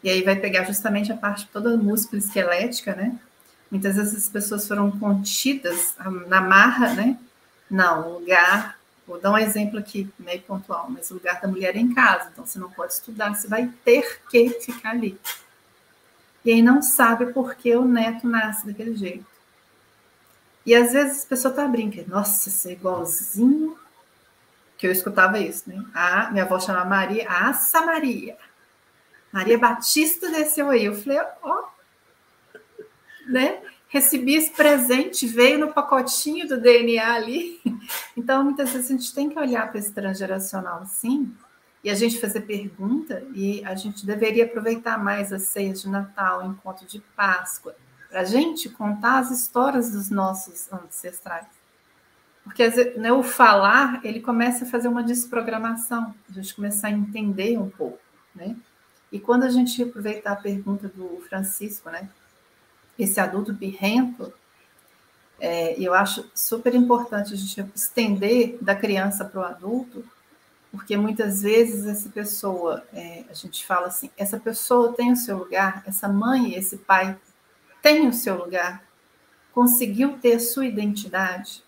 E 0.01 0.09
aí 0.09 0.23
vai 0.23 0.37
pegar 0.37 0.63
justamente 0.63 1.11
a 1.11 1.17
parte 1.17 1.49
toda 1.51 1.75
músculo 1.75 2.19
esquelética, 2.19 2.95
né? 2.95 3.19
Muitas 3.69 3.97
vezes 3.97 4.15
as 4.15 4.29
pessoas 4.29 4.65
foram 4.65 4.89
contidas 4.91 5.93
na 6.27 6.39
marra, 6.39 6.93
né? 6.93 7.19
Não, 7.69 8.19
lugar, 8.19 8.79
vou 9.07 9.19
dar 9.19 9.31
um 9.31 9.37
exemplo 9.37 9.77
aqui, 9.79 10.09
meio 10.17 10.41
pontual, 10.41 10.89
mas 10.89 11.11
o 11.11 11.15
lugar 11.15 11.41
da 11.41 11.47
mulher 11.47 11.75
é 11.75 11.79
em 11.79 11.93
casa, 11.93 12.29
então 12.31 12.45
você 12.45 12.57
não 12.57 12.71
pode 12.71 12.93
estudar, 12.93 13.33
você 13.33 13.47
vai 13.47 13.69
ter 13.83 14.21
que 14.29 14.49
ficar 14.61 14.91
ali. 14.91 15.19
E 16.45 16.51
aí 16.51 16.61
não 16.61 16.81
sabe 16.81 17.33
por 17.33 17.55
que 17.55 17.73
o 17.75 17.85
neto 17.85 18.27
nasce 18.27 18.65
daquele 18.65 18.95
jeito. 18.95 19.25
E 20.65 20.73
às 20.73 20.93
vezes 20.93 21.25
a 21.25 21.27
pessoa 21.27 21.53
tá 21.53 21.67
brincando, 21.67 22.09
nossa, 22.09 22.49
você 22.49 22.69
é 22.69 22.73
igualzinho. 22.73 23.77
Que 24.77 24.87
eu 24.87 24.91
escutava 24.91 25.39
isso, 25.39 25.69
né? 25.69 25.81
A 25.93 26.29
minha 26.31 26.43
avó 26.43 26.59
chama 26.59 26.83
Maria, 26.83 27.29
Assa 27.29 27.81
Maria. 27.85 28.37
Maria 29.31 29.57
Batista 29.57 30.29
desceu 30.29 30.69
aí. 30.69 30.85
Eu 30.85 30.95
falei, 30.95 31.19
ó, 31.41 31.63
né? 33.27 33.61
Recebi 33.93 34.33
esse 34.33 34.49
presente, 34.49 35.27
veio 35.27 35.59
no 35.59 35.71
pacotinho 35.71 36.47
do 36.47 36.59
DNA 36.59 37.13
ali. 37.13 37.61
Então, 38.15 38.43
muitas 38.43 38.71
vezes 38.71 38.89
a 38.89 38.93
gente 38.93 39.13
tem 39.13 39.29
que 39.29 39.37
olhar 39.37 39.69
para 39.69 39.77
esse 39.77 39.91
transgeracional, 39.91 40.85
sim, 40.85 41.35
e 41.83 41.89
a 41.89 41.95
gente 41.95 42.17
fazer 42.17 42.41
pergunta, 42.41 43.21
e 43.33 43.61
a 43.65 43.75
gente 43.75 44.05
deveria 44.05 44.45
aproveitar 44.45 44.97
mais 44.97 45.33
as 45.33 45.43
ceias 45.49 45.81
de 45.81 45.89
Natal, 45.89 46.39
o 46.39 46.45
encontro 46.45 46.87
de 46.87 47.01
Páscoa, 47.13 47.75
para 48.09 48.21
a 48.21 48.23
gente 48.23 48.69
contar 48.69 49.19
as 49.19 49.31
histórias 49.31 49.91
dos 49.91 50.09
nossos 50.09 50.71
ancestrais. 50.71 51.47
Porque 52.45 52.69
né, 52.97 53.11
o 53.11 53.21
falar, 53.21 53.99
ele 54.05 54.21
começa 54.21 54.63
a 54.63 54.67
fazer 54.67 54.87
uma 54.87 55.03
desprogramação, 55.03 56.15
a 56.29 56.33
gente 56.33 56.55
começar 56.55 56.87
a 56.87 56.91
entender 56.91 57.57
um 57.57 57.69
pouco, 57.69 57.99
né? 58.33 58.55
E 59.11 59.19
quando 59.19 59.43
a 59.43 59.49
gente 59.49 59.83
aproveitar 59.83 60.31
a 60.33 60.37
pergunta 60.37 60.87
do 60.87 61.21
Francisco, 61.27 61.89
né? 61.89 62.09
Esse 62.97 63.19
adulto 63.19 63.53
birrento, 63.53 64.33
é, 65.39 65.77
eu 65.79 65.93
acho 65.93 66.29
super 66.33 66.73
importante 66.73 67.33
a 67.33 67.37
gente 67.37 67.65
estender 67.75 68.57
da 68.61 68.75
criança 68.75 69.25
para 69.25 69.41
o 69.41 69.43
adulto, 69.43 70.05
porque 70.71 70.95
muitas 70.97 71.41
vezes 71.41 71.85
essa 71.85 72.09
pessoa, 72.09 72.83
é, 72.93 73.25
a 73.29 73.33
gente 73.33 73.65
fala 73.65 73.87
assim, 73.87 74.09
essa 74.17 74.39
pessoa 74.39 74.93
tem 74.93 75.11
o 75.11 75.15
seu 75.15 75.37
lugar, 75.37 75.83
essa 75.85 76.07
mãe, 76.07 76.55
esse 76.55 76.77
pai 76.77 77.17
tem 77.81 78.07
o 78.07 78.13
seu 78.13 78.37
lugar, 78.37 78.83
conseguiu 79.53 80.17
ter 80.17 80.39
sua 80.39 80.65
identidade 80.65 81.63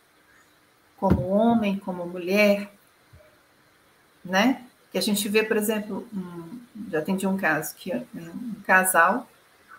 como 0.98 1.28
homem, 1.28 1.78
como 1.78 2.06
mulher, 2.08 2.74
né? 4.24 4.66
Que 4.92 4.98
a 4.98 5.02
gente 5.02 5.28
vê, 5.28 5.44
por 5.44 5.58
exemplo, 5.58 6.08
um, 6.14 6.60
já 6.90 7.00
atendi 7.00 7.28
um 7.28 7.38
caso 7.38 7.76
que 7.76 7.94
um 7.94 8.56
casal 8.66 9.28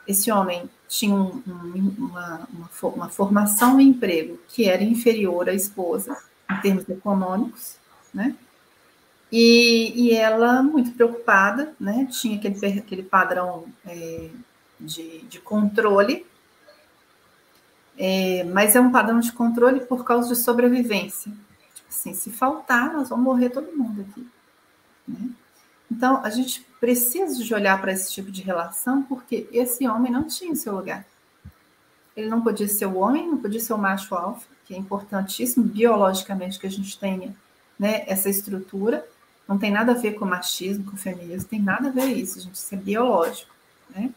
esse 0.07 0.31
homem 0.31 0.71
tinha 0.89 1.15
um, 1.15 1.43
um, 1.47 1.95
uma, 1.99 2.49
uma, 2.53 2.71
uma, 2.83 3.09
formação 3.09 3.81
em 3.81 3.89
emprego 3.89 4.39
que 4.49 4.69
era 4.69 4.83
inferior 4.83 5.49
à 5.49 5.55
esposa, 5.55 6.17
em 6.51 6.61
termos 6.61 6.89
econômicos, 6.89 7.77
né? 8.15 8.37
E, 9.31 9.93
e 9.97 10.13
ela, 10.13 10.63
muito 10.63 10.93
preocupada, 10.93 11.75
né? 11.81 12.07
Tinha 12.11 12.39
aquele, 12.39 12.79
aquele 12.79 13.03
padrão 13.03 13.67
é, 13.85 14.31
de, 14.79 15.21
de 15.23 15.41
controle, 15.41 16.25
é, 17.99 18.45
mas 18.45 18.77
é 18.77 18.81
um 18.81 18.93
padrão 18.93 19.19
de 19.19 19.33
controle 19.33 19.81
por 19.81 20.05
causa 20.05 20.29
de 20.29 20.37
sobrevivência. 20.37 21.33
Tipo 21.75 21.89
assim, 21.89 22.15
se 22.15 22.31
faltar, 22.31 22.93
nós 22.93 23.09
vamos 23.09 23.25
morrer 23.25 23.51
todo 23.51 23.77
mundo 23.77 24.07
aqui. 24.09 24.27
Né? 25.09 25.31
Então, 25.91 26.21
a 26.25 26.31
gente 26.31 26.67
precisa 26.81 27.43
de 27.43 27.55
olhar 27.55 27.81
para 27.81 27.93
esse 27.93 28.13
tipo 28.13 28.31
de 28.31 28.43
relação, 28.43 29.03
porque 29.03 29.49
esse 29.53 29.87
homem 29.89 30.13
não 30.13 30.25
tinha 30.25 30.55
seu 30.55 30.75
lugar. 30.75 31.07
Ele 32.17 32.29
não 32.29 32.41
podia 32.41 32.69
ser 32.69 32.87
o 32.87 32.97
homem, 32.97 33.29
não 33.29 33.39
podia 33.39 33.61
ser 33.61 33.75
o 33.75 33.79
macho 33.79 34.15
alfa, 34.15 34.47
que 34.65 34.75
é 34.75 34.79
importantíssimo 34.79 35.65
biologicamente 35.65 36.59
que 36.59 36.67
a 36.67 36.71
gente 36.71 36.99
tenha 36.99 37.35
né, 37.79 38.05
essa 38.07 38.29
estrutura. 38.29 39.07
Não 39.47 39.59
tem 39.59 39.71
nada 39.71 39.93
a 39.93 39.95
ver 39.95 40.15
com 40.15 40.25
machismo, 40.25 40.91
com 40.91 40.97
feminismo, 40.97 41.49
tem 41.49 41.61
nada 41.61 41.89
a 41.89 41.93
ver 41.93 42.07
isso, 42.07 42.41
gente. 42.41 42.55
Isso 42.55 42.75
é 42.75 42.79
biológico. 42.79 43.55
Né? 43.91 44.11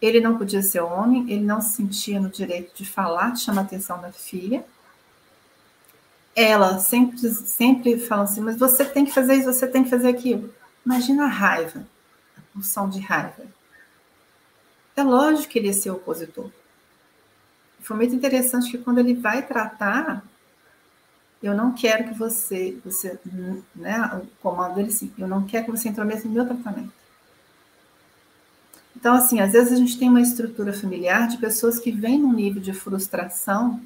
Ele 0.00 0.20
não 0.20 0.38
podia 0.38 0.62
ser 0.62 0.80
homem, 0.80 1.30
ele 1.30 1.44
não 1.44 1.60
se 1.60 1.74
sentia 1.74 2.20
no 2.20 2.30
direito 2.30 2.74
de 2.74 2.86
falar, 2.88 3.32
de 3.32 3.40
chamar 3.40 3.62
a 3.62 3.64
atenção 3.64 4.00
da 4.00 4.12
filha. 4.12 4.64
Ela 6.34 6.78
sempre, 6.78 7.18
sempre 7.18 7.98
fala 7.98 8.22
assim, 8.22 8.40
mas 8.40 8.56
você 8.56 8.84
tem 8.84 9.04
que 9.04 9.12
fazer 9.12 9.34
isso, 9.34 9.52
você 9.52 9.66
tem 9.66 9.84
que 9.84 9.90
fazer 9.90 10.08
aquilo. 10.08 10.54
Imagina 10.84 11.24
a 11.24 11.28
raiva, 11.28 11.86
a 12.36 12.40
pulsão 12.52 12.88
de 12.88 13.00
raiva. 13.00 13.44
É 14.96 15.02
lógico 15.02 15.48
que 15.48 15.58
ele 15.58 15.68
ia 15.68 15.72
ser 15.72 15.90
opositor. 15.90 16.50
foi 17.80 17.96
muito 17.96 18.14
interessante 18.14 18.70
que 18.70 18.78
quando 18.78 18.98
ele 18.98 19.14
vai 19.14 19.46
tratar, 19.46 20.22
eu 21.42 21.54
não 21.54 21.72
quero 21.72 22.08
que 22.08 22.14
você, 22.14 22.78
você 22.84 23.18
né, 23.74 23.98
o 24.14 24.26
comando 24.42 24.74
dele 24.74 24.90
sim, 24.90 25.12
eu 25.16 25.26
não 25.26 25.46
quero 25.46 25.64
que 25.64 25.70
você 25.70 25.88
intrometa 25.88 26.28
no 26.28 26.34
meu 26.34 26.44
tratamento. 26.44 26.92
Então, 28.94 29.14
assim, 29.14 29.40
às 29.40 29.52
vezes 29.52 29.72
a 29.72 29.76
gente 29.76 29.98
tem 29.98 30.10
uma 30.10 30.20
estrutura 30.20 30.74
familiar 30.74 31.26
de 31.26 31.38
pessoas 31.38 31.78
que 31.78 31.90
vêm 31.90 32.18
num 32.18 32.34
nível 32.34 32.60
de 32.60 32.74
frustração, 32.74 33.80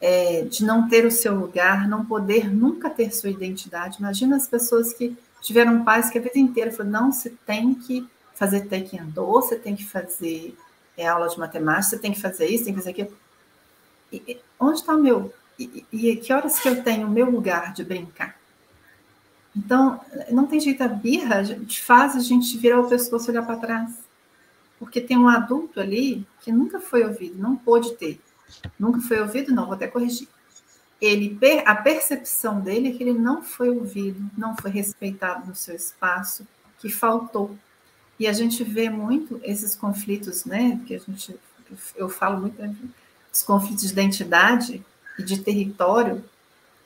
é, 0.00 0.42
de 0.42 0.64
não 0.64 0.88
ter 0.88 1.06
o 1.06 1.10
seu 1.10 1.36
lugar, 1.36 1.88
não 1.88 2.04
poder 2.04 2.52
nunca 2.52 2.90
ter 2.90 3.14
sua 3.14 3.30
identidade. 3.30 3.98
Imagina 4.00 4.34
as 4.34 4.48
pessoas 4.48 4.92
que 4.92 5.16
tiveram 5.42 5.84
pais 5.84 6.08
que 6.08 6.16
a 6.16 6.22
vida 6.22 6.38
inteira 6.38 6.70
falaram, 6.70 6.90
não, 6.90 7.12
você 7.12 7.30
tem 7.44 7.74
que 7.74 8.08
fazer 8.34 8.62
taekwondo, 8.62 9.26
você 9.26 9.56
tem 9.56 9.76
que 9.76 9.84
fazer 9.84 10.56
é, 10.96 11.06
aula 11.06 11.28
de 11.28 11.38
matemática, 11.38 11.90
você 11.90 11.98
tem 11.98 12.12
que 12.12 12.20
fazer 12.20 12.46
isso, 12.46 12.64
tem 12.64 12.72
que 12.72 12.78
fazer 12.78 12.90
aquilo. 12.90 13.12
E, 14.10 14.22
e, 14.26 14.40
onde 14.58 14.78
está 14.78 14.94
o 14.94 15.02
meu? 15.02 15.34
E, 15.58 15.84
e 15.92 16.16
que 16.16 16.32
horas 16.32 16.58
que 16.58 16.68
eu 16.68 16.82
tenho 16.82 17.06
o 17.06 17.10
meu 17.10 17.28
lugar 17.28 17.72
de 17.72 17.84
brincar? 17.84 18.40
Então, 19.54 20.00
não 20.30 20.46
tem 20.46 20.58
jeito, 20.60 20.82
a 20.82 20.88
birra 20.88 21.44
gente 21.44 21.82
faz 21.82 22.16
a 22.16 22.20
gente 22.20 22.56
virar 22.56 22.80
o 22.80 22.88
pescoço 22.88 23.28
e 23.28 23.32
olhar 23.32 23.44
para 23.44 23.56
trás. 23.56 23.98
Porque 24.78 25.00
tem 25.00 25.18
um 25.18 25.28
adulto 25.28 25.78
ali 25.78 26.26
que 26.40 26.50
nunca 26.50 26.80
foi 26.80 27.04
ouvido, 27.04 27.40
não 27.40 27.54
pôde 27.54 27.94
ter. 27.96 28.20
Nunca 28.78 29.00
foi 29.00 29.20
ouvido, 29.20 29.54
não, 29.54 29.66
vou 29.66 29.74
até 29.74 29.86
corrigir. 29.86 30.28
Ele, 31.02 31.36
a 31.66 31.74
percepção 31.74 32.60
dele 32.60 32.90
é 32.90 32.92
que 32.92 33.02
ele 33.02 33.12
não 33.12 33.42
foi 33.42 33.68
ouvido, 33.68 34.24
não 34.38 34.56
foi 34.56 34.70
respeitado 34.70 35.48
no 35.48 35.54
seu 35.54 35.74
espaço, 35.74 36.46
que 36.78 36.88
faltou. 36.88 37.58
E 38.20 38.28
a 38.28 38.32
gente 38.32 38.62
vê 38.62 38.88
muito 38.88 39.40
esses 39.42 39.74
conflitos, 39.74 40.44
né? 40.44 40.80
Que 40.86 40.94
a 40.94 40.98
gente, 41.00 41.34
eu 41.96 42.08
falo 42.08 42.42
muito, 42.42 42.62
né, 42.62 42.72
os 43.32 43.42
conflitos 43.42 43.84
de 43.84 43.92
identidade 43.92 44.80
e 45.18 45.24
de 45.24 45.40
território, 45.40 46.24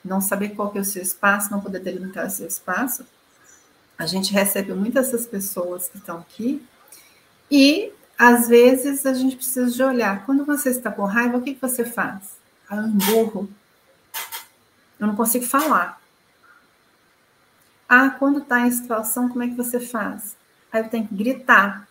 não 0.03 0.19
saber 0.19 0.49
qual 0.55 0.71
é 0.73 0.79
o 0.79 0.85
seu 0.85 1.03
espaço, 1.03 1.51
não 1.51 1.61
poder 1.61 1.79
delimitar 1.79 2.25
o 2.25 2.29
seu 2.31 2.47
espaço. 2.47 3.05
A 3.99 4.07
gente 4.07 4.33
recebe 4.33 4.73
muitas 4.73 5.11
dessas 5.11 5.27
pessoas 5.27 5.89
que 5.89 5.97
estão 5.97 6.17
aqui 6.17 6.65
e 7.51 7.91
às 8.17 8.47
vezes 8.47 9.05
a 9.05 9.13
gente 9.13 9.35
precisa 9.35 9.69
de 9.69 9.83
olhar. 9.83 10.25
Quando 10.25 10.43
você 10.43 10.71
está 10.71 10.91
com 10.91 11.05
raiva, 11.05 11.37
o 11.37 11.41
que, 11.41 11.53
que 11.53 11.61
você 11.61 11.85
faz? 11.85 12.35
Ah, 12.67 12.77
eu 12.77 12.87
emburro. 12.87 13.47
Eu 14.99 15.07
não 15.07 15.15
consigo 15.15 15.45
falar. 15.45 16.01
Ah, 17.87 18.09
quando 18.09 18.39
está 18.39 18.61
em 18.61 18.71
situação, 18.71 19.29
como 19.29 19.43
é 19.43 19.47
que 19.47 19.55
você 19.55 19.79
faz? 19.79 20.35
Aí 20.71 20.81
eu 20.81 20.89
tenho 20.89 21.07
que 21.07 21.15
gritar. 21.15 21.87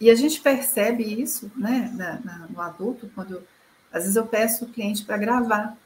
E 0.00 0.10
a 0.10 0.14
gente 0.14 0.40
percebe 0.40 1.02
isso 1.02 1.50
né, 1.56 1.90
na, 1.94 2.20
na, 2.20 2.46
no 2.48 2.60
adulto, 2.60 3.10
quando 3.14 3.42
às 3.92 4.02
vezes 4.02 4.16
eu 4.16 4.26
peço 4.26 4.64
o 4.64 4.68
cliente 4.68 5.04
para 5.04 5.16
gravar. 5.16 5.76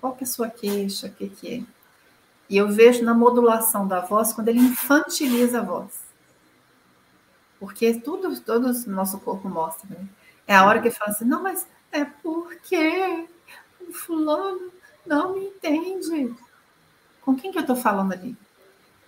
Qual 0.00 0.14
que 0.14 0.24
é 0.24 0.26
a 0.26 0.30
sua 0.30 0.50
queixa? 0.50 1.06
O 1.06 1.10
que, 1.10 1.28
que 1.28 1.54
é? 1.54 1.74
E 2.48 2.56
eu 2.56 2.70
vejo 2.70 3.04
na 3.04 3.14
modulação 3.14 3.86
da 3.86 4.00
voz 4.00 4.32
quando 4.32 4.48
ele 4.48 4.60
infantiliza 4.60 5.60
a 5.60 5.62
voz. 5.62 6.04
Porque 7.58 7.94
tudo, 7.94 8.38
todo 8.40 8.66
o 8.66 8.90
nosso 8.90 9.18
corpo 9.20 9.48
mostra. 9.48 9.88
Né? 9.88 10.06
É 10.46 10.54
a 10.54 10.66
hora 10.66 10.80
que 10.80 10.88
ele 10.88 10.94
fala 10.94 11.12
assim, 11.12 11.24
não, 11.24 11.42
mas 11.42 11.66
é 11.90 12.04
porque 12.04 13.26
o 13.80 13.92
fulano 13.92 14.72
não 15.06 15.34
me 15.34 15.46
entende. 15.46 16.34
Com 17.22 17.34
quem 17.34 17.50
que 17.50 17.58
eu 17.58 17.62
estou 17.62 17.76
falando 17.76 18.12
ali? 18.12 18.36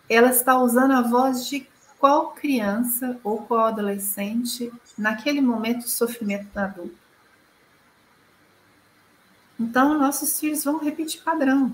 Ela 0.08 0.30
está 0.30 0.58
usando 0.58 0.92
a 0.92 1.02
voz 1.02 1.46
de 1.46 1.66
qual 1.98 2.32
criança 2.32 3.18
ou 3.24 3.42
qual 3.42 3.66
adolescente 3.66 4.72
naquele 4.96 5.40
momento 5.40 5.80
de 5.80 5.90
sofrimento 5.90 6.46
do 6.52 6.58
adulto. 6.58 7.06
Então, 9.58 9.98
nossos 9.98 10.38
filhos 10.38 10.64
vão 10.64 10.78
repetir 10.78 11.22
padrão, 11.22 11.72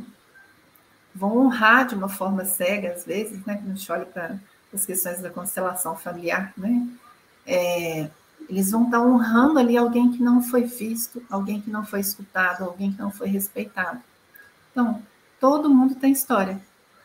vão 1.14 1.37
honrar 1.37 1.87
de 1.87 1.95
uma 1.97 2.09
forma 2.09 2.45
cega, 2.45 2.93
às 2.93 3.05
vezes, 3.05 3.45
né, 3.45 3.57
quando 3.57 3.73
a 3.73 3.75
gente 3.75 3.93
olha 3.93 4.07
para 4.07 4.39
as 4.73 4.87
questões 4.87 5.20
da 5.20 5.31
constelação 5.31 5.97
familiar, 5.97 6.53
né, 6.57 6.89
é, 7.45 8.09
eles 8.49 8.70
vão 8.70 8.85
estar 8.85 9.01
honrando 9.01 9.59
ali 9.59 9.77
alguém 9.77 10.12
que 10.12 10.23
não 10.23 10.43
foi 10.43 10.62
visto, 10.62 11.23
alguém 11.29 11.61
que 11.61 11.70
não 11.70 11.85
foi 11.85 12.01
escutado, 12.01 12.64
alguém 12.64 12.93
que 12.93 12.99
não 13.01 13.11
foi 13.11 13.29
respeitado. 13.29 14.01
Então, 14.73 15.03
todo 15.39 15.70
mundo 15.70 15.95
tem 15.95 16.12
história. 16.12 16.61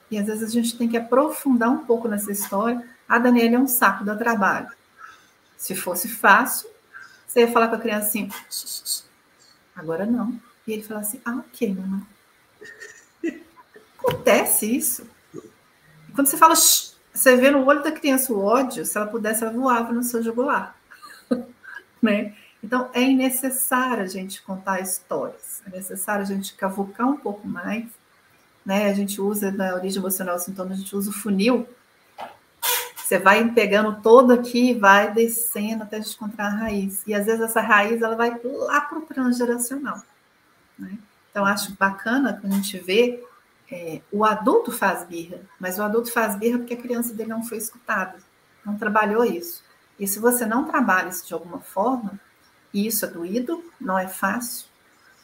E 0.10 0.18
às 0.18 0.26
vezes 0.26 0.44
a 0.44 0.52
gente 0.52 0.78
tem 0.78 0.88
que 0.88 0.98
aprofundar 0.98 1.70
um 1.70 1.86
pouco 1.86 2.08
nessa 2.08 2.32
história. 2.32 2.88
A 3.08 3.20
Daniela 3.20 3.56
é 3.56 3.60
um 3.60 3.68
saco, 3.68 4.04
dá 4.04 4.16
trabalho. 4.16 4.70
Se 5.58 5.76
fosse 5.76 6.08
fácil, 6.08 6.70
você 7.28 7.42
ia 7.42 7.52
falar 7.52 7.68
com 7.68 7.76
a 7.76 7.80
criança 7.80 8.08
assim, 8.08 8.30
agora 9.76 10.06
não. 10.06 10.40
E 10.66 10.74
ele 10.74 10.84
fala 10.84 11.02
assim: 11.02 11.20
ah, 11.26 11.38
ok, 11.38 11.74
mamãe. 11.74 12.06
Acontece 14.00 14.76
isso. 14.76 15.08
Quando 16.16 16.28
você 16.28 16.38
fala, 16.38 16.56
você 16.56 17.36
vê 17.36 17.52
no 17.52 17.66
olho 17.66 17.84
da 17.84 17.92
criança 17.92 18.32
o 18.32 18.44
ódio, 18.44 18.86
se 18.86 18.98
ela 18.98 19.08
pudesse, 19.08 19.44
ela 19.44 19.52
voava 19.52 19.92
no 19.92 20.04
seu 20.04 20.24
jugular. 20.24 20.76
né? 22.02 22.36
Então, 22.64 22.90
é 22.94 23.06
necessário 23.08 24.04
a 24.04 24.08
gente 24.08 24.42
contar 24.42 24.82
histórias, 24.82 25.62
é 25.66 25.70
necessário 25.70 26.24
a 26.24 26.28
gente 26.28 26.56
cavucar 26.56 27.08
um 27.08 27.18
pouco 27.18 27.48
mais. 27.48 27.86
Né? 28.66 28.90
A 28.90 28.94
gente 28.94 29.22
usa, 29.22 29.52
na 29.52 29.76
origem 29.76 30.00
emocional 30.00 30.38
sintoma, 30.40 30.72
a 30.72 30.76
gente 30.76 30.96
usa 30.96 31.10
o 31.10 31.14
funil. 31.14 31.68
Você 32.96 33.18
vai 33.18 33.50
pegando 33.52 34.02
todo 34.02 34.34
aqui, 34.34 34.74
vai 34.74 35.14
descendo 35.14 35.84
até 35.84 35.98
a 35.98 36.02
gente 36.02 36.16
encontrar 36.16 36.48
a 36.48 36.56
raiz. 36.56 37.04
E 37.08 37.14
às 37.14 37.26
vezes 37.26 37.42
essa 37.42 37.62
raiz 37.62 38.02
ela 38.02 38.16
vai 38.16 38.38
lá 38.44 38.82
para 38.82 39.00
o 39.00 39.02
transgeracional. 39.04 40.02
Né? 40.78 40.98
Então, 41.32 41.46
acho 41.46 41.74
bacana 41.78 42.38
quando 42.42 42.54
a 42.54 42.56
gente 42.56 42.78
vê 42.80 43.24
é, 43.72 44.02
o 44.12 44.26
adulto 44.26 44.72
faz 44.72 45.06
birra, 45.06 45.40
mas 45.60 45.78
o 45.78 45.84
adulto 45.84 46.12
faz 46.12 46.36
birra 46.36 46.58
porque 46.58 46.74
a 46.74 46.82
criança 46.82 47.14
dele 47.14 47.30
não 47.30 47.44
foi 47.44 47.58
escutada, 47.58 48.18
não 48.66 48.78
trabalhou 48.78 49.24
isso. 49.24 49.64
E 50.00 50.08
se 50.08 50.20
você 50.20 50.46
não 50.46 50.66
trabalha 50.66 51.10
isso 51.10 51.26
de 51.28 51.34
alguma 51.34 51.60
forma, 51.60 52.20
e 52.74 52.88
isso 52.88 53.06
é 53.06 53.08
doído, 53.08 53.64
não 53.80 53.98
é 53.98 54.08
fácil, 54.08 54.68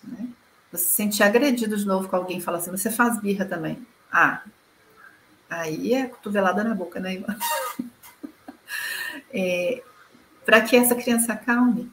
né? 0.03 0.27
Você 0.71 0.85
se 0.85 0.93
sentir 0.93 1.23
agredido 1.23 1.77
de 1.77 1.85
novo 1.85 2.09
com 2.09 2.15
alguém 2.15 2.41
fala 2.41 2.57
assim, 2.57 2.71
você 2.71 2.89
faz 2.89 3.19
birra 3.19 3.45
também. 3.45 3.85
Ah, 4.11 4.41
aí 5.49 5.93
é 5.93 6.07
cotovelada 6.07 6.63
na 6.63 6.73
boca, 6.73 6.99
né, 6.99 7.13
Ivan? 7.13 7.37
é, 9.31 9.83
Para 10.43 10.61
que 10.61 10.75
essa 10.75 10.95
criança 10.95 11.33
acalme, 11.33 11.91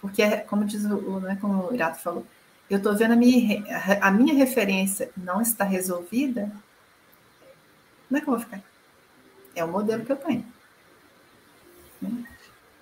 porque, 0.00 0.22
é, 0.22 0.38
como 0.38 0.64
diz 0.64 0.84
o, 0.84 1.20
né, 1.20 1.36
como 1.40 1.68
o 1.68 1.74
Irato 1.74 2.00
falou, 2.00 2.26
eu 2.70 2.78
estou 2.78 2.96
vendo 2.96 3.12
a 3.12 3.16
minha, 3.16 3.64
a 4.00 4.10
minha 4.10 4.34
referência 4.34 5.10
não 5.16 5.40
está 5.40 5.64
resolvida, 5.64 6.50
como 8.08 8.18
é 8.18 8.20
que 8.20 8.28
eu 8.28 8.34
vou 8.34 8.40
ficar? 8.40 8.62
É 9.54 9.64
o 9.64 9.68
modelo 9.68 10.04
que 10.04 10.12
eu 10.12 10.16
tenho. 10.16 10.46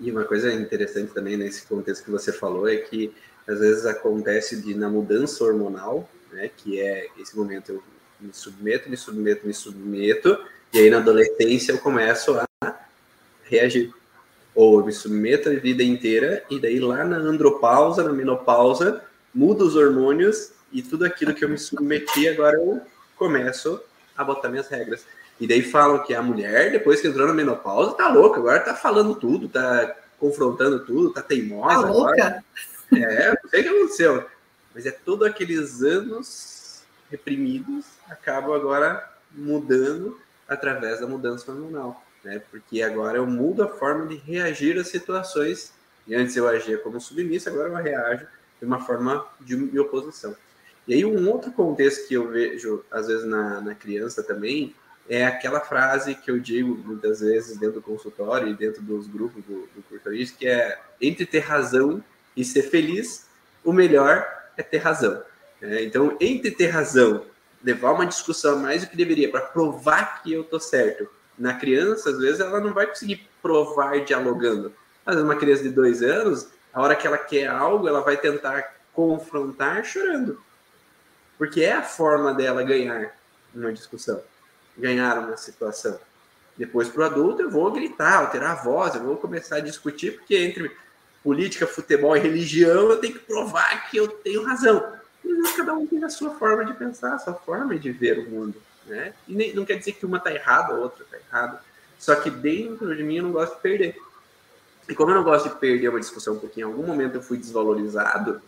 E 0.05 0.11
uma 0.11 0.25
coisa 0.25 0.53
interessante 0.53 1.15
também 1.15 1.35
nesse 1.35 1.67
contexto 1.67 2.05
que 2.05 2.11
você 2.11 2.31
falou 2.31 2.69
é 2.69 2.77
que 2.77 3.11
às 3.49 3.59
vezes 3.59 3.87
acontece 3.87 4.61
de 4.61 4.75
na 4.75 4.87
mudança 4.87 5.43
hormonal, 5.43 6.07
né, 6.31 6.51
que 6.55 6.79
é 6.79 7.07
esse 7.19 7.35
momento 7.35 7.73
eu 7.73 7.83
me 8.21 8.35
submeto, 8.35 8.91
me 8.91 8.99
submeto, 8.99 9.47
me 9.47 9.55
submeto, 9.55 10.39
e 10.75 10.79
aí 10.79 10.91
na 10.91 10.99
adolescência 10.99 11.73
eu 11.73 11.79
começo 11.79 12.39
a 12.39 12.47
reagir. 13.45 13.95
Ou 14.55 14.81
eu 14.81 14.85
me 14.85 14.93
submeto 14.93 15.49
a 15.49 15.55
vida 15.55 15.83
inteira, 15.83 16.45
e 16.51 16.61
daí 16.61 16.79
lá 16.79 17.03
na 17.03 17.17
andropausa, 17.17 18.05
na 18.05 18.13
menopausa, 18.13 19.03
muda 19.35 19.65
os 19.65 19.75
hormônios 19.75 20.53
e 20.71 20.83
tudo 20.83 21.07
aquilo 21.07 21.33
que 21.33 21.43
eu 21.43 21.49
me 21.49 21.57
submeti, 21.57 22.29
agora 22.29 22.59
eu 22.59 22.83
começo 23.17 23.81
a 24.17 24.25
botar 24.25 24.49
minhas 24.49 24.69
regras. 24.69 25.05
E 25.41 25.47
daí 25.47 25.63
falam 25.63 26.03
que 26.05 26.15
a 26.15 26.23
mulher, 26.23 26.71
depois 26.71 27.01
que 27.01 27.09
entrou 27.09 27.27
na 27.27 27.35
menopausa, 27.35 27.95
tá 27.95 28.09
louca, 28.09 28.39
agora 28.39 28.61
tá 28.61 28.75
falando 28.75 29.15
tudo, 29.15 29.49
tá 29.49 29.97
confrontando 30.19 30.85
tudo, 30.85 31.13
tá 31.13 31.23
teimosa. 31.23 31.83
Tá 31.83 31.89
louca? 31.91 32.13
Agora. 32.13 32.45
É, 32.95 33.29
não 33.43 33.51
sei 33.51 33.61
o 33.61 33.63
que 33.63 33.69
aconteceu. 33.69 34.27
Mas 34.75 34.87
é 34.87 34.91
todos 34.91 35.27
aqueles 35.27 35.83
anos 35.83 36.83
reprimidos 37.11 37.85
acabam 38.09 38.55
agora 38.55 39.09
mudando 39.33 40.19
através 40.49 41.01
da 41.01 41.07
mudança 41.07 41.51
hormonal 41.51 42.05
né? 42.25 42.41
Porque 42.51 42.83
agora 42.83 43.19
eu 43.19 43.27
mudo 43.27 43.63
a 43.63 43.69
forma 43.69 44.07
de 44.07 44.17
reagir 44.17 44.79
às 44.79 44.89
situações. 44.89 45.73
E 46.07 46.15
antes 46.15 46.37
eu 46.37 46.49
agia 46.49 46.79
como 46.79 47.01
submissa, 47.01 47.51
agora 47.51 47.69
eu 47.69 47.77
reajo 47.77 48.27
de 48.59 48.67
uma 48.67 48.81
forma 48.81 49.27
de 49.41 49.79
oposição. 49.79 50.35
E 50.87 50.95
aí 50.95 51.05
um 51.05 51.29
outro 51.31 51.51
contexto 51.53 52.07
que 52.07 52.15
eu 52.15 52.29
vejo, 52.29 52.85
às 52.91 53.07
vezes, 53.07 53.25
na, 53.25 53.61
na 53.61 53.75
criança 53.75 54.23
também, 54.23 54.75
é 55.09 55.25
aquela 55.25 55.61
frase 55.61 56.15
que 56.15 56.31
eu 56.31 56.39
digo 56.39 56.77
muitas 56.85 57.21
vezes 57.21 57.57
dentro 57.57 57.77
do 57.77 57.83
consultório 57.83 58.49
e 58.49 58.55
dentro 58.55 58.83
dos 58.83 59.07
grupos 59.07 59.45
do, 59.45 59.69
do 59.75 59.83
cursorismo, 59.89 60.37
que 60.39 60.47
é 60.47 60.79
entre 61.01 61.27
ter 61.27 61.41
razão 61.41 62.03
e 62.37 62.45
ser 62.45 62.63
feliz, 62.63 63.27
o 63.63 63.73
melhor 63.73 64.27
é 64.57 64.63
ter 64.63 64.79
razão. 64.79 65.23
É, 65.61 65.83
então, 65.85 66.17
entre 66.21 66.51
ter 66.51 66.69
razão, 66.69 67.25
levar 67.63 67.93
uma 67.93 68.07
discussão 68.07 68.59
mais 68.59 68.83
do 68.83 68.91
que 68.91 68.97
deveria 68.97 69.31
para 69.31 69.41
provar 69.41 70.23
que 70.23 70.33
eu 70.33 70.43
estou 70.43 70.61
certo, 70.61 71.09
na 71.39 71.55
criança, 71.55 72.11
às 72.11 72.19
vezes, 72.19 72.41
ela 72.41 72.61
não 72.61 72.73
vai 72.73 72.87
conseguir 72.87 73.29
provar 73.43 74.05
dialogando. 74.05 74.73
Às 75.05 75.15
vezes, 75.15 75.29
uma 75.29 75.39
criança 75.39 75.63
de 75.63 75.71
dois 75.71 76.03
anos, 76.03 76.49
A 76.73 76.83
hora 76.83 76.97
que 76.97 77.07
ela 77.07 77.17
quer 77.17 77.47
algo, 77.47 77.87
ela 77.87 78.01
vai 78.01 78.17
tentar 78.17 78.75
confrontar 78.93 79.85
chorando. 79.85 80.43
Porque 81.37 81.63
é 81.63 81.73
a 81.73 81.83
forma 81.83 82.33
dela 82.33 82.63
ganhar 82.63 83.15
uma 83.55 83.73
discussão, 83.73 84.23
ganhar 84.77 85.19
uma 85.19 85.37
situação. 85.37 85.99
Depois, 86.57 86.89
para 86.89 87.03
o 87.03 87.05
adulto, 87.05 87.43
eu 87.43 87.51
vou 87.51 87.71
gritar, 87.73 88.19
alterar 88.19 88.53
a 88.53 88.63
voz, 88.63 88.95
eu 88.95 89.03
vou 89.03 89.17
começar 89.17 89.57
a 89.57 89.61
discutir, 89.61 90.17
porque 90.17 90.37
entre 90.37 90.71
política, 91.23 91.67
futebol 91.67 92.17
e 92.17 92.21
religião, 92.21 92.91
eu 92.91 92.99
tenho 92.99 93.15
que 93.15 93.21
provar 93.21 93.91
que 93.91 93.97
eu 93.97 94.07
tenho 94.07 94.45
razão. 94.45 94.93
Cada 95.57 95.73
um 95.73 95.87
tem 95.87 96.05
a 96.05 96.11
sua 96.11 96.31
forma 96.35 96.65
de 96.65 96.75
pensar, 96.75 97.15
a 97.15 97.19
sua 97.19 97.35
forma 97.35 97.77
de 97.79 97.91
ver 97.91 98.19
o 98.19 98.31
mundo. 98.31 98.63
Né? 98.87 99.15
E 99.27 99.35
nem, 99.35 99.55
não 99.55 99.65
quer 99.65 99.79
dizer 99.79 99.93
que 99.93 100.05
uma 100.05 100.19
está 100.19 100.33
errada, 100.33 100.75
a 100.75 100.77
outra 100.77 101.03
está 101.03 101.17
errada. 101.17 101.61
Só 101.99 102.15
que 102.17 102.31
dentro 102.31 102.95
de 102.95 103.03
mim 103.03 103.17
eu 103.17 103.23
não 103.25 103.33
gosto 103.33 103.57
de 103.57 103.63
perder. 103.63 103.97
E 104.89 104.95
como 104.95 105.11
eu 105.11 105.15
não 105.15 105.25
gosto 105.25 105.49
de 105.49 105.55
perder 105.57 105.89
uma 105.89 105.99
discussão, 105.99 106.39
porque 106.39 106.61
em 106.61 106.65
algum 106.65 106.87
momento 106.87 107.15
eu 107.15 107.23
fui 107.23 107.39
desvalorizado, 107.39 108.43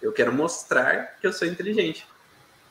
eu 0.00 0.12
quero 0.12 0.32
mostrar 0.32 1.16
que 1.20 1.26
eu 1.26 1.32
sou 1.32 1.48
inteligente. 1.48 2.06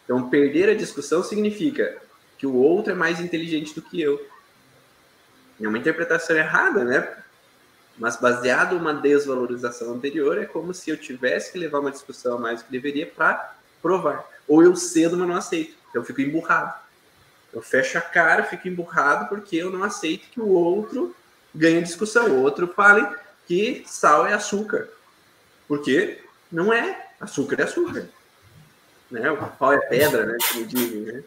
Então, 0.03 0.29
perder 0.29 0.69
a 0.69 0.75
discussão 0.75 1.23
significa 1.23 2.01
que 2.37 2.45
o 2.45 2.55
outro 2.55 2.91
é 2.91 2.95
mais 2.95 3.19
inteligente 3.19 3.73
do 3.73 3.81
que 3.81 4.01
eu. 4.01 4.25
É 5.61 5.67
uma 5.67 5.77
interpretação 5.77 6.35
errada, 6.35 6.83
né? 6.83 7.17
Mas 7.97 8.17
baseado 8.17 8.75
uma 8.75 8.93
desvalorização 8.93 9.93
anterior, 9.93 10.37
é 10.37 10.45
como 10.45 10.73
se 10.73 10.89
eu 10.89 10.97
tivesse 10.97 11.51
que 11.51 11.59
levar 11.59 11.79
uma 11.79 11.91
discussão 11.91 12.37
a 12.37 12.39
mais 12.39 12.59
do 12.61 12.65
que 12.65 12.71
deveria 12.71 13.05
para 13.05 13.55
provar. 13.81 14.27
Ou 14.47 14.63
eu 14.63 14.75
cedo, 14.75 15.15
mas 15.15 15.27
não 15.27 15.35
aceito. 15.35 15.75
Então, 15.89 16.01
eu 16.01 16.05
fico 16.05 16.21
emburrado. 16.21 16.73
Eu 17.53 17.61
fecho 17.61 17.97
a 17.97 18.01
cara, 18.01 18.43
fico 18.43 18.67
emburrado 18.67 19.29
porque 19.29 19.55
eu 19.55 19.69
não 19.69 19.83
aceito 19.83 20.27
que 20.29 20.41
o 20.41 20.49
outro 20.49 21.15
ganhe 21.53 21.81
discussão. 21.81 22.27
O 22.29 22.41
outro 22.41 22.67
fale 22.67 23.07
que 23.45 23.83
sal 23.85 24.25
é 24.25 24.33
açúcar. 24.33 24.89
Porque 25.67 26.19
não 26.51 26.73
é. 26.73 27.11
Açúcar 27.21 27.61
é 27.61 27.63
açúcar. 27.63 28.09
Né? 29.13 29.29
O 29.29 29.37
pau 29.37 29.71
é 29.71 29.77
pedra, 29.77 30.25
né? 30.25 30.37
Como 30.51 30.65
dizem, 30.65 31.01
né? 31.01 31.23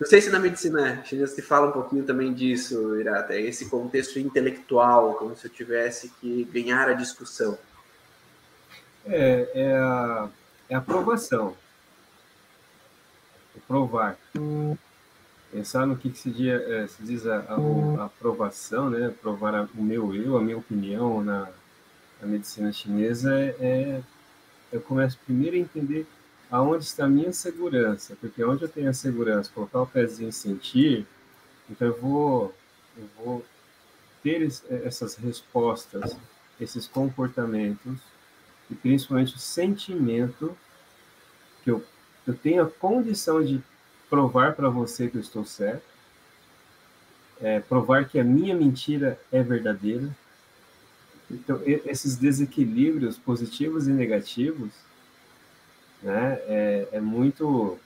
Não 0.00 0.08
sei 0.08 0.20
se 0.20 0.28
na 0.28 0.40
medicina 0.40 1.04
chinesa 1.04 1.32
se 1.32 1.40
fala 1.40 1.68
um 1.68 1.72
pouquinho 1.72 2.02
também 2.02 2.34
disso, 2.34 2.98
Irata, 2.98 3.32
é 3.32 3.40
esse 3.40 3.70
contexto 3.70 4.18
intelectual, 4.18 5.14
como 5.14 5.36
se 5.36 5.46
eu 5.46 5.52
tivesse 5.52 6.08
que 6.20 6.42
ganhar 6.52 6.88
a 6.88 6.94
discussão. 6.94 7.56
É, 9.06 9.48
é 9.54 9.76
a, 9.76 10.28
é 10.68 10.74
a 10.74 10.78
aprovação. 10.78 11.56
É 13.56 13.60
provar. 13.68 14.18
Pensar 15.52 15.86
no 15.86 15.96
que, 15.96 16.10
que 16.10 16.18
se, 16.18 16.30
diz, 16.32 16.60
é, 16.60 16.88
se 16.88 17.02
diz 17.04 17.24
a, 17.24 17.36
a, 17.36 18.02
a, 18.02 18.04
aprovação, 18.06 18.90
né? 18.90 19.14
Provar 19.22 19.68
o 19.76 19.80
meu 19.80 20.12
eu, 20.12 20.36
a 20.36 20.40
minha 20.40 20.58
opinião 20.58 21.22
na, 21.22 21.48
na 22.20 22.26
medicina 22.26 22.72
chinesa 22.72 23.32
é, 23.32 23.54
é 23.60 24.02
eu 24.72 24.80
começo 24.80 25.16
primeiro 25.24 25.54
a 25.54 25.60
entender 25.60 26.04
aonde 26.50 26.84
está 26.84 27.04
a 27.04 27.08
minha 27.08 27.32
segurança, 27.32 28.16
porque 28.20 28.44
onde 28.44 28.62
eu 28.62 28.68
tenho 28.68 28.90
a 28.90 28.94
segurança, 28.94 29.50
colocar 29.54 29.82
o 29.82 29.86
pezinho 29.86 30.28
e 30.28 30.32
sentir, 30.32 31.06
então 31.68 31.88
eu 31.88 32.00
vou, 32.00 32.54
eu 32.96 33.08
vou 33.16 33.44
ter 34.22 34.46
essas 34.84 35.16
respostas, 35.16 36.16
esses 36.60 36.86
comportamentos 36.86 38.00
e 38.70 38.74
principalmente 38.74 39.34
o 39.34 39.38
sentimento 39.38 40.56
que 41.62 41.70
eu, 41.70 41.84
eu 42.26 42.34
tenho 42.34 42.62
a 42.62 42.70
condição 42.70 43.44
de 43.44 43.62
provar 44.08 44.54
para 44.54 44.68
você 44.68 45.08
que 45.08 45.16
eu 45.16 45.20
estou 45.20 45.44
certo, 45.44 45.84
é, 47.40 47.60
provar 47.60 48.08
que 48.08 48.18
a 48.18 48.24
minha 48.24 48.54
mentira 48.54 49.20
é 49.32 49.42
verdadeira. 49.42 50.08
Então, 51.30 51.60
esses 51.64 52.16
desequilíbrios 52.16 53.18
positivos 53.18 53.88
e 53.88 53.90
negativos 53.90 54.72
né? 56.04 56.38
É, 56.46 56.88
é 56.92 57.00
muito 57.00 57.78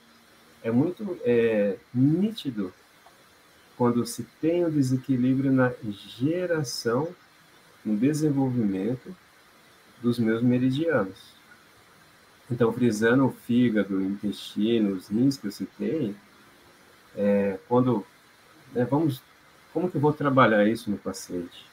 é 0.61 0.69
muito 0.69 1.17
é, 1.23 1.77
nítido 1.93 2.73
quando 3.77 4.05
se 4.05 4.23
tem 4.41 4.65
um 4.65 4.69
desequilíbrio 4.69 5.53
na 5.53 5.71
geração, 5.81 7.07
no 7.83 7.95
desenvolvimento 7.95 9.15
dos 10.01 10.19
meus 10.19 10.41
meridianos. 10.41 11.33
Então, 12.51 12.73
frisando 12.73 13.25
o 13.25 13.31
fígado, 13.31 13.95
o 13.95 14.03
intestino, 14.03 14.95
os 14.95 15.07
rins 15.07 15.37
que 15.37 15.47
eu 15.47 15.51
citei, 15.51 16.13
é, 17.15 17.57
quando 17.69 18.05
né, 18.73 18.83
vamos, 18.83 19.21
como 19.71 19.89
que 19.89 19.95
eu 19.95 20.01
vou 20.01 20.11
trabalhar 20.11 20.67
isso 20.67 20.91
no 20.91 20.97
paciente? 20.97 21.65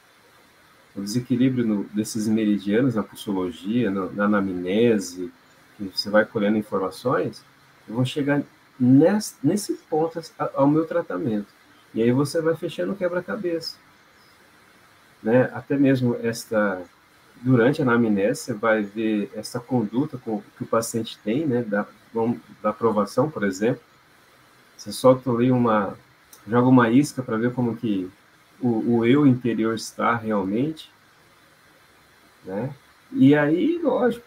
O 0.95 1.01
desequilíbrio 1.01 1.65
no, 1.65 1.83
desses 1.85 2.27
meridianos 2.27 2.95
na 2.95 3.03
pulsologia, 3.03 3.91
na, 3.91 4.05
na 4.07 4.25
anamnese, 4.25 5.29
que 5.77 5.99
você 5.99 6.09
vai 6.09 6.25
colhendo 6.25 6.57
informações, 6.57 7.43
eu 7.87 7.95
vou 7.95 8.05
chegar 8.05 8.41
nesse, 8.79 9.35
nesse 9.43 9.73
ponto 9.89 10.19
ao 10.53 10.67
meu 10.67 10.85
tratamento. 10.85 11.47
E 11.93 12.01
aí 12.01 12.11
você 12.11 12.41
vai 12.41 12.55
fechando 12.55 12.93
o 12.93 12.95
quebra-cabeça. 12.95 13.77
Né? 15.21 15.49
Até 15.53 15.77
mesmo 15.77 16.15
esta 16.21 16.81
durante 17.41 17.81
a 17.81 17.85
anamnese, 17.85 18.41
você 18.41 18.53
vai 18.53 18.83
ver 18.83 19.31
essa 19.35 19.59
conduta 19.59 20.17
que 20.17 20.63
o 20.63 20.67
paciente 20.67 21.19
tem, 21.23 21.45
né, 21.45 21.61
da, 21.61 21.85
da 22.61 22.69
aprovação, 22.69 23.29
por 23.29 23.43
exemplo. 23.43 23.81
Você 24.75 24.91
solta 24.91 25.29
ali 25.29 25.51
uma, 25.51 25.95
joga 26.47 26.67
uma 26.67 26.89
isca 26.89 27.21
para 27.21 27.37
ver 27.37 27.53
como 27.53 27.75
que 27.75 28.09
o, 28.59 28.97
o, 28.97 29.05
eu 29.05 29.25
interior 29.25 29.75
está 29.75 30.15
realmente, 30.15 30.91
né? 32.43 32.73
E 33.11 33.35
aí, 33.35 33.79
lógico, 33.81 34.25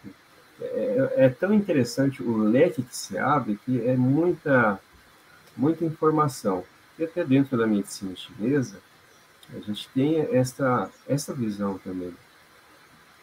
é, 0.61 1.13
é, 1.25 1.29
tão 1.29 1.53
interessante 1.53 2.21
o 2.21 2.37
leque 2.37 2.83
que 2.83 2.95
se 2.95 3.17
abre 3.17 3.59
que 3.65 3.81
é 3.87 3.95
muita, 3.95 4.79
muita 5.57 5.83
informação. 5.83 6.63
E 6.99 7.03
até 7.03 7.23
dentro 7.23 7.57
da 7.57 7.65
medicina 7.65 8.15
chinesa, 8.15 8.79
a 9.53 9.59
gente 9.59 9.89
tem 9.89 10.19
esta, 10.31 10.89
esta 11.07 11.33
visão 11.33 11.77
também. 11.79 12.13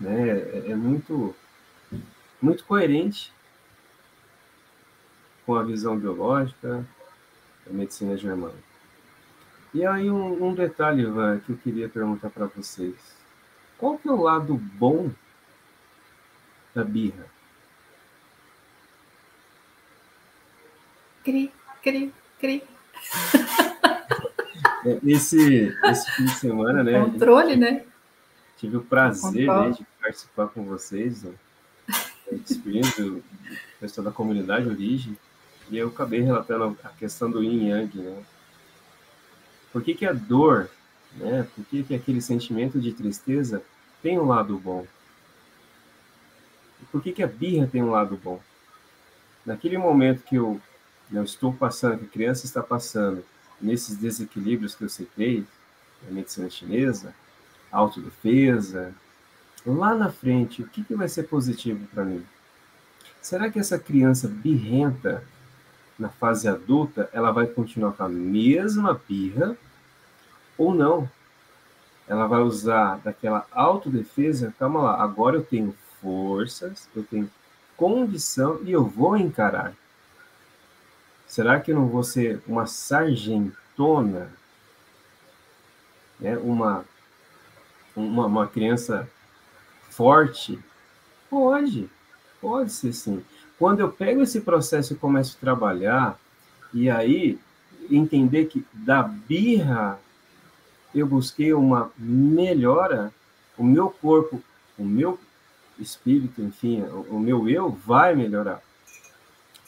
Né? 0.00 0.30
É, 0.30 0.64
é 0.72 0.74
muito, 0.74 1.34
muito 2.42 2.64
coerente 2.64 3.32
com 5.46 5.54
a 5.54 5.62
visão 5.62 5.96
biológica 5.96 6.84
da 7.64 7.72
medicina 7.72 8.16
germânica. 8.16 8.68
E 9.72 9.86
aí 9.86 10.10
um, 10.10 10.48
um 10.48 10.54
detalhe, 10.54 11.02
Ivan, 11.02 11.38
que 11.38 11.52
eu 11.52 11.56
queria 11.56 11.88
perguntar 11.88 12.30
para 12.30 12.46
vocês. 12.46 12.96
Qual 13.76 13.96
que 13.96 14.08
é 14.08 14.12
o 14.12 14.20
lado 14.20 14.54
bom 14.54 15.10
da 16.78 16.84
birra? 16.84 17.26
Cri, 21.24 21.52
cri, 21.82 22.14
cri. 22.38 22.62
É, 24.84 24.98
esse, 25.04 25.76
esse 25.84 26.10
fim 26.12 26.24
de 26.24 26.34
semana, 26.36 26.84
né? 26.84 27.00
Controle, 27.00 27.56
né? 27.56 27.84
Tive 28.56 28.76
o 28.76 28.82
prazer 28.82 29.48
né, 29.48 29.70
de 29.70 29.84
participar 30.00 30.48
com 30.48 30.64
vocês, 30.64 31.24
né, 31.24 31.32
do 32.96 33.22
pessoal 33.80 34.04
da 34.04 34.12
comunidade 34.12 34.68
Origem, 34.68 35.16
e 35.70 35.78
eu 35.78 35.88
acabei 35.88 36.20
relatando 36.20 36.78
a 36.84 36.88
questão 36.90 37.30
do 37.30 37.42
yin 37.42 37.68
yang, 37.68 37.98
né? 37.98 38.22
Por 39.72 39.82
que, 39.82 39.94
que 39.94 40.06
a 40.06 40.12
dor, 40.12 40.70
né? 41.16 41.46
Por 41.54 41.64
que, 41.66 41.82
que 41.82 41.94
aquele 41.94 42.20
sentimento 42.20 42.80
de 42.80 42.92
tristeza 42.92 43.62
tem 44.00 44.18
um 44.18 44.26
lado 44.26 44.56
bom? 44.56 44.86
Por 46.90 47.02
que, 47.02 47.12
que 47.12 47.22
a 47.22 47.26
birra 47.26 47.66
tem 47.66 47.82
um 47.82 47.90
lado 47.90 48.18
bom? 48.22 48.40
Naquele 49.44 49.78
momento 49.78 50.22
que 50.22 50.36
eu, 50.36 50.60
eu 51.12 51.22
estou 51.22 51.52
passando, 51.52 51.98
que 51.98 52.04
a 52.04 52.08
criança 52.08 52.46
está 52.46 52.62
passando, 52.62 53.24
nesses 53.60 53.96
desequilíbrios 53.96 54.74
que 54.74 54.84
eu 54.84 54.88
citei, 54.88 55.44
na 56.04 56.12
medicina 56.12 56.48
chinesa, 56.48 57.14
autodefesa, 57.70 58.94
lá 59.66 59.94
na 59.94 60.10
frente, 60.10 60.62
o 60.62 60.68
que, 60.68 60.84
que 60.84 60.94
vai 60.94 61.08
ser 61.08 61.24
positivo 61.24 61.86
para 61.92 62.04
mim? 62.04 62.24
Será 63.20 63.50
que 63.50 63.58
essa 63.58 63.78
criança 63.78 64.28
birrenta, 64.28 65.22
na 65.98 66.08
fase 66.08 66.48
adulta, 66.48 67.10
ela 67.12 67.32
vai 67.32 67.46
continuar 67.46 67.92
com 67.92 68.04
a 68.04 68.08
mesma 68.08 69.00
birra 69.08 69.56
ou 70.56 70.72
não? 70.72 71.10
Ela 72.06 72.26
vai 72.26 72.40
usar 72.40 72.98
daquela 72.98 73.46
autodefesa, 73.52 74.54
calma 74.58 74.80
lá, 74.80 75.02
agora 75.02 75.36
eu 75.36 75.44
tenho 75.44 75.74
forças, 76.00 76.88
eu 76.94 77.02
tenho 77.02 77.30
condição 77.76 78.60
e 78.64 78.72
eu 78.72 78.84
vou 78.84 79.16
encarar. 79.16 79.74
Será 81.26 81.60
que 81.60 81.70
eu 81.70 81.76
não 81.76 81.86
vou 81.86 82.02
ser 82.02 82.42
uma 82.46 82.66
sargentona? 82.66 84.30
Né? 86.18 86.36
Uma, 86.38 86.84
uma, 87.94 88.26
uma 88.26 88.46
criança 88.46 89.08
forte? 89.90 90.58
Pode, 91.28 91.88
pode 92.40 92.72
ser 92.72 92.92
sim. 92.92 93.22
Quando 93.58 93.80
eu 93.80 93.92
pego 93.92 94.22
esse 94.22 94.40
processo 94.40 94.92
e 94.92 94.96
começo 94.96 95.36
a 95.36 95.40
trabalhar, 95.40 96.18
e 96.72 96.88
aí 96.88 97.38
entender 97.90 98.46
que 98.46 98.64
da 98.72 99.02
birra 99.02 99.98
eu 100.94 101.06
busquei 101.06 101.52
uma 101.52 101.90
melhora, 101.96 103.12
o 103.56 103.64
meu 103.64 103.90
corpo, 103.90 104.42
o 104.78 104.84
meu 104.84 105.18
espírito, 105.78 106.42
enfim, 106.42 106.82
o, 106.82 107.16
o 107.16 107.20
meu 107.20 107.48
eu 107.48 107.70
vai 107.70 108.14
melhorar. 108.14 108.62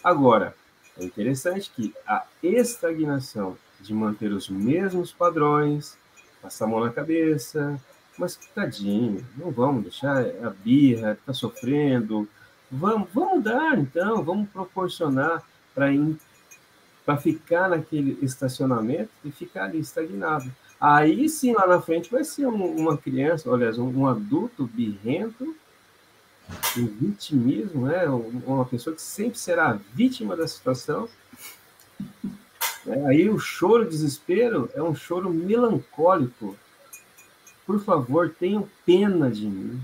Agora, 0.03 0.55
é 0.99 1.05
interessante 1.05 1.71
que 1.75 1.95
a 2.07 2.25
estagnação 2.43 3.57
de 3.81 3.95
manter 3.95 4.33
os 4.33 4.49
mesmos 4.49 5.13
padrões, 5.13 5.97
passar 6.43 6.67
a 6.67 6.69
mão 6.69 6.81
na 6.81 6.91
cabeça, 6.91 7.81
mas 8.19 8.37
tadinho, 8.55 9.27
não 9.37 9.51
vamos 9.51 9.83
deixar 9.83 10.19
a 10.19 10.51
birra, 10.51 11.19
tá 11.25 11.33
sofrendo, 11.33 12.29
vamos, 12.71 13.09
vamos 13.13 13.43
dar 13.43 13.79
então, 13.79 14.23
vamos 14.23 14.49
proporcionar 14.51 15.43
para 15.75 17.17
ficar 17.17 17.71
naquele 17.71 18.19
estacionamento 18.23 19.11
e 19.25 19.31
ficar 19.31 19.65
ali 19.65 19.79
estagnado. 19.79 20.51
Aí 20.81 21.29
sim, 21.29 21.53
lá 21.53 21.67
na 21.67 21.81
frente 21.81 22.11
vai 22.11 22.25
ser 22.25 22.47
um, 22.47 22.65
uma 22.77 22.97
criança, 22.97 23.53
aliás, 23.53 23.79
um, 23.79 23.89
um 23.89 24.07
adulto 24.07 24.67
birrento, 24.67 25.55
um 26.77 26.87
vitimismo, 26.87 27.87
né? 27.87 28.05
uma 28.07 28.65
pessoa 28.65 28.95
que 28.95 29.03
sempre 29.03 29.39
será 29.39 29.79
vítima 29.95 30.37
da 30.37 30.47
situação. 30.47 31.09
É, 32.87 33.07
aí 33.07 33.29
o 33.29 33.39
choro, 33.39 33.85
o 33.85 33.89
desespero, 33.89 34.71
é 34.75 34.83
um 34.83 34.95
choro 34.95 35.31
melancólico. 35.31 36.57
Por 37.67 37.81
favor, 37.83 38.35
tenham 38.39 38.69
pena 38.85 39.31
de 39.31 39.47
mim. 39.47 39.81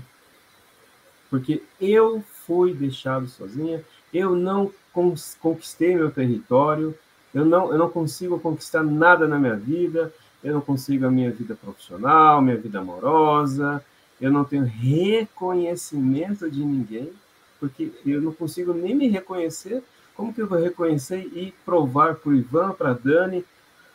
Porque 1.29 1.63
eu 1.79 2.23
fui 2.45 2.73
deixado 2.73 3.27
sozinha, 3.27 3.83
eu 4.13 4.35
não 4.35 4.71
conquistei 4.93 5.95
meu 5.95 6.09
território, 6.09 6.97
eu 7.33 7.45
não, 7.45 7.71
eu 7.71 7.77
não 7.77 7.89
consigo 7.89 8.39
conquistar 8.39 8.81
nada 8.81 9.27
na 9.27 9.37
minha 9.37 9.55
vida, 9.55 10.13
eu 10.43 10.53
não 10.53 10.61
consigo 10.61 11.05
a 11.05 11.11
minha 11.11 11.31
vida 11.31 11.55
profissional, 11.55 12.41
minha 12.41 12.57
vida 12.57 12.79
amorosa, 12.79 13.83
eu 14.19 14.31
não 14.31 14.43
tenho 14.43 14.65
reconhecimento 14.65 16.49
de 16.49 16.63
ninguém, 16.63 17.11
porque 17.59 17.91
eu 18.05 18.21
não 18.21 18.33
consigo 18.33 18.73
nem 18.73 18.95
me 18.95 19.07
reconhecer. 19.07 19.83
Como 20.15 20.33
que 20.33 20.41
eu 20.41 20.47
vou 20.47 20.59
reconhecer 20.59 21.29
e 21.35 21.53
provar 21.63 22.15
para 22.15 22.29
o 22.29 22.35
Ivan, 22.35 22.71
para 22.71 22.91
a 22.91 22.93
Dani, 22.93 23.45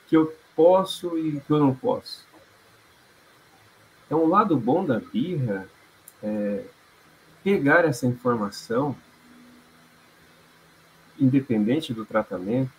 que 0.07 0.17
eu 0.17 0.33
posso 0.55 1.19
e 1.19 1.41
que 1.41 1.51
eu 1.51 1.59
não 1.59 1.75
posso? 1.75 2.25
Então, 4.07 4.25
o 4.25 4.29
lado 4.29 4.57
bom 4.57 4.85
da 4.85 5.01
birra 5.01 5.67
é 6.23 6.65
pegar 7.43 7.85
essa 7.85 8.07
informação, 8.07 8.95
independente 11.19 11.93
do 11.93 12.05
tratamento, 12.05 12.71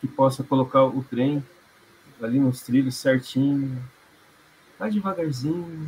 que 0.00 0.08
possa 0.08 0.42
colocar 0.42 0.84
o 0.84 1.02
trem 1.04 1.44
ali 2.22 2.38
nos 2.38 2.62
trilhos 2.62 2.96
certinho, 2.96 3.82
vai 4.78 4.90
devagarzinho, 4.90 5.86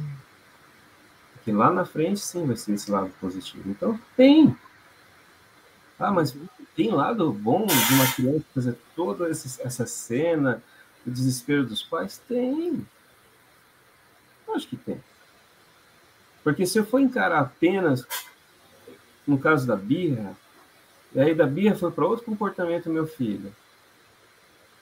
porque 1.35 1.53
lá 1.53 1.71
na 1.71 1.85
frente 1.85 2.21
sim 2.21 2.47
vai 2.47 2.57
ser 2.57 2.73
esse 2.73 2.91
lado 2.91 3.11
positivo. 3.21 3.71
Então 3.71 3.99
tem. 4.17 4.57
Ah, 5.99 6.13
mas 6.13 6.37
tem 6.77 6.91
lado 6.93 7.33
bom 7.33 7.67
de 7.67 7.95
uma 7.95 8.13
criança 8.13 8.45
fazer 8.55 8.79
toda 8.95 9.29
essa 9.29 9.87
cena, 9.87 10.63
o 11.07 11.11
desespero 11.11 11.65
dos 11.65 11.83
pais? 11.83 12.19
Tem. 12.29 12.87
Acho 14.55 14.69
que 14.69 14.77
tem. 14.77 15.03
Porque 16.45 16.67
se 16.67 16.79
eu 16.79 16.87
for 16.87 17.01
encarar 17.01 17.41
apenas, 17.41 18.07
no 19.27 19.39
caso 19.39 19.67
da 19.67 19.77
birra, 19.77 20.37
e 21.13 21.21
aí 21.21 21.35
da 21.35 21.47
birra 21.47 21.75
foi 21.75 21.91
para 21.91 22.07
outro 22.07 22.25
comportamento 22.25 22.89
meu 22.89 23.07
filho, 23.07 23.55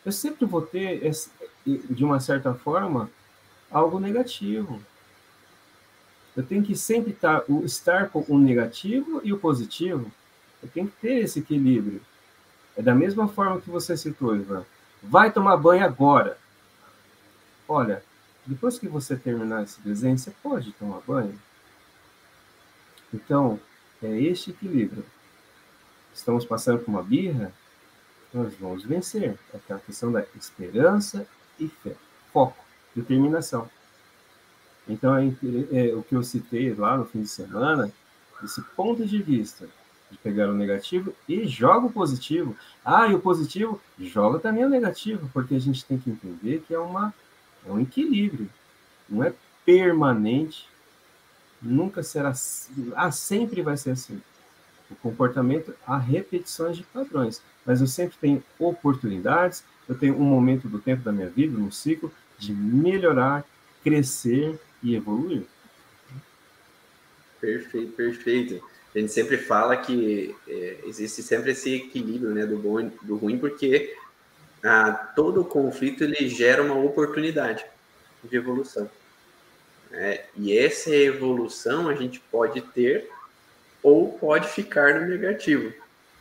eu 0.05 0.13
sempre 0.13 0.45
vou 0.45 0.63
ter, 0.63 1.01
de 1.65 2.05
uma 2.05 2.21
certa 2.21 2.55
forma, 2.55 3.11
algo 3.77 4.01
negativo. 4.01 4.81
Eu 6.35 6.43
tenho 6.43 6.63
que 6.63 6.75
sempre 6.75 7.13
estar, 7.13 7.45
estar 7.63 8.09
com 8.09 8.25
o 8.29 8.39
negativo 8.39 9.21
e 9.23 9.33
o 9.33 9.39
positivo. 9.39 10.11
Eu 10.63 10.69
tenho 10.71 10.89
que 10.89 10.97
ter 11.01 11.19
esse 11.19 11.41
equilíbrio. 11.41 12.01
É 12.75 12.83
da 12.83 12.95
mesma 12.95 13.29
forma 13.29 13.61
que 13.61 13.69
você 13.69 13.97
citou, 13.97 14.35
Ivan. 14.35 14.65
Vai 15.03 15.31
tomar 15.31 15.57
banho 15.59 15.85
agora. 15.85 16.39
Olha, 17.69 18.03
depois 18.47 18.79
que 18.79 18.89
você 18.89 19.15
terminar 19.15 19.63
esse 19.63 19.81
desenho, 19.81 20.19
você 20.19 20.31
pode 20.43 20.73
tomar 20.73 21.01
banho. 21.07 21.39
Então, 23.13 23.61
é 24.03 24.19
este 24.21 24.51
equilíbrio. 24.51 25.05
Estamos 26.15 26.47
passando 26.47 26.79
por 26.79 26.91
uma 26.91 27.03
birra, 27.03 27.53
nós 28.33 28.55
vamos 28.55 28.85
vencer. 28.85 29.39
É 29.53 29.57
aquela 29.57 29.81
questão 29.81 30.11
da 30.11 30.25
esperança 30.35 31.27
e 31.59 31.69
fé. 31.69 31.95
Foco, 32.33 32.66
determinação. 32.97 33.69
Então, 34.89 35.17
é, 35.17 35.29
é, 35.73 35.95
o 35.95 36.03
que 36.03 36.15
eu 36.15 36.23
citei 36.23 36.75
lá 36.75 36.97
no 36.97 37.05
fim 37.05 37.23
de 37.23 37.29
semana, 37.29 37.93
esse 38.43 38.61
ponto 38.75 39.05
de 39.05 39.21
vista 39.23 39.69
de 40.11 40.17
pegar 40.19 40.49
o 40.49 40.55
negativo 40.55 41.13
e 41.29 41.47
joga 41.47 41.87
o 41.87 41.93
positivo. 41.93 42.57
Ah, 42.85 43.09
e 43.09 43.15
o 43.15 43.21
positivo 43.21 43.81
joga 43.99 44.39
também 44.39 44.65
o 44.65 44.69
negativo, 44.69 45.29
porque 45.33 45.55
a 45.55 45.61
gente 45.61 45.85
tem 45.85 45.99
que 45.99 46.11
entender 46.11 46.63
que 46.67 46.75
é, 46.75 46.79
uma, 46.79 47.13
é 47.67 47.71
um 47.71 47.81
equilíbrio. 47.81 48.49
Não 49.09 49.25
é 49.25 49.33
permanente, 49.65 50.69
nunca 51.61 52.03
será. 52.03 52.33
Ah, 52.95 53.11
sempre 53.11 53.63
vai 53.63 53.77
ser 53.77 53.91
assim. 53.91 54.23
O 54.89 54.95
comportamento, 54.95 55.75
há 55.85 55.99
repetições 55.99 56.77
de 56.77 56.85
padrões 56.85 57.43
mas 57.67 57.81
eu 57.81 57.87
sempre 57.89 58.17
tenho 58.19 58.43
oportunidades, 58.59 59.65
eu 59.89 59.99
tenho 59.99 60.17
um 60.17 60.25
momento 60.25 60.69
do 60.69 60.79
tempo 60.79 61.03
da 61.03 61.11
minha 61.11 61.29
vida, 61.29 61.59
no 61.59 61.73
ciclo, 61.73 62.13
de 62.39 62.53
melhorar, 62.53 63.45
crescer 63.83 64.59
e 64.83 64.95
evoluir. 64.95 65.43
Perfeito, 67.41 67.93
perfeito. 67.93 68.63
A 68.95 68.99
gente 68.99 69.13
sempre 69.13 69.37
fala 69.37 69.77
que 69.77 70.35
é, 70.49 70.79
existe 70.85 71.23
sempre 71.23 71.53
esse 71.53 71.75
equilíbrio 71.75 72.31
né, 72.31 72.47
do 72.47 72.57
bom 72.57 72.81
e 72.81 72.91
do 73.03 73.17
ruim, 73.17 73.39
porque 73.39 73.95
ah, 74.65 74.93
todo 75.15 75.45
conflito 75.45 76.03
ele 76.03 76.29
gera 76.29 76.63
uma 76.63 76.79
oportunidade 76.79 77.65
de 78.25 78.37
evolução. 78.37 78.91
É, 79.93 80.25
e 80.37 80.57
essa 80.57 80.95
evolução 80.95 81.89
a 81.89 81.95
gente 81.95 82.21
pode 82.31 82.61
ter 82.61 83.09
ou 83.83 84.19
pode 84.19 84.49
ficar 84.49 85.01
no 85.01 85.07
negativo. 85.07 85.73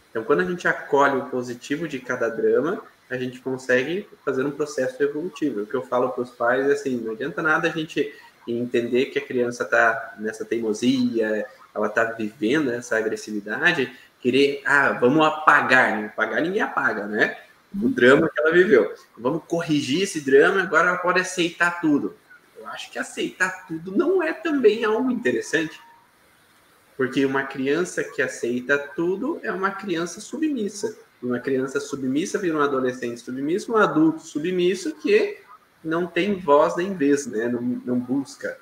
Então, 0.09 0.23
quando 0.23 0.41
a 0.41 0.45
gente 0.45 0.67
acolhe 0.67 1.17
o 1.17 1.29
positivo 1.29 1.87
de 1.87 1.99
cada 1.99 2.29
drama, 2.29 2.81
a 3.09 3.17
gente 3.17 3.39
consegue 3.39 4.07
fazer 4.23 4.45
um 4.45 4.51
processo 4.51 5.01
evolutivo. 5.01 5.61
O 5.61 5.67
que 5.67 5.75
eu 5.75 5.83
falo 5.83 6.09
para 6.09 6.23
os 6.23 6.31
pais 6.31 6.67
é 6.69 6.73
assim: 6.73 6.97
não 6.97 7.13
adianta 7.13 7.41
nada 7.41 7.67
a 7.67 7.71
gente 7.71 8.13
entender 8.47 9.07
que 9.07 9.19
a 9.19 9.25
criança 9.25 9.63
está 9.63 10.15
nessa 10.19 10.45
teimosia, 10.45 11.45
ela 11.73 11.87
está 11.87 12.03
vivendo 12.03 12.71
essa 12.71 12.97
agressividade, 12.97 13.91
querer, 14.19 14.61
ah, 14.65 14.91
vamos 14.93 15.25
apagar. 15.25 15.97
Não 15.97 16.05
apagar 16.05 16.41
ninguém 16.41 16.61
apaga, 16.61 17.05
né? 17.05 17.37
O 17.73 17.89
drama 17.89 18.29
que 18.29 18.39
ela 18.39 18.51
viveu. 18.51 18.93
Vamos 19.17 19.43
corrigir 19.47 20.03
esse 20.03 20.21
drama, 20.21 20.61
agora 20.61 20.89
ela 20.89 20.97
pode 20.97 21.19
aceitar 21.19 21.81
tudo. 21.81 22.15
Eu 22.57 22.67
acho 22.67 22.89
que 22.89 22.97
aceitar 22.97 23.67
tudo 23.67 23.95
não 23.95 24.23
é 24.23 24.33
também 24.33 24.85
algo 24.85 25.11
interessante. 25.11 25.79
Porque 26.95 27.25
uma 27.25 27.43
criança 27.43 28.03
que 28.03 28.21
aceita 28.21 28.77
tudo 28.77 29.39
é 29.43 29.51
uma 29.51 29.71
criança 29.71 30.21
submissa. 30.21 30.97
Uma 31.21 31.39
criança 31.39 31.79
submissa 31.79 32.37
vira 32.37 32.57
um 32.57 32.61
adolescente 32.61 33.21
submisso, 33.21 33.73
um 33.73 33.77
adulto 33.77 34.21
submisso 34.21 34.95
que 34.95 35.37
não 35.83 36.07
tem 36.07 36.39
voz 36.39 36.75
nem 36.75 36.93
vez, 36.93 37.25
né? 37.25 37.47
não, 37.47 37.61
não 37.61 37.99
busca 37.99 38.57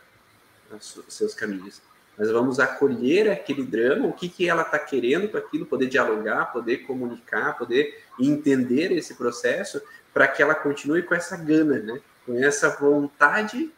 os 0.71 1.03
seus 1.09 1.33
caminhos. 1.33 1.81
Mas 2.17 2.29
vamos 2.29 2.59
acolher 2.59 3.31
aquele 3.31 3.63
drama, 3.63 4.07
o 4.07 4.13
que, 4.13 4.29
que 4.29 4.47
ela 4.47 4.61
está 4.61 4.77
querendo 4.77 5.27
com 5.29 5.37
aquilo, 5.37 5.65
poder 5.65 5.87
dialogar, 5.87 6.51
poder 6.53 6.79
comunicar, 6.79 7.57
poder 7.57 8.03
entender 8.19 8.91
esse 8.91 9.15
processo, 9.15 9.81
para 10.13 10.27
que 10.27 10.41
ela 10.41 10.53
continue 10.53 11.01
com 11.01 11.15
essa 11.15 11.35
gana, 11.35 11.79
né? 11.79 11.99
com 12.25 12.37
essa 12.37 12.69
vontade 12.69 13.71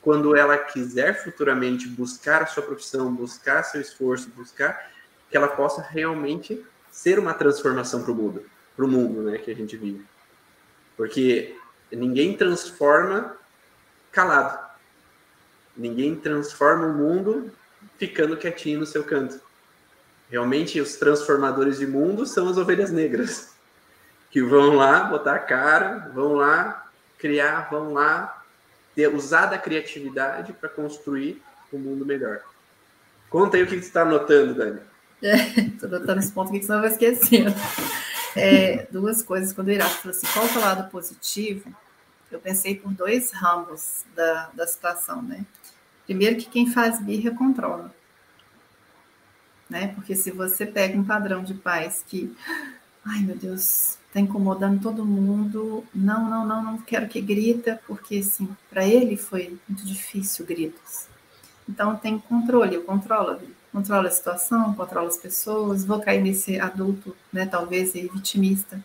quando 0.00 0.36
ela 0.36 0.58
quiser 0.58 1.14
futuramente 1.24 1.88
buscar 1.88 2.42
a 2.42 2.46
sua 2.46 2.62
profissão, 2.62 3.12
buscar 3.12 3.62
seu 3.62 3.80
esforço, 3.80 4.30
buscar 4.36 4.90
que 5.30 5.36
ela 5.36 5.48
possa 5.48 5.80
realmente 5.80 6.64
ser 6.94 7.18
uma 7.18 7.34
transformação 7.34 8.04
para 8.04 8.12
o 8.12 8.14
mundo, 8.14 8.46
para 8.76 8.84
o 8.84 8.88
mundo, 8.88 9.22
né, 9.22 9.36
que 9.38 9.50
a 9.50 9.54
gente 9.54 9.76
vive. 9.76 10.06
Porque 10.96 11.56
ninguém 11.90 12.36
transforma 12.36 13.36
calado. 14.12 14.56
Ninguém 15.76 16.14
transforma 16.14 16.86
o 16.86 16.94
mundo 16.94 17.50
ficando 17.98 18.36
quietinho 18.36 18.78
no 18.78 18.86
seu 18.86 19.02
canto. 19.02 19.40
Realmente, 20.30 20.80
os 20.80 20.94
transformadores 20.94 21.78
de 21.78 21.86
mundo 21.86 22.24
são 22.26 22.48
as 22.48 22.56
ovelhas 22.56 22.92
negras, 22.92 23.54
que 24.30 24.40
vão 24.40 24.76
lá 24.76 25.02
botar 25.02 25.34
a 25.34 25.40
cara, 25.40 26.12
vão 26.14 26.34
lá 26.34 26.88
criar, 27.18 27.68
vão 27.70 27.92
lá 27.92 28.44
ter, 28.94 29.12
usar 29.12 29.46
da 29.46 29.58
criatividade 29.58 30.52
para 30.52 30.68
construir 30.68 31.42
um 31.72 31.78
mundo 31.78 32.06
melhor. 32.06 32.40
Conta 33.28 33.56
aí 33.56 33.64
o 33.64 33.66
que 33.66 33.72
você 33.72 33.80
está 33.80 34.02
anotando, 34.02 34.54
Dani. 34.54 34.93
Estou 35.22 35.88
anotando 35.88 36.20
esse 36.20 36.32
ponto 36.32 36.48
aqui 36.50 36.58
que 36.60 36.66
senão 36.66 36.78
eu 36.78 36.82
vou 36.82 36.90
esquecendo. 36.90 37.54
É, 38.36 38.86
duas 38.90 39.22
coisas. 39.22 39.52
Quando 39.52 39.68
o 39.68 39.72
Irato 39.72 39.94
falou 39.94 40.16
assim, 40.16 40.26
qual 40.32 40.46
é 40.46 40.52
o 40.52 40.60
lado 40.60 40.90
positivo? 40.90 41.74
Eu 42.30 42.40
pensei 42.40 42.74
por 42.74 42.92
dois 42.92 43.30
ramos 43.32 44.04
da, 44.14 44.50
da 44.54 44.66
situação, 44.66 45.22
né? 45.22 45.44
Primeiro 46.04 46.36
que 46.36 46.46
quem 46.46 46.70
faz 46.70 47.00
birra 47.00 47.30
controla. 47.30 47.94
Né? 49.70 49.88
Porque 49.94 50.14
se 50.14 50.30
você 50.30 50.66
pega 50.66 50.98
um 50.98 51.04
padrão 51.04 51.42
de 51.42 51.54
pais 51.54 52.04
que, 52.06 52.36
ai 53.04 53.20
meu 53.20 53.36
Deus, 53.36 53.98
está 54.08 54.20
incomodando 54.20 54.80
todo 54.80 55.04
mundo, 55.04 55.84
não, 55.94 56.28
não, 56.28 56.46
não, 56.46 56.62
não 56.62 56.78
quero 56.78 57.08
que 57.08 57.20
grita, 57.20 57.80
porque 57.86 58.18
assim, 58.18 58.48
para 58.70 58.86
ele 58.86 59.16
foi 59.16 59.58
muito 59.68 59.84
difícil 59.84 60.46
gritos. 60.46 61.06
Então 61.68 61.96
tem 61.96 62.18
controle, 62.18 62.76
eu 62.76 62.82
controlo, 62.82 63.40
controlo 63.74 64.06
a 64.06 64.10
situação, 64.10 64.72
controlo 64.74 65.08
as 65.08 65.16
pessoas, 65.16 65.84
vou 65.84 66.00
cair 66.00 66.22
nesse 66.22 66.60
adulto, 66.60 67.14
né, 67.32 67.44
talvez 67.44 67.92
vitimista. 67.92 68.80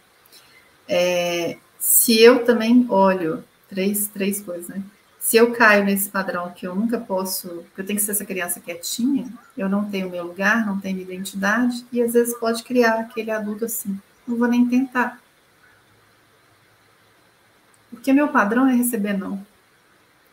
É, 0.88 1.58
se 1.78 2.20
eu 2.20 2.44
também 2.44 2.88
olho 2.90 3.44
três, 3.70 4.08
três 4.08 4.42
coisas, 4.42 4.68
né? 4.68 4.82
Se 5.20 5.38
eu 5.38 5.52
caio 5.52 5.86
nesse 5.86 6.10
padrão 6.10 6.50
que 6.50 6.66
eu 6.66 6.74
nunca 6.74 6.98
posso, 6.98 7.64
que 7.76 7.82
eu 7.82 7.86
tenho 7.86 8.00
que 8.00 8.06
ser 8.06 8.12
essa 8.14 8.26
criança 8.26 8.60
quietinha, 8.60 9.32
eu 9.56 9.70
não 9.70 9.88
tenho 9.88 10.10
meu 10.10 10.24
lugar, 10.24 10.66
não 10.66 10.80
tenho 10.80 10.96
minha 10.96 11.08
identidade, 11.08 11.86
e 11.92 12.02
às 12.02 12.14
vezes 12.14 12.36
pode 12.40 12.64
criar 12.64 13.00
aquele 13.00 13.30
adulto 13.30 13.66
assim, 13.66 14.00
não 14.28 14.38
vou 14.38 14.48
nem 14.48 14.68
tentar. 14.68 15.22
Porque 17.92 18.12
meu 18.12 18.30
padrão 18.30 18.68
é 18.68 18.74
receber 18.74 19.14
não. 19.14 19.46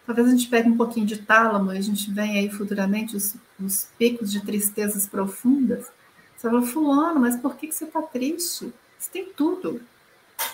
Talvez 0.06 0.28
a 0.28 0.30
gente 0.30 0.48
pegue 0.48 0.68
um 0.68 0.76
pouquinho 0.76 1.04
de 1.04 1.18
tálamo 1.18 1.72
e 1.72 1.78
a 1.78 1.80
gente 1.80 2.10
venha 2.12 2.40
aí 2.40 2.48
futuramente 2.48 3.16
os, 3.16 3.34
os 3.60 3.88
picos 3.98 4.30
de 4.30 4.40
tristezas 4.40 5.08
profundas. 5.08 5.90
Você 6.36 6.48
fala, 6.48 6.62
fulano, 6.62 7.18
mas 7.18 7.36
por 7.36 7.56
que, 7.56 7.66
que 7.66 7.74
você 7.74 7.84
está 7.84 8.00
triste? 8.00 8.72
Você 8.96 9.10
tem 9.10 9.24
tudo. 9.36 9.82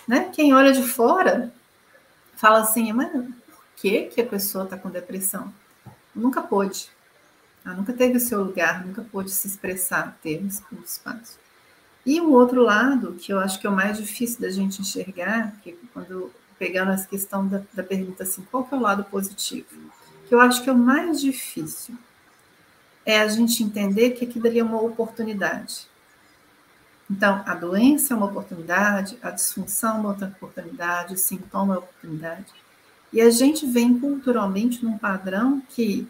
Né? 0.09 0.31
Quem 0.33 0.55
olha 0.55 0.73
de 0.73 0.83
fora 0.83 1.53
fala 2.35 2.61
assim, 2.61 2.93
mas 2.93 3.13
por 3.13 3.27
que, 3.77 4.05
que 4.07 4.21
a 4.23 4.27
pessoa 4.27 4.65
está 4.65 4.77
com 4.77 4.89
depressão? 4.89 5.53
Nunca 6.15 6.41
pôde. 6.41 6.89
Ela 7.65 7.77
nunca 7.77 7.93
teve 7.93 8.17
o 8.17 8.21
seu 8.21 8.43
lugar, 8.43 8.85
nunca 8.87 9.03
pôde 9.03 9.31
se 9.31 9.47
expressar, 9.47 10.19
ter 10.23 10.43
um 10.43 10.49
espaço. 10.83 11.39
E 12.05 12.21
o 12.21 12.33
outro 12.33 12.63
lado, 12.63 13.15
que 13.15 13.33
eu 13.33 13.39
acho 13.39 13.61
que 13.61 13.67
é 13.67 13.71
o 13.71 13.77
mais 13.77 13.99
difícil 13.99 14.41
da 14.41 14.51
gente 14.51 14.81
enxergar, 14.81 15.55
que 15.63 15.73
quando 15.93 16.33
pegando 16.63 16.93
essa 16.93 17.09
questão 17.09 17.49
da, 17.49 17.61
da 17.75 17.83
pergunta 17.83 18.23
assim, 18.23 18.47
qual 18.49 18.63
que 18.63 18.73
é 18.73 18.77
o 18.77 18.81
lado 18.81 19.03
positivo? 19.03 19.67
Que 20.29 20.33
eu 20.33 20.41
acho 20.41 20.63
que 20.63 20.71
é 20.71 20.73
o 20.73 20.79
mais 20.79 21.21
difícil 21.21 21.99
é 23.05 23.21
a 23.21 23.27
gente 23.27 23.65
entender 23.65 24.11
que 24.11 24.25
aquilo 24.25 24.47
ali 24.47 24.61
é 24.61 24.63
uma 24.63 24.81
oportunidade. 24.81 25.89
Então, 27.11 27.43
a 27.45 27.57
doença 27.57 28.15
é 28.15 28.17
uma 28.17 28.27
oportunidade, 28.27 29.19
a 29.21 29.31
disfunção 29.31 29.97
é 29.97 29.99
uma 29.99 30.09
outra 30.11 30.29
oportunidade, 30.29 31.15
o 31.15 31.19
sintoma 31.19 31.75
é 31.75 31.79
uma 31.79 31.85
oportunidade. 31.85 32.53
E 33.13 33.21
a 33.21 33.29
gente 33.29 33.67
vem 33.67 33.99
culturalmente 33.99 34.85
num 34.85 34.97
padrão 34.97 35.61
que 35.69 36.07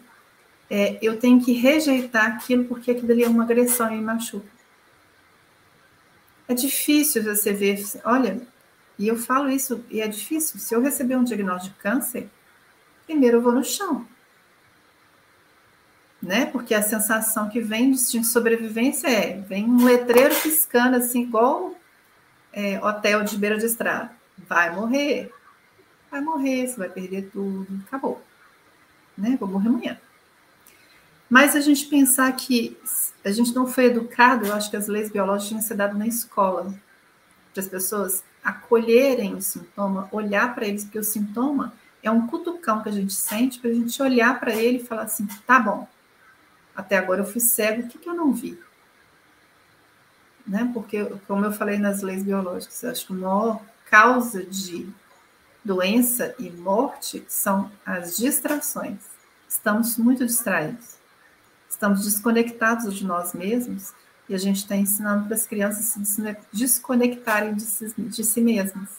é, 0.69 0.99
eu 1.01 1.19
tenho 1.19 1.43
que 1.43 1.53
rejeitar 1.53 2.27
aquilo 2.27 2.65
porque 2.65 2.91
aquilo 2.91 3.11
ali 3.11 3.23
é 3.23 3.27
uma 3.27 3.41
agressão 3.43 3.91
e 3.91 3.95
me 3.95 4.03
machuca. 4.03 4.45
É 6.47 6.53
difícil 6.53 7.23
você 7.23 7.51
ver, 7.51 7.83
olha, 8.05 8.52
e 8.97 9.07
eu 9.07 9.17
falo 9.17 9.49
isso, 9.49 9.83
e 9.89 10.01
é 10.01 10.07
difícil. 10.07 10.59
Se 10.59 10.73
eu 10.75 10.81
receber 10.81 11.15
um 11.15 11.23
diagnóstico 11.23 11.75
de 11.75 11.81
câncer, 11.81 12.29
primeiro 13.05 13.37
eu 13.37 13.41
vou 13.41 13.51
no 13.51 13.63
chão. 13.63 14.07
Né? 16.21 16.45
Porque 16.45 16.73
a 16.73 16.81
sensação 16.81 17.49
que 17.49 17.59
vem 17.59 17.89
de 17.89 17.97
instinto 17.97 18.23
de 18.23 18.31
sobrevivência 18.31 19.07
é: 19.07 19.39
vem 19.41 19.65
um 19.65 19.83
letreiro 19.83 20.33
piscando, 20.41 20.95
assim, 20.95 21.23
igual 21.23 21.75
é, 22.53 22.79
hotel 22.79 23.23
de 23.23 23.37
beira 23.37 23.57
de 23.57 23.65
estrada. 23.65 24.11
Vai 24.47 24.73
morrer. 24.73 25.33
Vai 26.09 26.21
morrer, 26.21 26.67
você 26.67 26.77
vai 26.77 26.89
perder 26.89 27.29
tudo. 27.31 27.67
Acabou. 27.87 28.21
Né? 29.17 29.35
Vou 29.39 29.49
morrer 29.49 29.67
amanhã. 29.67 29.99
Mas 31.29 31.55
a 31.55 31.59
gente 31.59 31.87
pensar 31.87 32.31
que 32.33 32.77
a 33.25 33.31
gente 33.31 33.55
não 33.55 33.65
foi 33.65 33.85
educado, 33.85 34.45
eu 34.45 34.53
acho 34.53 34.69
que 34.69 34.77
as 34.77 34.87
leis 34.87 35.09
biológicas 35.09 35.47
tinham 35.49 35.61
ser 35.61 35.73
dadas 35.73 35.97
na 35.97 36.05
escola, 36.05 36.73
para 37.51 37.63
as 37.63 37.67
pessoas 37.67 38.23
acolherem 38.43 39.35
o 39.35 39.41
sintoma, 39.41 40.09
olhar 40.11 40.53
para 40.53 40.67
eles, 40.67 40.83
porque 40.83 40.99
o 40.99 41.03
sintoma 41.03 41.73
é 42.01 42.11
um 42.11 42.27
cutucão 42.27 42.83
que 42.83 42.89
a 42.89 42.91
gente 42.91 43.13
sente 43.13 43.59
para 43.59 43.69
a 43.69 43.73
gente 43.73 44.01
olhar 44.01 44.39
para 44.39 44.53
ele 44.53 44.77
e 44.77 44.85
falar 44.85 45.03
assim: 45.03 45.25
tá 45.47 45.59
bom, 45.59 45.87
até 46.75 46.97
agora 46.97 47.21
eu 47.21 47.25
fui 47.25 47.39
cego, 47.39 47.83
o 47.83 47.87
que, 47.87 47.97
que 47.97 48.09
eu 48.09 48.13
não 48.13 48.33
vi? 48.33 48.59
Né? 50.45 50.69
Porque, 50.73 51.05
como 51.27 51.45
eu 51.45 51.51
falei 51.51 51.77
nas 51.77 52.01
leis 52.01 52.23
biológicas, 52.23 52.83
acho 52.83 53.07
que 53.07 53.13
a 53.13 53.15
maior 53.15 53.61
causa 53.89 54.43
de 54.43 54.89
doença 55.63 56.35
e 56.37 56.49
morte 56.49 57.23
são 57.27 57.71
as 57.85 58.17
distrações. 58.17 58.99
Estamos 59.47 59.97
muito 59.97 60.25
distraídos. 60.25 60.97
Estamos 61.69 62.03
desconectados 62.03 62.93
de 62.95 63.05
nós 63.05 63.33
mesmos 63.33 63.93
e 64.27 64.35
a 64.35 64.37
gente 64.37 64.57
está 64.57 64.75
ensinando 64.75 65.25
para 65.25 65.35
as 65.35 65.45
crianças 65.45 65.85
se 65.85 66.37
desconectarem 66.51 67.53
de 67.53 67.63
si, 67.63 67.93
de 67.97 68.23
si 68.23 68.41
mesmas. 68.41 68.89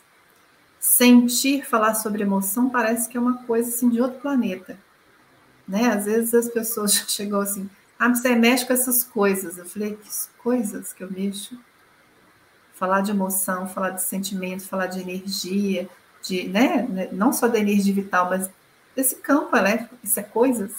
Sentir, 0.79 1.65
falar 1.65 1.95
sobre 1.95 2.23
emoção, 2.23 2.69
parece 2.69 3.09
que 3.09 3.17
é 3.17 3.21
uma 3.21 3.39
coisa 3.45 3.71
assim, 3.71 3.89
de 3.89 4.01
outro 4.01 4.21
planeta. 4.21 4.79
Né? 5.67 5.87
Às 5.87 6.05
vezes 6.05 6.35
as 6.35 6.49
pessoas 6.49 6.93
já 6.95 7.05
chegou 7.07 7.41
assim, 7.41 7.69
ah, 7.99 8.09
você 8.09 8.35
mexe 8.35 8.67
com 8.67 8.73
essas 8.73 9.03
coisas. 9.03 9.57
Eu 9.57 9.65
falei, 9.65 9.97
que 9.97 10.11
coisas 10.39 10.93
que 10.93 11.03
eu 11.03 11.11
mexo? 11.11 11.59
Falar 12.75 13.01
de 13.01 13.13
emoção, 13.13 13.67
falar 13.69 13.91
de 13.91 14.03
sentimento, 14.03 14.67
falar 14.69 14.87
de 14.87 15.01
energia, 15.01 15.89
de, 16.23 16.49
né? 16.49 17.09
Não 17.13 17.33
só 17.33 17.49
da 17.49 17.59
energia 17.59 17.95
vital, 17.95 18.29
mas 18.29 18.51
desse 18.95 19.17
campo 19.17 19.57
elétrico, 19.57 19.97
isso 20.03 20.19
é 20.21 20.23
coisas. 20.23 20.73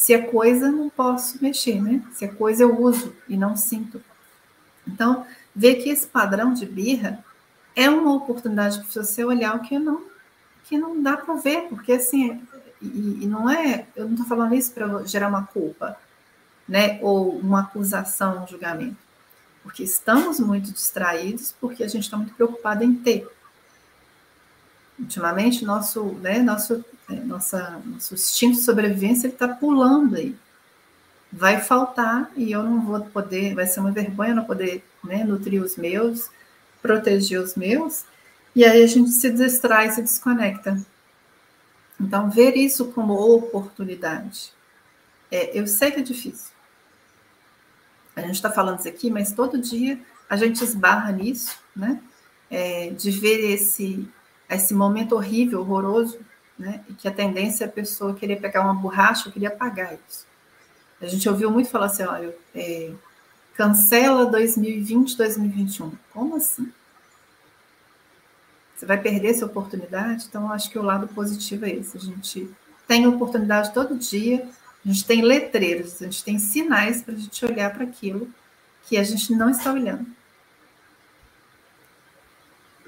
Se 0.00 0.14
é 0.14 0.18
coisa, 0.18 0.72
não 0.72 0.88
posso 0.88 1.36
mexer, 1.42 1.78
né? 1.82 2.02
Se 2.14 2.24
é 2.24 2.28
coisa, 2.28 2.62
eu 2.62 2.80
uso 2.80 3.14
e 3.28 3.36
não 3.36 3.54
sinto. 3.54 4.02
Então, 4.88 5.26
ver 5.54 5.74
que 5.74 5.90
esse 5.90 6.06
padrão 6.06 6.54
de 6.54 6.64
birra 6.64 7.22
é 7.76 7.90
uma 7.90 8.14
oportunidade 8.14 8.78
para 8.78 9.02
você 9.02 9.22
olhar 9.22 9.54
o 9.54 9.60
que 9.60 9.78
não, 9.78 10.02
que 10.64 10.78
não 10.78 11.02
dá 11.02 11.18
para 11.18 11.34
ver, 11.34 11.68
porque 11.68 11.92
assim, 11.92 12.42
e, 12.80 13.24
e, 13.24 13.26
não 13.26 13.50
é, 13.50 13.88
eu 13.94 14.06
não 14.06 14.12
estou 14.12 14.26
falando 14.26 14.54
isso 14.54 14.72
para 14.72 15.04
gerar 15.04 15.28
uma 15.28 15.44
culpa, 15.44 15.98
né? 16.66 16.98
Ou 17.02 17.36
uma 17.38 17.60
acusação, 17.60 18.44
um 18.44 18.46
julgamento. 18.46 18.96
Porque 19.62 19.82
estamos 19.82 20.40
muito 20.40 20.72
distraídos, 20.72 21.54
porque 21.60 21.84
a 21.84 21.88
gente 21.88 22.04
está 22.04 22.16
muito 22.16 22.32
preocupado 22.32 22.82
em 22.82 22.94
ter. 22.94 23.28
Ultimamente, 24.98 25.62
nosso, 25.62 26.02
né, 26.22 26.38
nosso 26.38 26.82
é, 27.10 27.14
nossa, 27.24 27.82
nosso 27.84 28.14
instinto 28.14 28.56
de 28.56 28.62
sobrevivência 28.62 29.26
está 29.26 29.48
pulando 29.48 30.16
aí. 30.16 30.36
Vai 31.32 31.60
faltar 31.60 32.30
e 32.36 32.52
eu 32.52 32.62
não 32.62 32.82
vou 32.82 33.00
poder, 33.06 33.54
vai 33.54 33.66
ser 33.66 33.80
uma 33.80 33.90
vergonha 33.90 34.34
não 34.34 34.44
poder 34.44 34.84
né, 35.02 35.24
nutrir 35.24 35.62
os 35.62 35.76
meus, 35.76 36.30
proteger 36.80 37.40
os 37.40 37.56
meus, 37.56 38.04
e 38.54 38.64
aí 38.64 38.82
a 38.82 38.86
gente 38.86 39.10
se 39.10 39.30
distrai, 39.30 39.90
se 39.90 40.02
desconecta. 40.02 40.80
Então, 42.00 42.30
ver 42.30 42.56
isso 42.56 42.86
como 42.86 43.14
oportunidade. 43.14 44.52
É, 45.30 45.56
eu 45.56 45.66
sei 45.66 45.90
que 45.90 46.00
é 46.00 46.02
difícil. 46.02 46.50
A 48.16 48.22
gente 48.22 48.34
está 48.36 48.50
falando 48.50 48.78
isso 48.80 48.88
aqui, 48.88 49.10
mas 49.10 49.32
todo 49.32 49.60
dia 49.60 50.00
a 50.28 50.36
gente 50.36 50.62
esbarra 50.64 51.12
nisso, 51.12 51.58
né? 51.76 52.00
É, 52.50 52.90
de 52.90 53.10
ver 53.10 53.52
esse, 53.52 54.08
esse 54.48 54.74
momento 54.74 55.14
horrível, 55.14 55.60
horroroso, 55.60 56.18
né? 56.60 56.84
E 56.88 56.92
que 56.92 57.08
a 57.08 57.10
tendência 57.10 57.64
é 57.64 57.66
a 57.66 57.70
pessoa 57.70 58.14
querer 58.14 58.36
pegar 58.36 58.60
uma 58.60 58.74
borracha, 58.74 59.28
eu 59.28 59.32
queria 59.32 59.48
apagar 59.48 59.94
isso. 59.94 60.26
A 61.00 61.06
gente 61.06 61.26
ouviu 61.28 61.50
muito 61.50 61.70
falar 61.70 61.86
assim, 61.86 62.02
olha, 62.02 62.34
é, 62.54 62.92
cancela 63.56 64.26
2020, 64.26 65.16
2021. 65.16 65.92
Como 66.12 66.36
assim? 66.36 66.70
Você 68.76 68.84
vai 68.84 69.00
perder 69.00 69.28
essa 69.28 69.46
oportunidade? 69.46 70.26
Então, 70.28 70.52
acho 70.52 70.70
que 70.70 70.78
o 70.78 70.82
lado 70.82 71.08
positivo 71.08 71.64
é 71.64 71.70
esse. 71.70 71.96
A 71.96 72.00
gente 72.00 72.50
tem 72.86 73.06
oportunidade 73.06 73.72
todo 73.72 73.96
dia, 73.96 74.46
a 74.84 74.88
gente 74.88 75.04
tem 75.04 75.22
letreiros, 75.22 76.00
a 76.02 76.04
gente 76.04 76.22
tem 76.22 76.38
sinais 76.38 77.02
para 77.02 77.14
a 77.14 77.18
gente 77.18 77.44
olhar 77.44 77.72
para 77.72 77.84
aquilo 77.84 78.28
que 78.84 78.98
a 78.98 79.02
gente 79.02 79.34
não 79.34 79.50
está 79.50 79.72
olhando. 79.72 80.06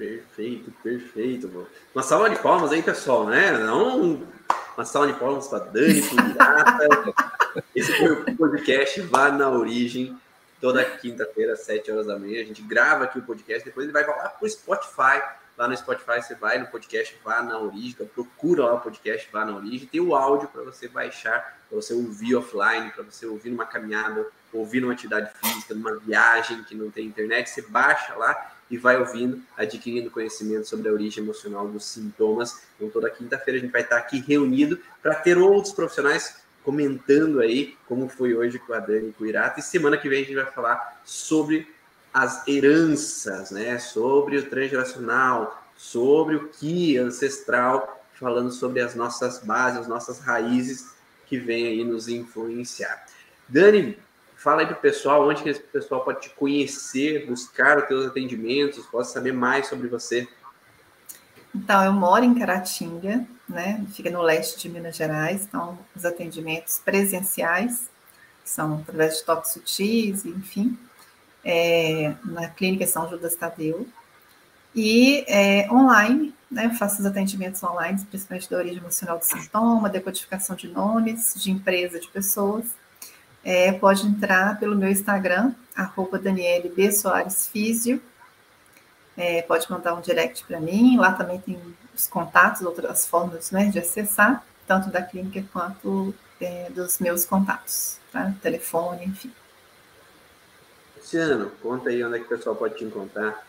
Perfeito, 0.03 0.71
perfeito. 0.83 1.67
Uma 1.95 2.03
salva 2.03 2.29
de 2.29 2.37
palmas 2.39 2.73
aí, 2.73 2.83
pessoal, 2.83 3.25
né? 3.25 3.51
Não 3.51 4.21
uma 4.75 4.83
salva 4.83 5.13
de 5.13 5.17
palmas 5.17 5.47
para 5.47 5.59
Dani, 5.59 6.01
para 6.35 7.63
Esse 7.73 7.93
foi 7.97 8.11
o 8.11 8.35
podcast 8.35 8.99
Vá 9.01 9.31
na 9.31 9.49
Origem, 9.49 10.19
toda 10.59 10.83
quinta-feira, 10.83 11.53
às 11.53 11.61
7 11.61 11.89
horas 11.89 12.07
da 12.07 12.19
manhã. 12.19 12.41
A 12.41 12.45
gente 12.45 12.61
grava 12.63 13.05
aqui 13.05 13.19
o 13.19 13.21
podcast, 13.21 13.63
depois 13.63 13.85
ele 13.85 13.93
vai 13.93 14.03
falar 14.03 14.29
para 14.29 14.45
o 14.45 14.49
Spotify. 14.49 15.23
Lá 15.57 15.67
no 15.67 15.77
Spotify 15.77 16.21
você 16.21 16.35
vai 16.35 16.57
no 16.57 16.67
podcast 16.67 17.17
Vá 17.23 17.41
na 17.41 17.57
Origem, 17.59 17.91
então 17.91 18.07
procura 18.07 18.65
lá 18.65 18.73
o 18.73 18.81
podcast 18.81 19.29
Vá 19.31 19.45
na 19.45 19.55
Origem. 19.55 19.87
Tem 19.87 20.01
o 20.01 20.15
áudio 20.15 20.49
para 20.49 20.63
você 20.63 20.89
baixar, 20.89 21.59
para 21.69 21.75
você 21.79 21.93
ouvir 21.93 22.35
offline, 22.35 22.91
para 22.91 23.03
você 23.03 23.25
ouvir 23.25 23.51
numa 23.51 23.65
caminhada, 23.65 24.25
ouvir 24.51 24.81
numa 24.81 24.91
atividade 24.91 25.31
física, 25.41 25.73
numa 25.73 25.95
viagem 25.95 26.61
que 26.63 26.75
não 26.75 26.91
tem 26.91 27.05
internet. 27.05 27.49
Você 27.49 27.61
baixa 27.61 28.15
lá 28.15 28.52
e 28.73 28.77
vai 28.77 28.97
ouvindo, 28.97 29.39
adquirindo 29.55 30.09
conhecimento 30.09 30.67
sobre 30.67 30.89
a 30.89 30.91
origem 30.91 31.23
emocional 31.23 31.67
dos 31.67 31.85
sintomas. 31.85 32.63
Então, 32.75 32.89
toda 32.89 33.07
quinta-feira 33.07 33.59
a 33.59 33.61
gente 33.61 33.71
vai 33.71 33.81
estar 33.81 33.97
aqui 33.97 34.19
reunido 34.19 34.79
para 34.99 35.13
ter 35.13 35.37
outros 35.37 35.71
profissionais 35.71 36.37
comentando 36.63 37.39
aí 37.39 37.77
como 37.87 38.09
foi 38.09 38.33
hoje 38.33 38.57
com 38.57 38.73
a 38.73 38.79
Dani 38.79 39.09
e 39.09 39.13
com 39.13 39.25
o 39.25 39.27
Irata. 39.27 39.59
E 39.59 39.63
semana 39.63 39.95
que 39.95 40.09
vem 40.09 40.23
a 40.23 40.25
gente 40.25 40.33
vai 40.33 40.47
falar 40.47 41.03
sobre 41.05 41.71
as 42.11 42.47
heranças, 42.47 43.51
né? 43.51 43.77
Sobre 43.77 44.37
o 44.37 44.49
transgeracional, 44.49 45.63
sobre 45.77 46.35
o 46.35 46.47
que 46.47 46.97
ancestral, 46.97 48.03
falando 48.13 48.51
sobre 48.51 48.81
as 48.81 48.95
nossas 48.95 49.37
bases, 49.37 49.81
as 49.81 49.87
nossas 49.87 50.17
raízes 50.17 50.95
que 51.27 51.37
vem 51.37 51.67
aí 51.67 51.83
nos 51.83 52.07
influenciar. 52.07 53.05
Dani, 53.47 53.99
fala 54.43 54.61
aí 54.61 54.67
para 54.67 54.75
o 54.75 54.81
pessoal 54.81 55.25
onde 55.27 55.41
que 55.41 55.49
esse 55.49 55.61
pessoal 55.61 56.03
pode 56.03 56.21
te 56.21 56.29
conhecer, 56.31 57.25
buscar 57.25 57.77
os 57.77 57.87
teus 57.87 58.05
atendimentos, 58.05 58.85
pode 58.87 59.09
saber 59.09 59.31
mais 59.31 59.67
sobre 59.67 59.87
você. 59.87 60.27
Então, 61.55 61.83
eu 61.85 61.93
moro 61.93 62.25
em 62.25 62.35
Caratinga, 62.35 63.25
né? 63.47 63.85
Fica 63.93 64.09
no 64.09 64.21
leste 64.21 64.59
de 64.59 64.67
Minas 64.67 64.97
Gerais, 64.97 65.45
então 65.45 65.79
os 65.95 66.03
atendimentos 66.03 66.81
presenciais, 66.83 67.89
são 68.43 68.79
através 68.79 69.19
de 69.19 69.23
toques 69.23 69.53
sutis, 69.53 70.25
enfim, 70.25 70.77
é, 71.45 72.13
na 72.25 72.49
Clínica 72.49 72.85
São 72.85 73.09
Judas 73.09 73.35
Tadeu. 73.35 73.87
E 74.75 75.23
é, 75.25 75.71
online, 75.71 76.35
né? 76.51 76.65
Eu 76.65 76.71
faço 76.71 76.99
os 76.99 77.05
atendimentos 77.05 77.63
online, 77.63 78.03
principalmente 78.09 78.49
da 78.49 78.57
origem 78.57 78.79
emocional 78.79 79.19
do 79.19 79.23
sintoma, 79.23 79.89
decodificação 79.89 80.53
de 80.53 80.67
nomes, 80.67 81.33
de 81.37 81.49
empresa, 81.49 81.97
de 81.97 82.07
pessoas. 82.09 82.82
É, 83.43 83.73
pode 83.73 84.07
entrar 84.07 84.59
pelo 84.59 84.75
meu 84.75 84.89
Instagram, 84.89 85.53
arroba 85.75 86.17
Daniele 86.17 86.69
B. 86.69 86.91
Soares 86.91 87.47
Físio, 87.47 88.01
é, 89.17 89.41
pode 89.41 89.69
mandar 89.69 89.93
um 89.93 90.01
direct 90.01 90.43
para 90.45 90.59
mim. 90.59 90.97
Lá 90.97 91.11
também 91.11 91.39
tem 91.39 91.59
os 91.93 92.07
contatos, 92.07 92.61
outras 92.61 93.07
formas 93.07 93.51
né, 93.51 93.65
de 93.65 93.79
acessar, 93.79 94.43
tanto 94.67 94.89
da 94.89 95.01
clínica 95.01 95.43
quanto 95.51 96.13
é, 96.41 96.69
dos 96.69 96.99
meus 96.99 97.25
contatos, 97.25 97.99
tá? 98.11 98.33
telefone, 98.41 99.05
enfim. 99.05 99.31
Luciano, 100.97 101.51
conta 101.61 101.89
aí 101.89 102.03
onde 102.03 102.15
é 102.15 102.19
que 102.19 102.25
o 102.25 102.29
pessoal 102.29 102.55
pode 102.55 102.75
te 102.77 102.85
encontrar. 102.85 103.45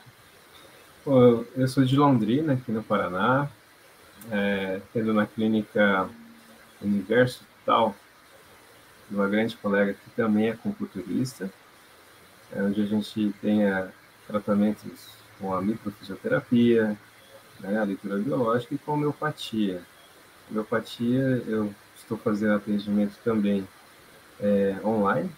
Eu 1.07 1.69
sou 1.69 1.85
de 1.85 1.97
Londrina, 1.97 2.55
aqui 2.55 2.73
no 2.73 2.83
Paraná, 2.83 3.49
é, 4.31 4.81
tendo 4.93 5.13
na 5.13 5.27
clínica 5.27 6.09
Universo 6.81 7.45
Tal, 7.65 7.95
uma 9.11 9.29
grande 9.29 9.57
colega 9.57 9.95
que 9.95 10.11
também 10.11 10.49
é 10.49 10.55
computurista, 10.55 11.51
é 12.53 12.63
onde 12.63 12.83
a 12.83 12.87
gente 12.87 13.35
tem 13.41 13.61
tratamentos 14.27 15.09
com 15.39 15.55
a 15.55 15.61
microfisioterapia, 15.61 16.97
né, 17.61 17.79
a 17.79 17.85
leitura 17.85 18.19
biológica 18.19 18.75
e 18.75 18.79
com 18.79 18.93
homeopatia. 18.93 19.83
Homeopatia, 20.51 21.43
eu 21.47 21.75
estou 21.97 22.17
fazendo 22.19 22.55
atendimento 22.55 23.19
também 23.25 23.67
é, 24.41 24.77
online, 24.85 25.31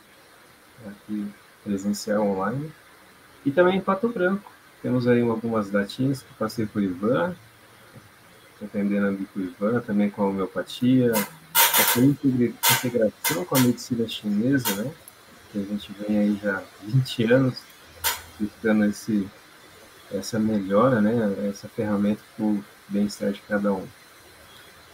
aqui 0.87 1.27
presencial 1.65 2.27
online, 2.27 2.73
e 3.45 3.51
também 3.51 3.77
em 3.77 3.81
Pato 3.81 4.09
Branco. 4.09 4.51
Temos 4.83 5.09
aí 5.09 5.21
algumas 5.23 5.71
datinhas 5.71 6.23
que 6.23 6.33
passei 6.35 6.67
por 6.67 6.83
Ivan, 6.83 7.35
atendendo 8.63 9.27
por 9.33 9.43
Ivan, 9.43 9.81
também 9.81 10.11
com 10.11 10.23
a 10.23 10.27
homeopatia, 10.27 11.13
essa 11.79 12.01
integração 12.01 13.45
com 13.45 13.57
a 13.57 13.61
medicina 13.61 14.09
chinesa, 14.09 14.75
né? 14.77 14.91
Que 15.53 15.59
a 15.59 15.63
gente 15.63 15.93
vem 15.93 16.19
aí 16.19 16.41
já 16.43 16.59
há 16.59 16.63
20 16.85 17.25
anos 17.33 17.59
buscando 18.39 18.85
esse 18.85 19.29
essa 20.13 20.39
melhora, 20.39 21.01
né, 21.01 21.13
essa 21.49 21.69
ferramenta 21.69 22.23
para 22.37 22.45
o 22.45 22.65
bem-estar 22.89 23.33
de 23.33 23.41
cada 23.43 23.73
um. 23.73 23.83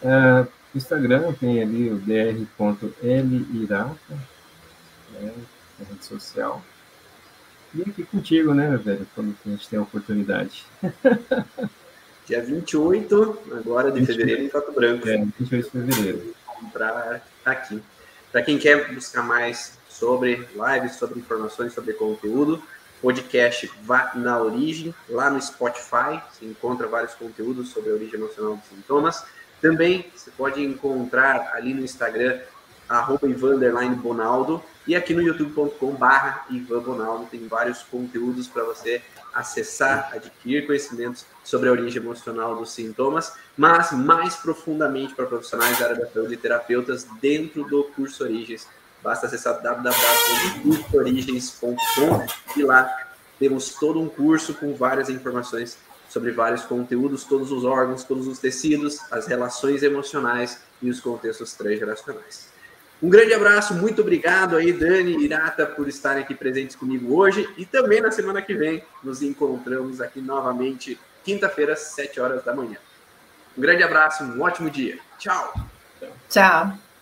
Uh, 0.02 0.46
Instagram 0.74 1.34
tem 1.34 1.62
ali 1.62 1.90
o 1.90 1.98
dr.lirata, 1.98 3.94
né, 5.10 5.34
na 5.78 5.84
rede 5.86 6.04
social. 6.04 6.62
E 7.74 7.82
aqui 7.82 8.04
contigo, 8.04 8.54
né, 8.54 8.70
meu 8.70 8.78
velho, 8.78 9.06
quando 9.14 9.36
a 9.44 9.48
gente 9.48 9.68
tem 9.68 9.78
a 9.78 9.82
oportunidade. 9.82 10.64
Dia 12.26 12.42
28, 12.42 13.38
agora 13.52 13.90
de 13.90 13.98
28, 14.00 14.18
fevereiro, 14.18 14.44
em 14.44 14.48
Pato 14.48 14.72
Branco. 14.72 15.08
É, 15.08 15.16
28 15.16 15.64
de 15.64 15.70
fevereiro. 15.70 16.34
Para 16.70 17.20
aqui. 17.44 17.82
Para 18.30 18.42
quem 18.42 18.58
quer 18.58 18.92
buscar 18.94 19.22
mais 19.22 19.78
sobre 19.88 20.48
lives, 20.54 20.96
sobre 20.96 21.18
informações, 21.18 21.74
sobre 21.74 21.92
conteúdo, 21.92 22.62
podcast 23.00 23.70
Vá 23.82 24.12
na 24.14 24.38
Origem, 24.40 24.94
lá 25.08 25.28
no 25.30 25.40
Spotify. 25.40 26.22
Você 26.30 26.46
encontra 26.46 26.86
vários 26.86 27.14
conteúdos 27.14 27.68
sobre 27.70 27.90
a 27.90 27.94
origem 27.94 28.14
emocional 28.14 28.56
dos 28.56 28.66
sintomas. 28.66 29.24
Também 29.60 30.10
você 30.14 30.30
pode 30.30 30.62
encontrar 30.62 31.52
ali 31.54 31.74
no 31.74 31.82
Instagram, 31.82 32.40
arroba 32.88 33.28
Bonaldo, 33.96 34.62
e 34.86 34.94
aqui 34.94 35.14
no 35.14 35.22
youtube.com 35.22 35.92
barra 35.92 36.44
Ivan 36.50 36.80
Bonaldo 36.80 37.26
tem 37.26 37.46
vários 37.46 37.82
conteúdos 37.82 38.48
para 38.48 38.64
você 38.64 39.00
acessar, 39.32 40.10
adquirir 40.12 40.66
conhecimentos 40.66 41.24
sobre 41.42 41.68
a 41.68 41.72
origem 41.72 42.02
emocional 42.02 42.56
dos 42.56 42.72
sintomas, 42.72 43.32
mas 43.56 43.92
mais 43.92 44.36
profundamente 44.36 45.14
para 45.14 45.26
profissionais 45.26 45.78
da 45.78 45.86
área 45.86 45.96
da 45.96 46.10
saúde 46.10 46.34
e 46.34 46.36
terapeutas 46.36 47.06
dentro 47.20 47.64
do 47.64 47.84
curso 47.84 48.24
Origens 48.24 48.66
Basta 49.02 49.26
acessar 49.26 49.60
www.cursoorigens.com 49.60 52.26
e 52.56 52.62
lá 52.62 52.88
temos 53.38 53.74
todo 53.74 54.00
um 54.00 54.08
curso 54.08 54.54
com 54.54 54.74
várias 54.74 55.10
informações 55.10 55.76
sobre 56.08 56.30
vários 56.30 56.62
conteúdos, 56.62 57.24
todos 57.24 57.50
os 57.50 57.64
órgãos, 57.64 58.04
todos 58.04 58.28
os 58.28 58.38
tecidos, 58.38 59.00
as 59.10 59.26
relações 59.26 59.82
emocionais 59.82 60.62
e 60.80 60.88
os 60.88 61.00
contextos 61.00 61.52
transgeracionais. 61.54 62.51
Um 63.02 63.10
grande 63.10 63.34
abraço, 63.34 63.74
muito 63.74 64.00
obrigado 64.00 64.56
aí, 64.56 64.72
Dani 64.72 65.16
e 65.16 65.24
Irata, 65.24 65.66
por 65.66 65.88
estarem 65.88 66.22
aqui 66.22 66.36
presentes 66.36 66.76
comigo 66.76 67.16
hoje 67.16 67.52
e 67.58 67.66
também 67.66 68.00
na 68.00 68.12
semana 68.12 68.40
que 68.40 68.54
vem 68.54 68.84
nos 69.02 69.22
encontramos 69.22 70.00
aqui 70.00 70.20
novamente, 70.20 70.98
quinta-feira, 71.24 71.72
às 71.72 71.80
7 71.80 72.20
horas 72.20 72.44
da 72.44 72.54
manhã. 72.54 72.76
Um 73.58 73.60
grande 73.60 73.82
abraço, 73.82 74.22
um 74.22 74.40
ótimo 74.40 74.70
dia. 74.70 74.98
Tchau. 75.18 75.52
Tchau. 76.28 76.78